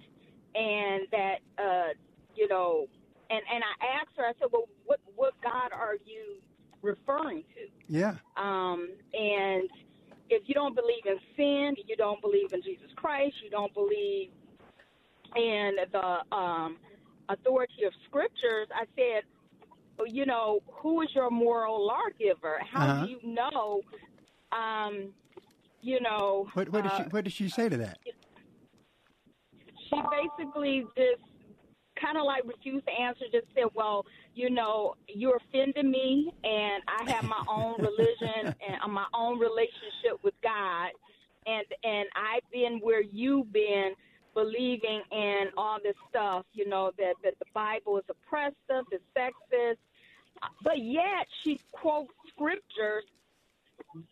and 0.54 1.06
that 1.12 1.38
uh, 1.58 1.92
you 2.34 2.48
know 2.48 2.86
and 3.30 3.40
and 3.52 3.62
I 3.64 4.00
asked 4.00 4.16
her 4.16 4.24
I 4.24 4.32
said, 4.38 4.48
"Well, 4.52 4.68
what 4.84 5.00
what 5.16 5.34
God 5.42 5.72
are 5.72 5.96
you 6.04 6.40
referring 6.82 7.42
to?" 7.54 7.68
Yeah. 7.88 8.16
Um, 8.36 8.88
and 9.12 9.68
if 10.30 10.42
you 10.46 10.54
don't 10.54 10.74
believe 10.74 11.04
in 11.06 11.18
sin, 11.36 11.74
you 11.86 11.96
don't 11.96 12.20
believe 12.20 12.52
in 12.52 12.62
Jesus 12.62 12.90
Christ, 12.96 13.34
you 13.42 13.50
don't 13.50 13.72
believe 13.74 14.30
in 15.36 15.72
the 15.92 16.18
um, 16.34 16.78
authority 17.28 17.84
of 17.86 17.92
scriptures, 18.08 18.68
I 18.74 18.84
said, 18.96 19.22
you 20.06 20.26
know, 20.26 20.60
who 20.66 21.02
is 21.02 21.08
your 21.14 21.30
moral 21.30 21.86
lawgiver? 21.86 22.58
How 22.70 22.86
Uh-huh. 22.86 23.06
do 23.06 23.10
you 23.10 23.18
know, 23.22 23.80
um, 24.52 25.12
you 25.80 26.00
know, 26.00 26.48
What, 26.54 26.68
what, 26.70 26.82
did 26.82 26.92
uh, 26.92 26.96
she, 26.96 27.02
what 27.10 27.24
did 27.24 27.32
she 27.32 27.48
say 27.48 27.68
to 27.68 27.76
that? 27.78 27.98
she 29.88 30.00
basically 30.10 30.84
just 30.96 31.22
kind 32.00 32.16
of 32.18 32.24
like 32.24 32.44
refused 32.44 32.86
to 32.86 32.92
answer, 32.92 33.24
just 33.32 33.46
said, 33.54 33.66
well, 33.74 34.04
you 34.34 34.50
know, 34.50 34.94
you're 35.08 35.36
offending 35.36 35.90
me, 35.90 36.32
and 36.42 36.82
I 36.88 37.10
have 37.10 37.24
my 37.24 37.42
own 37.48 37.76
religion 37.78 38.54
and 38.66 38.82
uh, 38.82 38.88
my 38.88 39.06
own 39.14 39.38
relationship 39.38 40.22
with 40.22 40.34
God, 40.42 40.90
and 41.46 41.64
and 41.82 42.08
I've 42.16 42.48
been 42.52 42.80
where 42.82 43.02
you've 43.02 43.52
been, 43.52 43.92
believing 44.34 45.02
in 45.12 45.46
all 45.56 45.78
this 45.82 45.96
stuff, 46.10 46.44
you 46.52 46.68
know, 46.68 46.90
that 46.98 47.14
that 47.22 47.38
the 47.38 47.46
Bible 47.52 47.98
is 47.98 48.04
oppressive, 48.08 48.84
it's 48.90 49.04
sexist, 49.16 49.76
but 50.62 50.78
yet 50.78 51.26
she 51.42 51.60
quotes 51.72 52.12
scriptures 52.28 53.04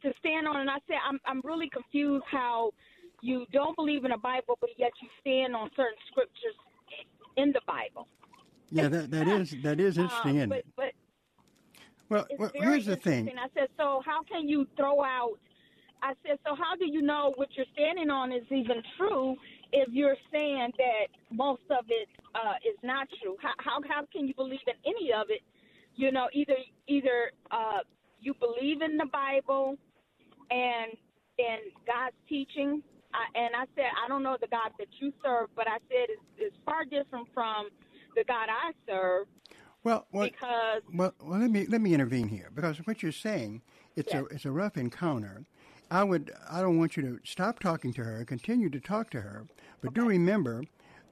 to 0.03 0.13
stand 0.19 0.47
on, 0.47 0.57
and 0.57 0.71
I 0.71 0.79
said, 0.87 0.99
I'm 1.09 1.21
I'm 1.27 1.41
really 1.45 1.69
confused 1.69 2.25
how 2.31 2.73
you 3.21 3.47
don't 3.53 3.77
believe 3.77 4.05
in 4.05 4.11
the 4.11 4.19
Bible, 4.19 4.59
but 4.61 4.71
yet 4.77 4.91
you 5.01 5.09
stand 5.21 5.55
on 5.55 5.71
certain 5.77 5.99
scriptures 6.11 6.55
in 7.37 7.53
the 7.53 7.61
Bible. 7.67 8.09
Yeah, 8.71 8.89
that, 8.89 9.11
that 9.11 9.29
is 9.29 9.55
that 9.63 9.81
is 9.81 9.99
interesting, 9.99 10.37
Uh, 10.37 10.39
isn't 10.39 10.49
but? 10.49 10.65
But 10.77 10.93
Well, 12.09 12.27
well 12.39 12.51
here's 12.55 12.87
the 12.87 12.97
thing. 12.97 13.29
interesting. 13.29 13.39
I 13.39 13.49
said, 13.61 13.69
so 13.77 14.03
how 14.05 14.23
can 14.23 14.49
you 14.49 14.67
throw 14.77 15.03
out? 15.03 15.39
I 16.03 16.15
said, 16.27 16.39
so 16.45 16.55
how 16.55 16.75
do 16.77 16.87
you 16.87 17.01
know 17.03 17.33
what 17.37 17.49
you're 17.57 17.67
standing 17.75 18.11
on 18.11 18.33
is 18.33 18.43
even 18.51 18.83
true 18.99 19.37
if 19.73 19.89
you're 19.93 20.17
saying 20.33 20.73
that 20.79 21.09
most 21.31 21.63
of 21.71 21.85
it 21.89 22.09
uh, 22.35 22.55
is 22.69 22.77
not 22.83 23.09
true? 23.23 23.37
How, 23.41 23.53
how 23.59 23.81
how 23.89 24.07
can 24.13 24.27
you 24.27 24.35
believe 24.35 24.61
in 24.67 24.75
any 24.85 25.13
of 25.13 25.27
it? 25.31 25.43
You 25.95 26.11
know, 26.11 26.29
either 26.33 26.57
either 26.89 27.31
uh, 27.51 27.81
you 28.21 28.35
believe 28.35 28.83
in 28.83 28.97
the 28.97 29.07
Bible 29.13 29.77
and 30.51 30.93
and 31.39 31.61
God's 31.87 32.17
teaching. 32.29 32.83
I, 33.15 33.39
and 33.39 33.55
I 33.57 33.65
said, 33.77 33.91
I 34.05 34.09
don't 34.09 34.23
know 34.23 34.37
the 34.41 34.49
God 34.49 34.73
that 34.79 34.89
you 35.01 35.13
serve, 35.25 35.49
but 35.57 35.69
I 35.69 35.79
said 35.89 36.09
it's, 36.11 36.23
it's 36.39 36.57
far 36.65 36.85
different 36.85 37.29
from 37.35 37.69
the 38.17 38.25
God 38.25 38.49
I 38.51 38.73
serve 38.89 39.27
Well, 39.85 40.07
well, 40.13 40.31
because 40.31 40.83
well, 40.93 41.15
well, 41.21 41.41
let 41.41 41.51
me 41.51 41.67
let 41.67 41.81
me 41.81 41.95
intervene 41.95 42.29
here 42.29 42.51
because 42.55 42.79
what 42.87 43.03
you're 43.03 43.13
saying 43.13 43.63
it's 43.97 44.15
a 44.15 44.25
it's 44.27 44.45
a 44.45 44.51
rough 44.53 44.77
encounter. 44.77 45.45
I 45.91 46.05
would 46.05 46.33
I 46.51 46.61
don't 46.63 46.79
want 46.79 46.97
you 46.97 47.03
to 47.05 47.21
stop 47.25 47.59
talking 47.61 47.93
to 47.95 48.05
her, 48.05 48.25
continue 48.25 48.71
to 48.71 48.81
talk 48.81 49.11
to 49.11 49.21
her, 49.23 49.47
but 49.81 49.95
do 49.95 50.07
remember 50.07 50.65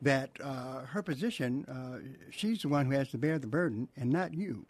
that 0.02 0.30
uh, 0.42 0.86
her 0.86 1.02
position, 1.02 1.64
uh, 1.66 1.98
she's 2.30 2.62
the 2.62 2.68
one 2.68 2.86
who 2.86 2.92
has 2.92 3.10
to 3.10 3.18
bear 3.18 3.38
the 3.38 3.46
burden, 3.46 3.88
and 3.96 4.10
not 4.10 4.34
you. 4.34 4.66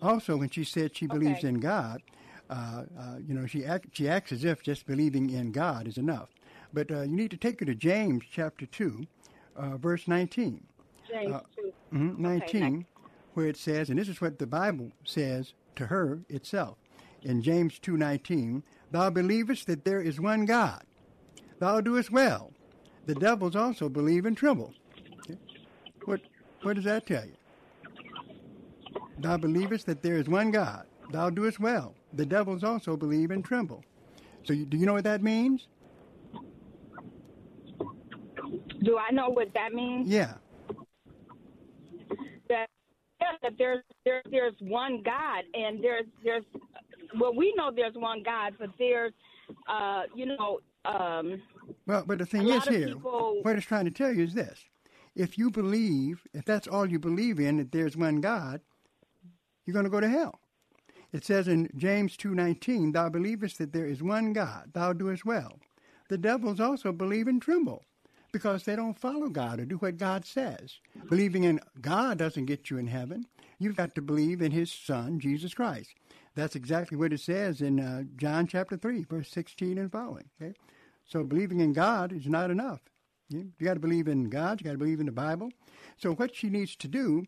Also, 0.00 0.36
when 0.36 0.50
she 0.50 0.64
said 0.64 0.96
she 0.96 1.06
believes 1.06 1.40
Okay. 1.40 1.48
in 1.48 1.60
God, 1.60 2.02
uh, 2.50 2.84
uh, 2.98 3.16
you 3.26 3.34
know, 3.34 3.46
she 3.46 3.64
act, 3.64 3.88
she 3.92 4.08
acts 4.08 4.32
as 4.32 4.44
if 4.44 4.62
just 4.62 4.86
believing 4.86 5.30
in 5.30 5.52
God 5.52 5.88
is 5.88 5.98
enough. 5.98 6.30
But 6.72 6.90
uh, 6.90 7.02
you 7.02 7.16
need 7.16 7.30
to 7.30 7.36
take 7.36 7.60
her 7.60 7.66
to 7.66 7.74
James 7.74 8.24
chapter 8.30 8.66
two, 8.66 9.06
uh, 9.56 9.76
verse 9.76 10.06
nineteen. 10.08 10.64
James 11.08 11.32
Uh, 11.34 11.40
two. 11.56 11.72
Mhm, 11.92 12.12
Okay, 12.14 12.60
19, 12.60 12.86
where 13.34 13.46
it 13.46 13.56
says, 13.56 13.88
and 13.88 13.98
this 13.98 14.08
is 14.08 14.20
what 14.20 14.38
the 14.38 14.46
Bible 14.46 14.92
says 15.04 15.54
to 15.76 15.86
her 15.86 16.20
itself. 16.28 16.76
In 17.22 17.40
James 17.42 17.78
2.19, 17.80 18.62
Thou 18.90 19.08
believest 19.10 19.66
that 19.66 19.84
there 19.84 20.00
is 20.02 20.20
one 20.20 20.44
God. 20.44 20.84
Thou 21.58 21.80
doest 21.80 22.10
well. 22.10 22.52
The 23.06 23.14
devils 23.14 23.56
also 23.56 23.88
believe 23.88 24.26
and 24.26 24.36
tremble. 24.36 24.74
Okay. 25.20 25.38
What, 26.04 26.20
what 26.62 26.76
does 26.76 26.84
that 26.84 27.06
tell 27.06 27.24
you? 27.24 27.34
Thou 29.18 29.36
believest 29.38 29.86
that 29.86 30.02
there 30.02 30.16
is 30.16 30.28
one 30.28 30.50
God. 30.50 30.86
Thou 31.10 31.30
doest 31.30 31.58
well. 31.58 31.94
The 32.12 32.26
devils 32.26 32.62
also 32.62 32.96
believe 32.96 33.30
and 33.30 33.44
tremble. 33.44 33.82
So 34.44 34.52
you, 34.52 34.64
do 34.66 34.76
you 34.76 34.86
know 34.86 34.92
what 34.94 35.04
that 35.04 35.22
means? 35.22 35.66
Do 38.88 38.96
I 38.96 39.12
know 39.12 39.28
what 39.28 39.52
that 39.52 39.74
means? 39.74 40.08
Yeah. 40.08 40.32
That 42.48 42.70
yeah, 43.20 43.32
that 43.42 43.52
there's 43.58 43.84
there, 44.06 44.22
there's 44.30 44.54
one 44.60 45.02
God, 45.04 45.44
and 45.52 45.84
there's 45.84 46.06
there's 46.24 46.44
well, 47.20 47.34
we 47.34 47.52
know 47.54 47.70
there's 47.70 47.96
one 47.96 48.22
God, 48.22 48.54
but 48.58 48.70
there's 48.78 49.12
uh, 49.68 50.04
you 50.14 50.24
know, 50.24 50.60
um, 50.86 51.42
Well, 51.86 52.02
but 52.06 52.16
the 52.16 52.24
thing 52.24 52.48
is 52.48 52.64
here, 52.64 52.88
people- 52.88 53.40
what 53.42 53.56
it's 53.56 53.66
trying 53.66 53.84
to 53.84 53.90
tell 53.90 54.10
you 54.10 54.24
is 54.24 54.32
this. 54.32 54.64
If 55.14 55.36
you 55.36 55.50
believe, 55.50 56.26
if 56.32 56.46
that's 56.46 56.66
all 56.66 56.86
you 56.86 56.98
believe 56.98 57.38
in, 57.38 57.58
that 57.58 57.72
there's 57.72 57.94
one 57.94 58.22
God, 58.22 58.62
you're 59.66 59.74
going 59.74 59.84
to 59.84 59.90
go 59.90 60.00
to 60.00 60.08
hell. 60.08 60.40
It 61.12 61.26
says 61.26 61.46
in 61.46 61.68
James 61.76 62.16
2.19, 62.16 62.94
Thou 62.94 63.10
believest 63.10 63.58
that 63.58 63.72
there 63.72 63.86
is 63.86 64.02
one 64.02 64.32
God, 64.32 64.70
thou 64.72 64.94
doest 64.94 65.26
well. 65.26 65.58
The 66.08 66.18
devils 66.18 66.60
also 66.60 66.92
believe 66.92 67.26
and 67.26 67.42
tremble 67.42 67.84
because 68.32 68.64
they 68.64 68.76
don't 68.76 68.98
follow 68.98 69.28
God 69.28 69.60
or 69.60 69.64
do 69.64 69.76
what 69.76 69.96
God 69.96 70.24
says. 70.24 70.78
Believing 71.08 71.44
in 71.44 71.60
God 71.80 72.18
doesn't 72.18 72.46
get 72.46 72.70
you 72.70 72.78
in 72.78 72.86
heaven. 72.86 73.26
You've 73.58 73.76
got 73.76 73.94
to 73.94 74.02
believe 74.02 74.42
in 74.42 74.52
His 74.52 74.70
Son, 74.70 75.18
Jesus 75.18 75.54
Christ. 75.54 75.90
That's 76.34 76.54
exactly 76.54 76.96
what 76.96 77.12
it 77.12 77.20
says 77.20 77.60
in 77.60 77.80
uh, 77.80 78.04
John 78.16 78.46
chapter 78.46 78.76
3, 78.76 79.04
verse 79.04 79.30
16 79.30 79.78
and 79.78 79.90
following. 79.90 80.28
Okay? 80.40 80.54
So 81.04 81.24
believing 81.24 81.60
in 81.60 81.72
God 81.72 82.12
is 82.12 82.26
not 82.26 82.50
enough. 82.50 82.80
You, 83.30 83.52
got 83.62 83.74
to 83.74 83.80
believe 83.80 84.08
in 84.08 84.30
God. 84.30 84.60
You 84.60 84.64
got 84.64 84.72
to 84.72 84.78
believe 84.78 85.00
in 85.00 85.06
the 85.06 85.12
Bible. 85.12 85.50
So 85.96 86.14
what 86.14 86.34
she 86.34 86.48
needs 86.48 86.76
to 86.76 86.88
do 86.88 87.26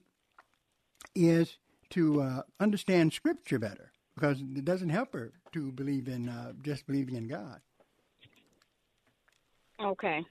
is 1.15 1.59
to 1.91 2.23
uh, 2.23 2.43
understand 2.59 3.13
Scripture 3.13 3.59
better 3.59 3.91
because 4.15 4.41
it 4.41 4.65
doesn't 4.65 4.91
help 4.91 5.13
her 5.13 5.33
to 5.53 5.73
believe 5.73 6.09
in 6.09 6.29
uh, 6.29 6.53
just 6.63 6.87
believing 6.87 7.17
in 7.17 7.27
God. 7.27 7.61
okay. 9.83 10.25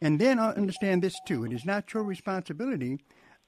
And 0.00 0.20
then 0.20 0.38
understand 0.38 1.02
this 1.02 1.18
too: 1.26 1.44
it 1.44 1.52
is 1.52 1.64
not 1.64 1.92
your 1.94 2.02
responsibility 2.04 2.98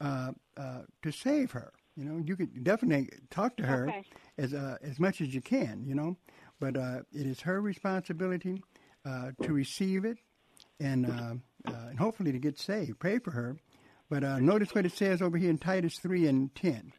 uh, 0.01 0.32
uh, 0.57 0.82
to 1.03 1.12
save 1.12 1.51
her. 1.53 1.72
You 1.96 2.05
know, 2.05 2.22
you 2.24 2.36
could 2.36 2.62
definitely 2.64 3.11
talk 3.30 3.57
to 3.57 3.64
her 3.64 3.88
Okay. 3.88 4.05
as 4.38 4.55
uh, 4.55 4.76
as 4.82 4.99
much 5.01 5.20
as 5.20 5.34
you 5.34 5.40
can. 5.40 5.84
You 5.86 5.94
know, 5.94 6.16
but 6.61 6.76
uh, 6.76 7.01
it 7.12 7.26
is 7.26 7.40
her 7.40 7.61
responsibility 7.61 8.62
uh, 9.05 9.32
to 9.42 9.53
receive 9.53 10.05
it 10.05 10.18
and 10.80 11.07
uh, 11.07 11.34
uh, 11.66 11.88
and 11.90 11.99
hopefully 11.99 12.32
to 12.32 12.38
get 12.38 12.59
saved. 12.59 12.99
Pray 12.99 13.18
for 13.18 13.32
her. 13.32 13.57
But 14.11 14.24
uh, 14.24 14.38
notice 14.38 14.74
what 14.74 14.86
it 14.86 14.92
says 14.92 15.20
over 15.20 15.36
here 15.36 15.51
in 15.51 15.59
Titus 15.59 15.99
three 15.99 16.26
and 16.26 16.55
ten, 16.55 16.92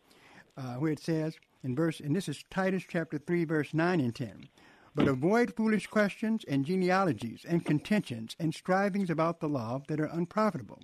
uh, 0.58 0.76
where 0.76 0.92
it 0.92 1.00
says 1.00 1.36
in 1.64 1.76
verse, 1.76 2.00
and 2.00 2.16
this 2.16 2.30
is 2.30 2.44
Titus 2.52 2.84
chapter 2.88 3.18
three, 3.18 3.46
verse 3.46 3.74
nine 3.74 4.00
and 4.00 4.14
ten. 4.14 4.48
But 4.96 5.08
avoid 5.08 5.56
foolish 5.56 5.88
questions 5.88 6.44
and 6.48 6.66
genealogies 6.66 7.46
and 7.48 7.66
contentions 7.66 8.36
and 8.40 8.54
strivings 8.54 9.10
about 9.10 9.40
the 9.40 9.48
law 9.48 9.82
that 9.88 10.00
are 10.00 10.06
unprofitable. 10.06 10.82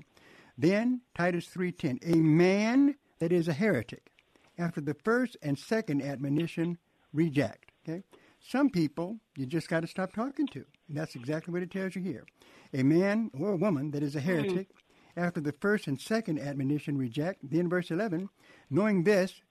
Then 0.58 1.02
Titus 1.16 1.48
3:10, 1.48 2.00
a 2.02 2.16
man 2.16 2.96
that 3.20 3.32
is 3.32 3.48
a 3.48 3.54
heretic, 3.54 4.12
after 4.58 4.80
the 4.80 4.94
first 4.94 5.36
and 5.42 5.60
second 5.60 6.02
admonition, 6.02 6.78
reject. 7.12 7.72
Okay, 7.84 8.04
some 8.40 8.70
people 8.70 9.20
you 9.36 9.46
just 9.46 9.68
got 9.68 9.82
to 9.82 9.88
stop 9.88 10.14
talking 10.14 10.48
to, 10.48 10.66
and 10.88 10.98
that's 10.98 11.16
exactly 11.16 11.52
what 11.52 11.64
it 11.64 11.72
tells 11.72 11.96
you 11.96 12.02
here. 12.02 12.26
A 12.74 12.84
man 12.84 13.32
or 13.38 13.54
a 13.54 13.58
woman 13.58 13.92
that 13.92 14.04
is 14.04 14.16
a 14.16 14.22
heretic, 14.22 14.70
after 15.18 15.42
the 15.42 15.54
first 15.54 15.88
and 15.88 16.00
second 16.00 16.40
admonition, 16.40 16.98
reject. 16.98 17.40
Then 17.50 17.70
verse 17.70 17.92
11, 17.92 18.30
knowing 18.70 19.04
this, 19.04 19.42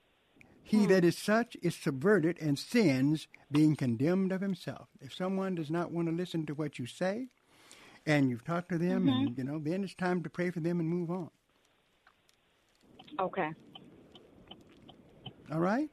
he 0.65 0.79
hmm. 0.79 0.89
that 0.89 1.05
is 1.05 1.17
such 1.17 1.57
is 1.62 1.77
subverted 1.77 2.39
and 2.41 2.59
sins, 2.59 3.29
being 3.53 3.77
condemned 3.77 4.33
of 4.33 4.41
himself. 4.41 4.89
If 5.01 5.15
someone 5.15 5.55
does 5.55 5.71
not 5.71 5.93
want 5.93 6.09
to 6.09 6.15
listen 6.15 6.47
to 6.47 6.55
what 6.55 6.79
you 6.79 6.87
say, 6.87 7.29
and 8.07 8.31
you've 8.31 8.45
talked 8.45 8.71
to 8.71 8.79
them, 8.79 9.07
and 9.09 9.29
mm-hmm. 9.29 9.39
you 9.39 9.45
know, 9.45 9.59
then 9.59 9.85
it's 9.85 9.95
time 9.95 10.23
to 10.23 10.31
pray 10.31 10.51
for 10.51 10.61
them 10.61 10.81
and 10.81 10.89
move 10.89 11.11
on. 11.11 11.29
Okay. 13.21 13.51
All 15.53 15.61
right? 15.61 15.91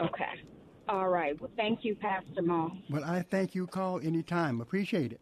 Okay. 0.00 0.40
All 0.88 1.08
right. 1.08 1.38
Well, 1.40 1.50
thank 1.56 1.84
you, 1.84 1.94
Pastor 1.94 2.42
Mo. 2.42 2.72
Well, 2.88 3.04
I 3.04 3.20
thank 3.22 3.54
you. 3.54 3.66
Call 3.66 4.00
anytime. 4.00 4.62
Appreciate 4.62 5.12
it. 5.12 5.20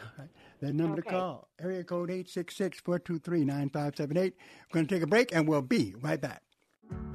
All 0.00 0.08
right. 0.18 0.28
That 0.60 0.74
number 0.74 0.98
Okay. 0.98 1.10
to 1.10 1.16
call, 1.16 1.48
area 1.60 1.84
code 1.84 2.10
866-423-9578. 2.10 4.14
We're 4.14 4.32
going 4.72 4.86
to 4.86 4.94
take 4.94 5.02
a 5.02 5.06
break, 5.06 5.34
and 5.34 5.48
we'll 5.48 5.62
be 5.62 5.94
right 6.00 6.20
back. 6.20 6.42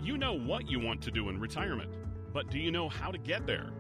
You 0.08 0.18
know 0.18 0.32
what 0.32 0.72
you 0.72 0.80
want 0.80 1.02
to 1.02 1.12
do 1.12 1.28
in 1.28 1.38
retirement, 1.38 1.92
but 2.32 2.50
do 2.50 2.60
you 2.60 2.72
know 2.72 2.88
how 2.88 3.12
to 3.12 3.18
get 3.18 3.46
there? 3.46 3.72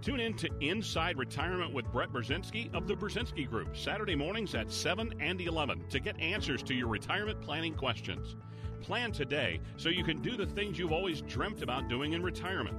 Tune 0.00 0.20
in 0.20 0.32
to 0.34 0.48
Inside 0.60 1.18
Retirement 1.18 1.74
with 1.74 1.90
Brett 1.90 2.12
Brzezinski 2.12 2.72
of 2.72 2.86
the 2.86 2.94
Brzezinski 2.94 3.50
Group, 3.50 3.76
Saturday 3.76 4.14
mornings 4.14 4.54
at 4.54 4.70
7 4.70 5.12
and 5.18 5.40
11 5.40 5.82
to 5.90 5.98
get 5.98 6.16
answers 6.20 6.62
to 6.62 6.74
your 6.74 6.86
retirement 6.86 7.42
planning 7.42 7.74
questions. 7.74 8.36
Plan 8.80 9.10
today 9.10 9.58
so 9.76 9.88
you 9.88 10.04
can 10.04 10.22
do 10.22 10.36
the 10.36 10.46
things 10.46 10.78
you've 10.78 10.92
always 10.92 11.20
dreamt 11.22 11.62
about 11.62 11.88
doing 11.88 12.12
in 12.12 12.22
retirement. 12.22 12.76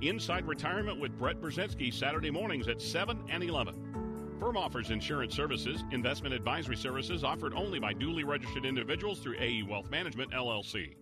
Inside 0.00 0.48
Retirement 0.48 0.98
with 0.98 1.18
Brett 1.18 1.42
Brzezinski, 1.42 1.92
Saturday 1.92 2.30
mornings 2.30 2.68
at 2.68 2.80
7 2.80 3.22
and 3.28 3.44
11. 3.44 4.38
Firm 4.40 4.56
offers 4.56 4.90
insurance 4.90 5.34
services, 5.34 5.84
investment 5.92 6.34
advisory 6.34 6.76
services 6.76 7.22
offered 7.22 7.52
only 7.52 7.78
by 7.78 7.92
duly 7.92 8.24
registered 8.24 8.64
individuals 8.64 9.18
through 9.18 9.36
AE 9.38 9.64
Wealth 9.64 9.90
Management, 9.90 10.32
LLC. 10.32 10.94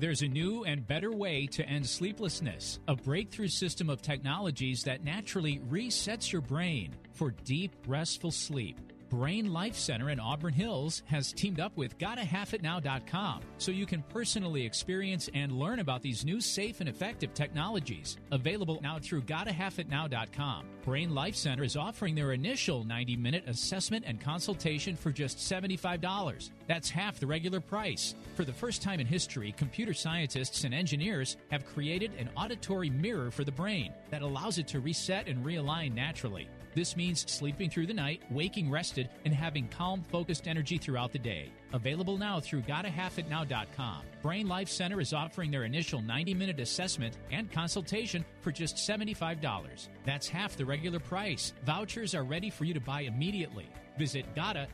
There's 0.00 0.22
a 0.22 0.28
new 0.28 0.64
and 0.64 0.86
better 0.86 1.12
way 1.12 1.46
to 1.48 1.68
end 1.68 1.86
sleeplessness, 1.86 2.78
a 2.88 2.96
breakthrough 2.96 3.48
system 3.48 3.90
of 3.90 4.00
technologies 4.00 4.82
that 4.84 5.04
naturally 5.04 5.58
resets 5.68 6.32
your 6.32 6.40
brain 6.40 6.94
for 7.12 7.32
deep, 7.44 7.74
restful 7.86 8.30
sleep. 8.30 8.89
Brain 9.10 9.52
Life 9.52 9.74
Center 9.74 10.10
in 10.10 10.20
Auburn 10.20 10.52
Hills 10.52 11.02
has 11.06 11.32
teamed 11.32 11.58
up 11.58 11.76
with 11.76 11.98
GottaHalfItNow.com 11.98 13.40
so 13.58 13.72
you 13.72 13.84
can 13.84 14.04
personally 14.04 14.64
experience 14.64 15.28
and 15.34 15.50
learn 15.50 15.80
about 15.80 16.00
these 16.00 16.24
new 16.24 16.40
safe 16.40 16.78
and 16.78 16.88
effective 16.88 17.34
technologies. 17.34 18.18
Available 18.30 18.78
now 18.80 19.00
through 19.00 19.22
GottaHalfItNow.com. 19.22 20.64
Brain 20.84 21.12
Life 21.12 21.34
Center 21.34 21.64
is 21.64 21.76
offering 21.76 22.14
their 22.14 22.32
initial 22.32 22.84
90 22.84 23.16
minute 23.16 23.44
assessment 23.48 24.04
and 24.06 24.20
consultation 24.20 24.94
for 24.94 25.10
just 25.10 25.38
$75. 25.38 26.50
That's 26.68 26.88
half 26.88 27.18
the 27.18 27.26
regular 27.26 27.60
price. 27.60 28.14
For 28.36 28.44
the 28.44 28.52
first 28.52 28.80
time 28.80 29.00
in 29.00 29.08
history, 29.08 29.52
computer 29.56 29.92
scientists 29.92 30.62
and 30.62 30.72
engineers 30.72 31.36
have 31.50 31.66
created 31.66 32.12
an 32.16 32.30
auditory 32.36 32.90
mirror 32.90 33.32
for 33.32 33.42
the 33.42 33.50
brain 33.50 33.92
that 34.10 34.22
allows 34.22 34.58
it 34.58 34.68
to 34.68 34.78
reset 34.78 35.26
and 35.26 35.44
realign 35.44 35.94
naturally. 35.94 36.48
This 36.74 36.96
means 36.96 37.30
sleeping 37.30 37.70
through 37.70 37.86
the 37.86 37.94
night, 37.94 38.22
waking 38.30 38.70
rested, 38.70 39.08
and 39.24 39.34
having 39.34 39.68
calm, 39.68 40.02
focused 40.02 40.48
energy 40.48 40.78
throughout 40.78 41.12
the 41.12 41.18
day. 41.18 41.50
Available 41.72 42.16
now 42.16 42.40
through 42.40 42.62
GottaHalfItNow.com. 42.62 44.02
Brain 44.22 44.48
Life 44.48 44.68
Center 44.68 45.00
is 45.00 45.12
offering 45.12 45.50
their 45.50 45.64
initial 45.64 46.02
90 46.02 46.34
minute 46.34 46.60
assessment 46.60 47.16
and 47.30 47.50
consultation 47.50 48.24
for 48.40 48.52
just 48.52 48.76
$75. 48.76 49.88
That's 50.04 50.28
half 50.28 50.56
the 50.56 50.64
regular 50.64 51.00
price. 51.00 51.52
Vouchers 51.64 52.14
are 52.14 52.24
ready 52.24 52.50
for 52.50 52.64
you 52.64 52.74
to 52.74 52.80
buy 52.80 53.02
immediately. 53.02 53.68
Visit 53.98 54.34
Gotta. 54.34 54.66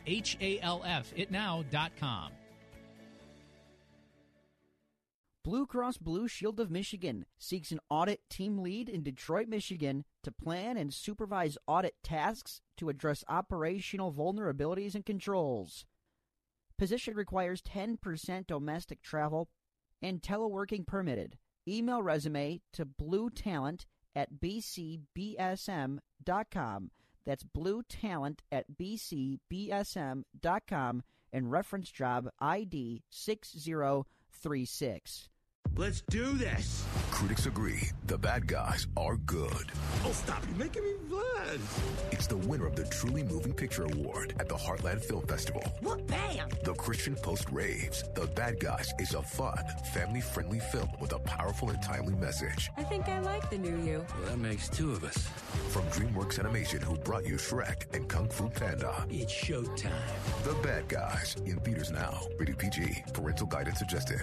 Blue 5.47 5.65
Cross 5.65 5.97
Blue 5.99 6.27
Shield 6.27 6.59
of 6.59 6.73
Michigan 6.73 7.25
seeks 7.39 7.71
an 7.71 7.79
audit 7.89 8.29
team 8.29 8.59
lead 8.59 8.89
in 8.89 9.05
Detroit, 9.05 9.47
Michigan 9.47 10.05
to 10.25 10.33
plan 10.33 10.77
and 10.77 10.93
supervise 10.93 11.57
audit 11.69 11.95
tasks 12.03 12.61
to 12.79 12.89
address 12.89 13.23
operational 13.29 14.13
vulnerabilities 14.13 14.97
and 14.97 15.07
controls. 15.07 15.87
Position 16.77 17.15
requires 17.15 17.63
10% 17.63 18.49
domestic 18.49 19.01
travel 19.03 19.49
and 20.03 20.21
teleworking 20.21 20.85
permitted. 20.85 21.39
Email 21.69 22.03
resume 22.03 22.61
to 22.73 22.85
bluetalent 22.85 23.85
at 24.17 24.41
bcbsm.com. 24.41 26.01
That's 27.25 27.45
bluetalent 27.45 28.39
at 28.51 28.65
bcbsm.com 28.77 30.23
and 31.33 31.53
reference 31.53 31.93
job 31.93 32.29
ID 32.41 33.05
6036. 33.11 35.29
Let's 35.79 36.01
do 36.09 36.33
this. 36.33 36.87
Critics 37.11 37.45
agree 37.45 37.91
the 38.07 38.16
bad 38.16 38.47
guys 38.47 38.87
are 38.97 39.16
good. 39.18 39.70
Oh, 40.07 40.12
stop. 40.12 40.43
You're 40.49 40.59
making 40.64 40.85
me 40.85 40.93
blood. 41.07 41.61
It's 42.12 42.27
the 42.27 42.39
winner 42.39 42.66
of 42.66 42.77
the 42.77 42.85
Truly 42.85 43.22
Moving 43.24 43.53
Picture 43.53 43.85
Award 43.85 44.35
at 44.41 44.49
the 44.49 44.55
Heartland 44.55 45.05
Film 45.05 45.27
Festival. 45.27 45.62
What? 45.81 46.07
Bam! 46.07 46.49
The 46.64 46.72
Christian 46.74 47.14
Post 47.14 47.49
raves 47.53 48.05
The 48.14 48.27
Bad 48.29 48.59
Guys 48.59 48.91
is 48.99 49.12
a 49.12 49.20
fun, 49.20 49.59
family 49.93 50.22
friendly 50.22 50.61
film 50.61 50.89
with 50.99 51.12
a 51.12 51.18
powerful 51.18 51.68
and 51.68 51.83
timely 51.83 52.14
message. 52.14 52.70
I 52.79 52.83
think 52.83 53.07
I 53.09 53.20
like 53.20 53.51
the 53.51 53.59
new 53.59 53.77
you. 53.85 53.99
Well, 54.18 54.31
that 54.31 54.39
makes 54.39 54.70
two 54.70 54.93
of 54.93 55.05
us. 55.05 55.18
From 55.68 55.83
DreamWorks 55.89 56.39
Animation, 56.39 56.81
who 56.81 56.97
brought 56.97 57.27
you 57.27 57.37
Shrek 57.37 57.95
and 57.95 58.09
Kung 58.09 58.31
Fu 58.31 58.49
Panda. 58.49 59.07
It's 59.11 59.31
showtime. 59.31 59.93
The 60.45 60.55
Bad 60.62 60.89
Guys 60.89 61.37
in 61.45 61.61
theaters 61.61 61.91
now. 61.91 62.22
Rated 62.39 62.57
PG. 62.57 63.05
Parental 63.12 63.47
guidance 63.47 63.79
suggested. 63.79 64.22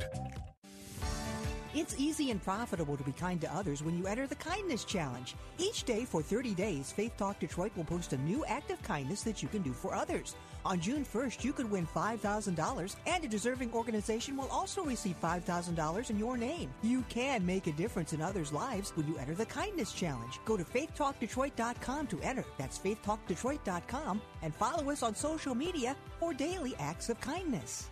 It's 1.76 1.96
easy 1.98 2.30
and 2.30 2.40
profitable 2.40 2.96
to 2.96 3.04
be 3.04 3.14
kind 3.14 3.42
to 3.42 3.52
others 3.52 3.82
when 3.82 3.98
you 3.98 4.06
enter 4.06 4.28
the 4.28 4.36
Kindness 4.36 4.86
Challenge. 4.86 5.34
Each 5.58 5.84
day 5.84 6.06
for 6.06 6.22
30 6.22 6.54
days, 6.54 6.92
Faith 6.92 7.18
Talk 7.18 7.40
Detroit 7.40 7.72
will 7.76 7.84
post 7.84 8.14
a 8.14 8.18
new 8.20 8.46
act 8.46 8.70
of 8.70 8.80
kindness 8.84 9.24
that 9.24 9.42
you 9.42 9.48
can 9.48 9.64
do 9.64 9.74
for 9.74 9.96
others. 9.96 10.36
On 10.66 10.80
June 10.80 11.04
1st, 11.04 11.44
you 11.44 11.52
could 11.52 11.70
win 11.70 11.88
$5,000, 11.88 12.96
and 13.08 13.26
a 13.26 13.28
deserving 13.28 13.74
organization 13.74 14.38
will 14.38 14.50
also 14.50 14.84
receive 14.84 15.20
$5,000 15.20 16.10
in 16.12 16.20
your 16.20 16.38
name. 16.38 16.70
You 16.84 17.04
can 17.10 17.44
make 17.44 17.66
a 17.66 17.72
difference 17.72 18.14
in 18.14 18.22
others' 18.22 18.54
lives 18.54 18.92
when 18.92 19.08
you 19.08 19.18
enter 19.18 19.34
the 19.34 19.48
Kindness 19.48 19.94
Challenge. 19.94 20.40
Go 20.46 20.56
to 20.56 20.64
faithtalkdetroit.com 20.64 22.06
to 22.06 22.20
enter. 22.22 22.46
That's 22.60 22.78
faithtalkdetroit.com, 22.78 24.22
and 24.44 24.56
follow 24.56 24.92
us 24.92 25.02
on 25.02 25.16
social 25.16 25.56
media 25.56 25.96
for 26.20 26.36
daily 26.36 26.76
acts 26.78 27.10
of 27.10 27.20
kindness. 27.20 27.90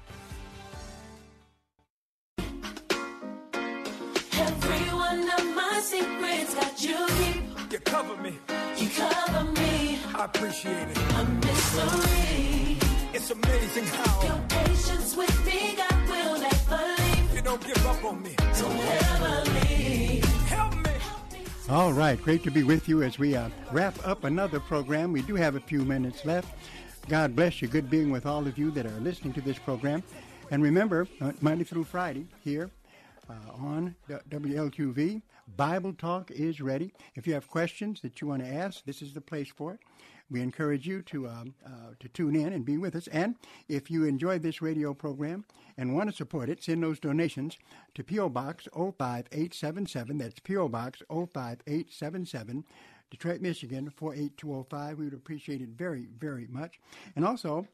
Secrets 5.81 6.53
got 6.55 6.83
you 6.83 7.07
deep. 7.07 7.71
You 7.71 7.79
cover 7.79 8.15
me. 8.21 8.37
You 8.77 8.89
cover 8.89 9.43
me. 9.51 9.99
I 10.15 10.25
appreciate 10.25 10.87
it. 10.89 10.97
A 10.97 11.25
mystery. 11.25 12.77
It's 13.13 13.31
amazing 13.31 13.85
how 13.85 14.23
Your 14.27 14.41
patience 14.47 15.15
with 15.15 15.45
me, 15.45 15.75
God 15.75 16.07
will 16.07 16.39
never 16.39 16.95
leave. 16.97 17.33
you 17.35 17.41
don't 17.41 17.65
give 17.65 17.85
up 17.87 18.03
on 18.05 18.21
me. 18.21 18.35
Don't 18.37 18.79
ever 18.79 19.51
leave. 19.51 20.23
Help 20.47 20.75
me. 20.75 20.91
All 21.69 21.93
right, 21.93 22.21
great 22.21 22.43
to 22.43 22.51
be 22.51 22.63
with 22.63 22.87
you 22.87 23.01
as 23.03 23.17
we 23.19 23.35
uh, 23.35 23.49
wrap 23.71 23.95
up 24.05 24.23
another 24.23 24.59
program. 24.59 25.11
We 25.11 25.21
do 25.23 25.35
have 25.35 25.55
a 25.55 25.59
few 25.59 25.83
minutes 25.83 26.25
left. 26.25 26.53
God 27.09 27.35
bless 27.35 27.61
you. 27.61 27.67
Good 27.67 27.89
being 27.89 28.11
with 28.11 28.25
all 28.25 28.45
of 28.47 28.57
you 28.57 28.71
that 28.71 28.85
are 28.85 28.99
listening 28.99 29.33
to 29.33 29.41
this 29.41 29.57
program. 29.57 30.03
And 30.51 30.61
remember, 30.61 31.07
uh, 31.21 31.31
Monday 31.41 31.63
through 31.63 31.85
Friday 31.85 32.27
here 32.43 32.69
uh, 33.29 33.33
on 33.57 33.95
WLQV, 34.09 35.21
Bible 35.57 35.93
Talk 35.93 36.31
is 36.31 36.61
ready. 36.61 36.93
If 37.15 37.27
you 37.27 37.33
have 37.33 37.47
questions 37.47 38.01
that 38.01 38.21
you 38.21 38.27
want 38.27 38.43
to 38.43 38.49
ask, 38.49 38.83
this 38.85 39.01
is 39.01 39.13
the 39.13 39.21
place 39.21 39.49
for 39.49 39.73
it. 39.73 39.79
We 40.29 40.41
encourage 40.41 40.87
you 40.87 41.01
to 41.03 41.27
um, 41.27 41.55
uh, 41.65 41.93
to 41.99 42.07
tune 42.07 42.35
in 42.35 42.53
and 42.53 42.63
be 42.63 42.77
with 42.77 42.95
us. 42.95 43.07
And 43.07 43.35
if 43.67 43.91
you 43.91 44.05
enjoy 44.05 44.39
this 44.39 44.61
radio 44.61 44.93
program 44.93 45.43
and 45.77 45.93
want 45.93 46.09
to 46.09 46.15
support 46.15 46.49
it, 46.49 46.63
send 46.63 46.81
those 46.81 46.99
donations 46.99 47.57
to 47.95 48.03
PO 48.03 48.29
Box 48.29 48.67
05877. 48.73 50.17
That's 50.17 50.39
PO 50.39 50.69
Box 50.69 51.01
05877. 51.09 52.63
Detroit, 53.09 53.41
Michigan 53.41 53.89
48205. 53.89 54.97
We 54.97 55.05
would 55.05 55.13
appreciate 55.13 55.61
it 55.61 55.69
very, 55.69 56.07
very 56.17 56.47
much. 56.47 56.79
And 57.17 57.25
also, 57.25 57.67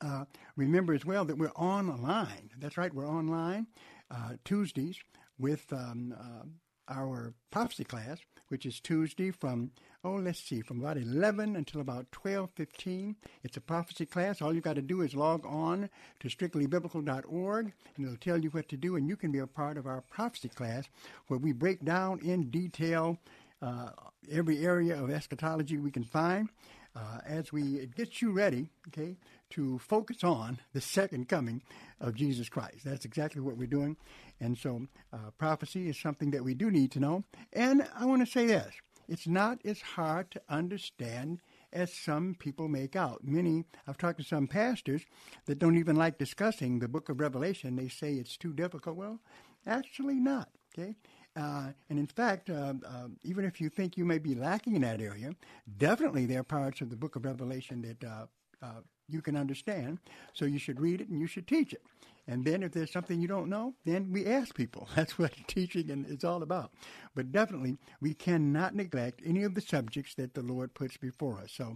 uh, 0.00 0.26
remember 0.54 0.94
as 0.94 1.04
well 1.04 1.24
that 1.24 1.36
we're 1.36 1.50
online. 1.50 2.50
That's 2.58 2.76
right, 2.76 2.94
we're 2.94 3.08
online 3.08 3.66
uh, 4.10 4.34
Tuesdays 4.44 5.00
with 5.38 5.72
um, 5.72 6.14
uh, 6.18 6.44
our 6.88 7.34
prophecy 7.50 7.84
class, 7.84 8.18
which 8.48 8.66
is 8.66 8.80
Tuesday 8.80 9.30
from 9.30 9.70
oh 10.04 10.14
let's 10.14 10.40
see 10.40 10.60
from 10.60 10.80
about 10.80 10.96
11 10.96 11.56
until 11.56 11.80
about 11.80 12.10
12:15. 12.12 13.16
It's 13.42 13.56
a 13.56 13.60
prophecy 13.60 14.06
class. 14.06 14.40
All 14.40 14.54
you 14.54 14.60
got 14.60 14.76
to 14.76 14.82
do 14.82 15.00
is 15.00 15.14
log 15.14 15.44
on 15.46 15.90
to 16.20 16.28
strictlybiblical.org 16.28 17.72
and 17.96 18.06
it'll 18.06 18.16
tell 18.18 18.38
you 18.38 18.50
what 18.50 18.68
to 18.68 18.76
do 18.76 18.96
and 18.96 19.08
you 19.08 19.16
can 19.16 19.32
be 19.32 19.38
a 19.38 19.46
part 19.46 19.76
of 19.76 19.86
our 19.86 20.02
prophecy 20.02 20.48
class 20.48 20.84
where 21.28 21.38
we 21.38 21.52
break 21.52 21.84
down 21.84 22.20
in 22.20 22.50
detail 22.50 23.18
uh, 23.62 23.90
every 24.30 24.64
area 24.64 25.02
of 25.02 25.10
eschatology 25.10 25.78
we 25.78 25.90
can 25.90 26.04
find 26.04 26.48
uh, 26.96 27.18
as 27.26 27.52
we 27.52 27.86
get 27.94 28.22
you 28.22 28.32
ready, 28.32 28.70
okay, 28.88 29.16
to 29.50 29.78
focus 29.78 30.24
on 30.24 30.58
the 30.72 30.80
second 30.80 31.28
coming 31.28 31.62
of 32.00 32.14
Jesus 32.14 32.48
Christ. 32.48 32.84
That's 32.84 33.04
exactly 33.04 33.40
what 33.42 33.56
we're 33.56 33.66
doing. 33.66 33.96
And 34.40 34.56
so 34.56 34.86
uh, 35.12 35.30
prophecy 35.38 35.88
is 35.88 35.98
something 35.98 36.30
that 36.30 36.44
we 36.44 36.54
do 36.54 36.70
need 36.70 36.92
to 36.92 37.00
know. 37.00 37.24
And 37.52 37.86
I 37.98 38.04
want 38.04 38.24
to 38.24 38.30
say 38.30 38.46
this 38.46 38.74
it's 39.08 39.26
not 39.26 39.58
as 39.64 39.80
hard 39.80 40.30
to 40.32 40.42
understand 40.48 41.40
as 41.72 41.92
some 41.92 42.34
people 42.38 42.68
make 42.68 42.96
out. 42.96 43.22
Many, 43.22 43.64
I've 43.86 43.98
talked 43.98 44.18
to 44.18 44.24
some 44.24 44.46
pastors 44.46 45.02
that 45.46 45.58
don't 45.58 45.78
even 45.78 45.96
like 45.96 46.18
discussing 46.18 46.78
the 46.78 46.88
book 46.88 47.08
of 47.08 47.20
Revelation. 47.20 47.76
They 47.76 47.88
say 47.88 48.14
it's 48.14 48.36
too 48.36 48.52
difficult. 48.52 48.96
Well, 48.96 49.20
actually 49.66 50.16
not. 50.16 50.48
Okay, 50.76 50.94
uh, 51.36 51.68
and 51.88 51.98
in 51.98 52.06
fact, 52.06 52.50
uh, 52.50 52.74
uh, 52.86 53.08
even 53.22 53.44
if 53.44 53.60
you 53.60 53.68
think 53.68 53.96
you 53.96 54.04
may 54.04 54.18
be 54.18 54.34
lacking 54.34 54.74
in 54.74 54.82
that 54.82 55.00
area, 55.00 55.32
definitely 55.78 56.26
there 56.26 56.40
are 56.40 56.44
parts 56.44 56.80
of 56.80 56.90
the 56.90 56.96
Book 56.96 57.16
of 57.16 57.24
Revelation 57.24 57.82
that 57.82 58.08
uh, 58.08 58.26
uh, 58.62 58.80
you 59.08 59.22
can 59.22 59.36
understand. 59.36 59.98
So 60.32 60.44
you 60.44 60.58
should 60.58 60.80
read 60.80 61.00
it 61.00 61.08
and 61.08 61.20
you 61.20 61.26
should 61.26 61.46
teach 61.46 61.72
it. 61.72 61.82
And 62.28 62.44
then 62.44 62.62
if 62.62 62.72
there's 62.72 62.90
something 62.90 63.20
you 63.20 63.28
don't 63.28 63.48
know, 63.48 63.74
then 63.84 64.10
we 64.10 64.26
ask 64.26 64.54
people. 64.54 64.88
That's 64.96 65.18
what 65.18 65.32
teaching 65.46 66.04
is 66.08 66.24
all 66.24 66.42
about. 66.42 66.72
But 67.14 67.32
definitely, 67.32 67.78
we 68.00 68.14
cannot 68.14 68.74
neglect 68.74 69.22
any 69.24 69.44
of 69.44 69.54
the 69.54 69.60
subjects 69.60 70.14
that 70.16 70.34
the 70.34 70.42
Lord 70.42 70.74
puts 70.74 70.96
before 70.96 71.38
us. 71.38 71.52
So, 71.52 71.74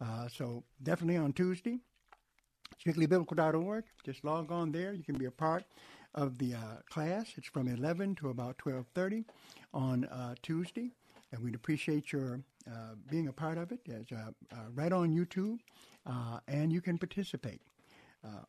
uh, 0.00 0.28
so 0.28 0.64
definitely 0.82 1.16
on 1.16 1.32
Tuesday, 1.32 1.78
strictlybiblical.org. 2.84 3.84
Just 4.04 4.24
log 4.24 4.50
on 4.50 4.72
there. 4.72 4.92
You 4.92 5.04
can 5.04 5.16
be 5.16 5.26
a 5.26 5.30
part 5.30 5.64
of 6.14 6.38
the 6.38 6.54
uh, 6.54 6.58
class. 6.90 7.32
It's 7.36 7.48
from 7.48 7.68
11 7.68 8.16
to 8.16 8.30
about 8.30 8.58
12:30 8.58 9.24
on 9.72 10.04
uh, 10.06 10.34
Tuesday, 10.42 10.90
and 11.30 11.42
we'd 11.42 11.54
appreciate 11.54 12.12
your 12.12 12.40
uh, 12.70 12.94
being 13.10 13.28
a 13.28 13.32
part 13.32 13.58
of 13.58 13.72
it. 13.72 13.80
It's 13.86 14.12
uh, 14.12 14.30
uh, 14.52 14.56
right 14.74 14.92
on 14.92 15.10
YouTube, 15.10 15.58
uh, 16.06 16.38
and 16.48 16.72
you 16.72 16.80
can 16.80 16.98
participate 16.98 17.60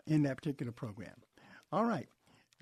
in 0.06 0.22
that 0.22 0.38
particular 0.38 0.72
program. 0.72 1.16
All 1.74 1.86
right. 1.86 2.08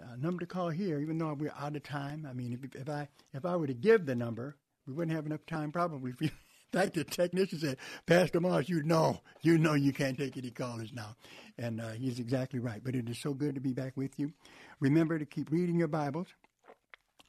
Uh, 0.01 0.16
number 0.16 0.39
to 0.39 0.45
call 0.45 0.70
here, 0.70 0.97
even 0.97 1.18
though 1.18 1.34
we're 1.34 1.51
out 1.59 1.76
of 1.76 1.84
time. 1.84 2.26
I 2.28 2.32
mean, 2.32 2.53
if, 2.53 2.82
if 2.82 2.88
I 2.88 3.09
if 3.34 3.45
I 3.45 3.57
were 3.57 3.68
to 3.68 3.74
give 3.74 4.05
the 4.05 4.16
number, 4.16 4.55
we 4.88 4.93
wouldn't 4.93 5.14
have 5.14 5.26
enough 5.26 5.45
time 5.45 5.74
probably. 5.74 6.14
For 6.14 6.24
you. 6.24 6.30
In 6.74 6.80
fact, 6.80 6.93
the 6.93 7.03
technician 7.03 7.59
said, 7.59 7.78
Pastor 8.05 8.39
Moss, 8.39 8.70
you 8.70 8.82
know, 8.84 9.20
you 9.41 9.57
know 9.57 9.74
you 9.74 9.91
can't 9.91 10.18
take 10.18 10.38
any 10.38 10.49
callers 10.49 10.93
now. 10.93 11.18
And 11.57 11.82
uh, 11.82 11.89
he's 11.89 12.20
exactly 12.20 12.59
right. 12.59 12.82
But 12.82 12.95
it 12.95 13.09
is 13.09 13.20
so 13.20 13.34
good 13.34 13.55
to 13.55 13.62
be 13.62 13.74
back 13.74 13.97
with 13.97 14.18
you. 14.18 14.32
Remember 14.80 15.20
to 15.20 15.26
keep 15.26 15.51
reading 15.51 15.78
your 15.78 15.89
Bibles 15.89 16.28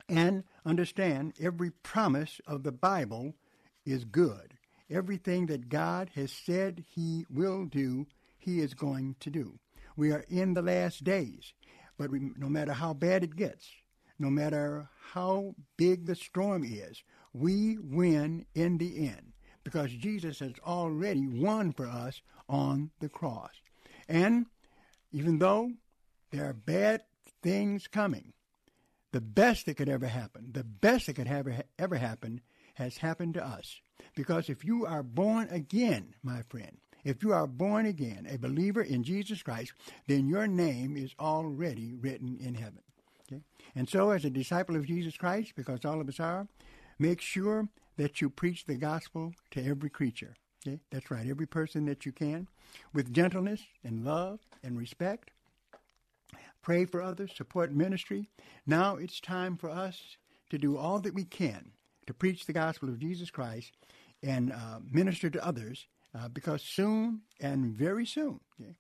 and 0.09 0.45
understand 0.65 1.35
every 1.41 1.73
promise 1.73 2.41
of 2.47 2.63
the 2.63 2.71
Bible 2.71 3.35
is 3.85 4.05
good. 4.05 4.55
Everything 4.89 5.47
that 5.47 5.69
God 5.69 6.13
has 6.15 6.31
said 6.31 6.85
he 6.95 7.27
will 7.29 7.65
do, 7.65 8.07
he 8.39 8.61
is 8.61 8.75
going 8.75 9.17
to 9.19 9.31
do. 9.31 9.59
We 9.97 10.13
are 10.13 10.25
in 10.29 10.55
the 10.55 10.63
last 10.63 11.05
days. 11.05 11.53
But 11.99 12.11
we, 12.11 12.21
no 12.37 12.49
matter 12.49 12.73
how 12.73 12.95
bad 12.95 13.23
it 13.23 13.37
gets, 13.37 13.71
no 14.19 14.31
matter 14.31 14.89
how 15.13 15.55
big 15.77 16.07
the 16.07 16.15
storm 16.15 16.65
is, 16.65 17.03
we 17.33 17.79
win 17.79 18.47
in 18.55 18.79
the 18.79 19.09
end 19.09 19.33
because 19.65 19.91
Jesus 19.93 20.41
has 20.41 20.53
already 20.67 21.27
won 21.27 21.73
for 21.73 21.87
us 21.87 22.21
on 22.49 22.91
the 23.01 23.09
cross. 23.09 23.53
And 24.09 24.47
even 25.13 25.39
though 25.39 25.73
there 26.31 26.45
are 26.45 26.53
bad 26.55 27.03
things 27.43 27.87
coming, 27.87 28.33
the 29.13 29.21
best 29.21 29.67
that 29.67 29.77
could 29.77 29.89
ever 29.89 30.07
happen, 30.07 30.51
the 30.53 30.65
best 30.65 31.07
that 31.07 31.15
could 31.15 31.29
ever, 31.29 31.63
ever 31.79 31.97
happen, 31.97 32.41
has 32.75 32.99
happened 32.99 33.35
to 33.35 33.47
us. 33.47 33.81
Because 34.15 34.49
if 34.49 34.65
you 34.65 34.87
are 34.87 35.03
born 35.03 35.49
again, 35.51 36.15
my 36.23 36.43
friend, 36.43 36.79
if 37.05 37.23
you 37.23 37.33
are 37.33 37.47
born 37.47 37.87
again, 37.87 38.27
a 38.31 38.39
believer 38.39 38.83
in 38.83 39.03
Jesus 39.03 39.43
Christ, 39.43 39.73
then 40.07 40.29
your 40.29 40.47
name 40.47 40.97
is 40.97 41.15
already 41.19 41.95
written 41.95 42.39
in 42.41 42.55
heaven. 42.55 42.83
Okay? 43.31 43.43
And 43.75 43.89
so, 43.89 44.11
as 44.11 44.25
a 44.25 44.31
disciple 44.31 44.77
of 44.77 44.87
Jesus 44.87 45.17
Christ, 45.17 45.53
because 45.57 45.85
all 45.85 46.01
of 46.01 46.09
us 46.09 46.21
are, 46.21 46.47
make 46.99 47.21
sure 47.21 47.69
that 47.97 48.21
you 48.21 48.31
preach 48.31 48.65
the 48.65 48.77
gospel 48.77 49.35
to 49.51 49.65
every 49.65 49.91
creature. 49.91 50.35
Okay? 50.67 50.81
That's 50.91 51.11
right, 51.11 51.29
every 51.29 51.47
person 51.47 51.87
that 51.87 52.07
you 52.07 52.13
can, 52.13 52.49
with 52.93 53.13
gentleness 53.13 53.63
and 53.85 54.05
love 54.05 54.41
and 54.63 54.79
respect. 54.79 55.31
Pray 56.63 56.85
for 56.85 57.03
others, 57.03 57.33
support 57.35 57.73
ministry. 57.73 58.29
Now 58.65 58.95
it's 58.95 59.21
time 59.21 59.57
for 59.57 59.69
us 59.69 60.17
to 60.51 60.59
do 60.59 60.77
all 60.77 61.01
that 61.01 61.15
we 61.15 61.25
can 61.25 61.73
to 62.07 62.15
preach 62.15 62.47
the 62.47 62.53
gospel 62.53 62.89
of 62.89 63.01
Jesus 63.01 63.31
Christ 63.31 63.73
and 64.23 64.53
uh, 64.53 64.79
minister 64.89 65.29
to 65.31 65.45
others 65.45 65.89
uh, 66.19 66.29
because 66.29 66.63
soon 66.63 67.23
and 67.41 67.67
very 67.75 68.07
soon 68.07 68.41
okay, 68.61 68.75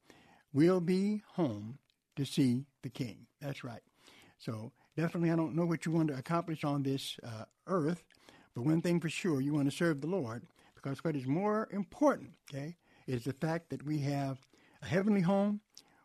we'll 0.52 0.80
be 0.80 1.22
home 1.34 1.78
to 2.16 2.24
see 2.24 2.66
the 2.82 2.90
King. 2.90 3.26
That's 3.40 3.64
right. 3.64 3.82
So 4.38 4.72
definitely, 4.96 5.30
I 5.30 5.36
don't 5.36 5.54
know 5.54 5.64
what 5.64 5.86
you 5.86 5.92
want 5.92 6.08
to 6.08 6.18
accomplish 6.18 6.64
on 6.64 6.82
this 6.82 7.16
uh, 7.24 7.44
earth, 7.66 8.04
but 8.54 8.64
one 8.64 8.82
thing 8.82 9.00
for 9.00 9.08
sure, 9.08 9.40
you 9.40 9.54
want 9.54 9.70
to 9.70 9.76
serve 9.76 10.00
the 10.00 10.08
Lord 10.08 10.42
because 10.74 11.02
what 11.04 11.16
is 11.16 11.26
more 11.26 11.68
important, 11.70 12.30
okay, 12.50 12.76
is 13.06 13.24
the 13.24 13.32
fact 13.32 13.70
that 13.70 13.84
we 13.84 13.98
have 14.00 14.38
a 14.82 14.86
heavenly 14.86 15.20
home 15.20 15.60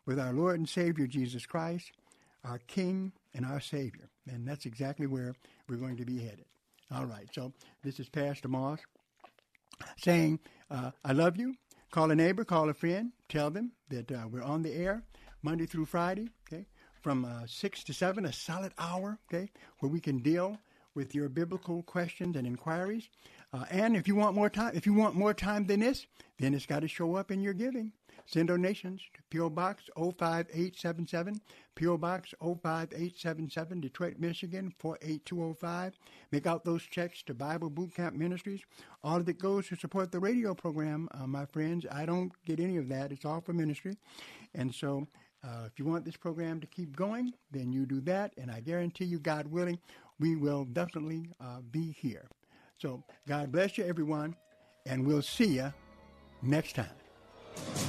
with 0.06 0.18
our 0.18 0.32
Lord 0.32 0.58
and 0.58 0.68
Savior 0.68 1.06
Jesus 1.06 1.44
Christ, 1.44 1.92
our 2.44 2.58
King 2.66 3.12
and 3.34 3.44
our 3.44 3.60
Savior. 3.60 4.08
And 4.30 4.46
that's 4.46 4.66
exactly 4.66 5.06
where 5.06 5.34
we're 5.68 5.76
going 5.76 5.96
to 5.96 6.04
be 6.04 6.20
headed. 6.20 6.44
All 6.90 7.04
right, 7.04 7.28
so 7.34 7.52
this 7.82 8.00
is 8.00 8.08
Pastor 8.08 8.48
Moss 8.48 8.80
saying, 9.96 10.40
uh, 10.70 10.90
I 11.04 11.12
love 11.12 11.36
you. 11.36 11.54
Call 11.90 12.10
a 12.10 12.14
neighbor, 12.14 12.44
call 12.44 12.68
a 12.68 12.74
friend, 12.74 13.12
tell 13.28 13.50
them 13.50 13.72
that 13.88 14.12
uh, 14.12 14.28
we're 14.30 14.42
on 14.42 14.62
the 14.62 14.74
air 14.74 15.02
Monday 15.42 15.64
through 15.64 15.86
Friday, 15.86 16.28
okay, 16.46 16.66
from 17.00 17.24
uh, 17.24 17.46
6 17.46 17.84
to 17.84 17.94
7, 17.94 18.26
a 18.26 18.32
solid 18.32 18.72
hour, 18.78 19.18
okay, 19.28 19.50
where 19.78 19.90
we 19.90 20.00
can 20.00 20.18
deal 20.18 20.58
with 20.94 21.14
your 21.14 21.28
biblical 21.28 21.82
questions 21.82 22.36
and 22.36 22.46
inquiries. 22.46 23.08
Uh, 23.52 23.64
and 23.70 23.96
if 23.96 24.06
you 24.06 24.14
want 24.14 24.34
more 24.34 24.50
time, 24.50 24.72
if 24.74 24.84
you 24.84 24.92
want 24.92 25.14
more 25.14 25.32
time 25.32 25.66
than 25.66 25.80
this, 25.80 26.06
then 26.38 26.52
it's 26.52 26.66
got 26.66 26.80
to 26.80 26.88
show 26.88 27.14
up 27.14 27.30
in 27.30 27.40
your 27.40 27.54
giving. 27.54 27.92
Send 28.30 28.48
donations 28.48 29.00
to 29.14 29.22
P.O. 29.30 29.48
Box 29.48 29.84
05877, 29.96 31.40
P.O. 31.74 31.96
Box 31.96 32.34
05877, 32.42 33.80
Detroit, 33.80 34.16
Michigan 34.18 34.70
48205. 34.78 35.98
Make 36.30 36.46
out 36.46 36.62
those 36.62 36.82
checks 36.82 37.22
to 37.22 37.32
Bible 37.32 37.70
Boot 37.70 37.94
Camp 37.94 38.14
Ministries. 38.14 38.60
All 39.02 39.16
of 39.16 39.28
it 39.30 39.38
goes 39.38 39.68
to 39.68 39.76
support 39.76 40.12
the 40.12 40.20
radio 40.20 40.54
program, 40.54 41.08
uh, 41.12 41.26
my 41.26 41.46
friends. 41.46 41.86
I 41.90 42.04
don't 42.04 42.30
get 42.44 42.60
any 42.60 42.76
of 42.76 42.90
that. 42.90 43.12
It's 43.12 43.24
all 43.24 43.40
for 43.40 43.54
ministry. 43.54 43.96
And 44.54 44.74
so 44.74 45.08
uh, 45.42 45.64
if 45.64 45.78
you 45.78 45.86
want 45.86 46.04
this 46.04 46.16
program 46.18 46.60
to 46.60 46.66
keep 46.66 46.94
going, 46.94 47.32
then 47.50 47.72
you 47.72 47.86
do 47.86 48.02
that. 48.02 48.34
And 48.36 48.50
I 48.50 48.60
guarantee 48.60 49.06
you, 49.06 49.20
God 49.20 49.46
willing, 49.46 49.78
we 50.20 50.36
will 50.36 50.66
definitely 50.66 51.30
uh, 51.40 51.60
be 51.70 51.92
here. 51.98 52.28
So 52.76 53.02
God 53.26 53.50
bless 53.52 53.78
you, 53.78 53.86
everyone, 53.86 54.36
and 54.84 55.06
we'll 55.06 55.22
see 55.22 55.54
you 55.56 55.72
next 56.42 56.74
time. 56.74 57.87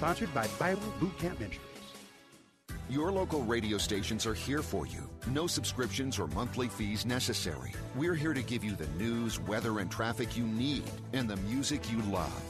Sponsored 0.00 0.32
by 0.32 0.48
Bible 0.58 0.94
Boot 0.98 1.18
Camp 1.18 1.38
Ministries. 1.38 1.60
Your 2.88 3.12
local 3.12 3.42
radio 3.42 3.76
stations 3.76 4.24
are 4.24 4.32
here 4.32 4.62
for 4.62 4.86
you. 4.86 5.06
No 5.28 5.46
subscriptions 5.46 6.18
or 6.18 6.26
monthly 6.28 6.68
fees 6.68 7.04
necessary. 7.04 7.74
We're 7.94 8.14
here 8.14 8.32
to 8.32 8.42
give 8.42 8.64
you 8.64 8.74
the 8.74 8.86
news, 8.96 9.38
weather, 9.40 9.78
and 9.78 9.90
traffic 9.90 10.38
you 10.38 10.44
need 10.44 10.84
and 11.12 11.28
the 11.28 11.36
music 11.36 11.92
you 11.92 12.00
love. 12.04 12.49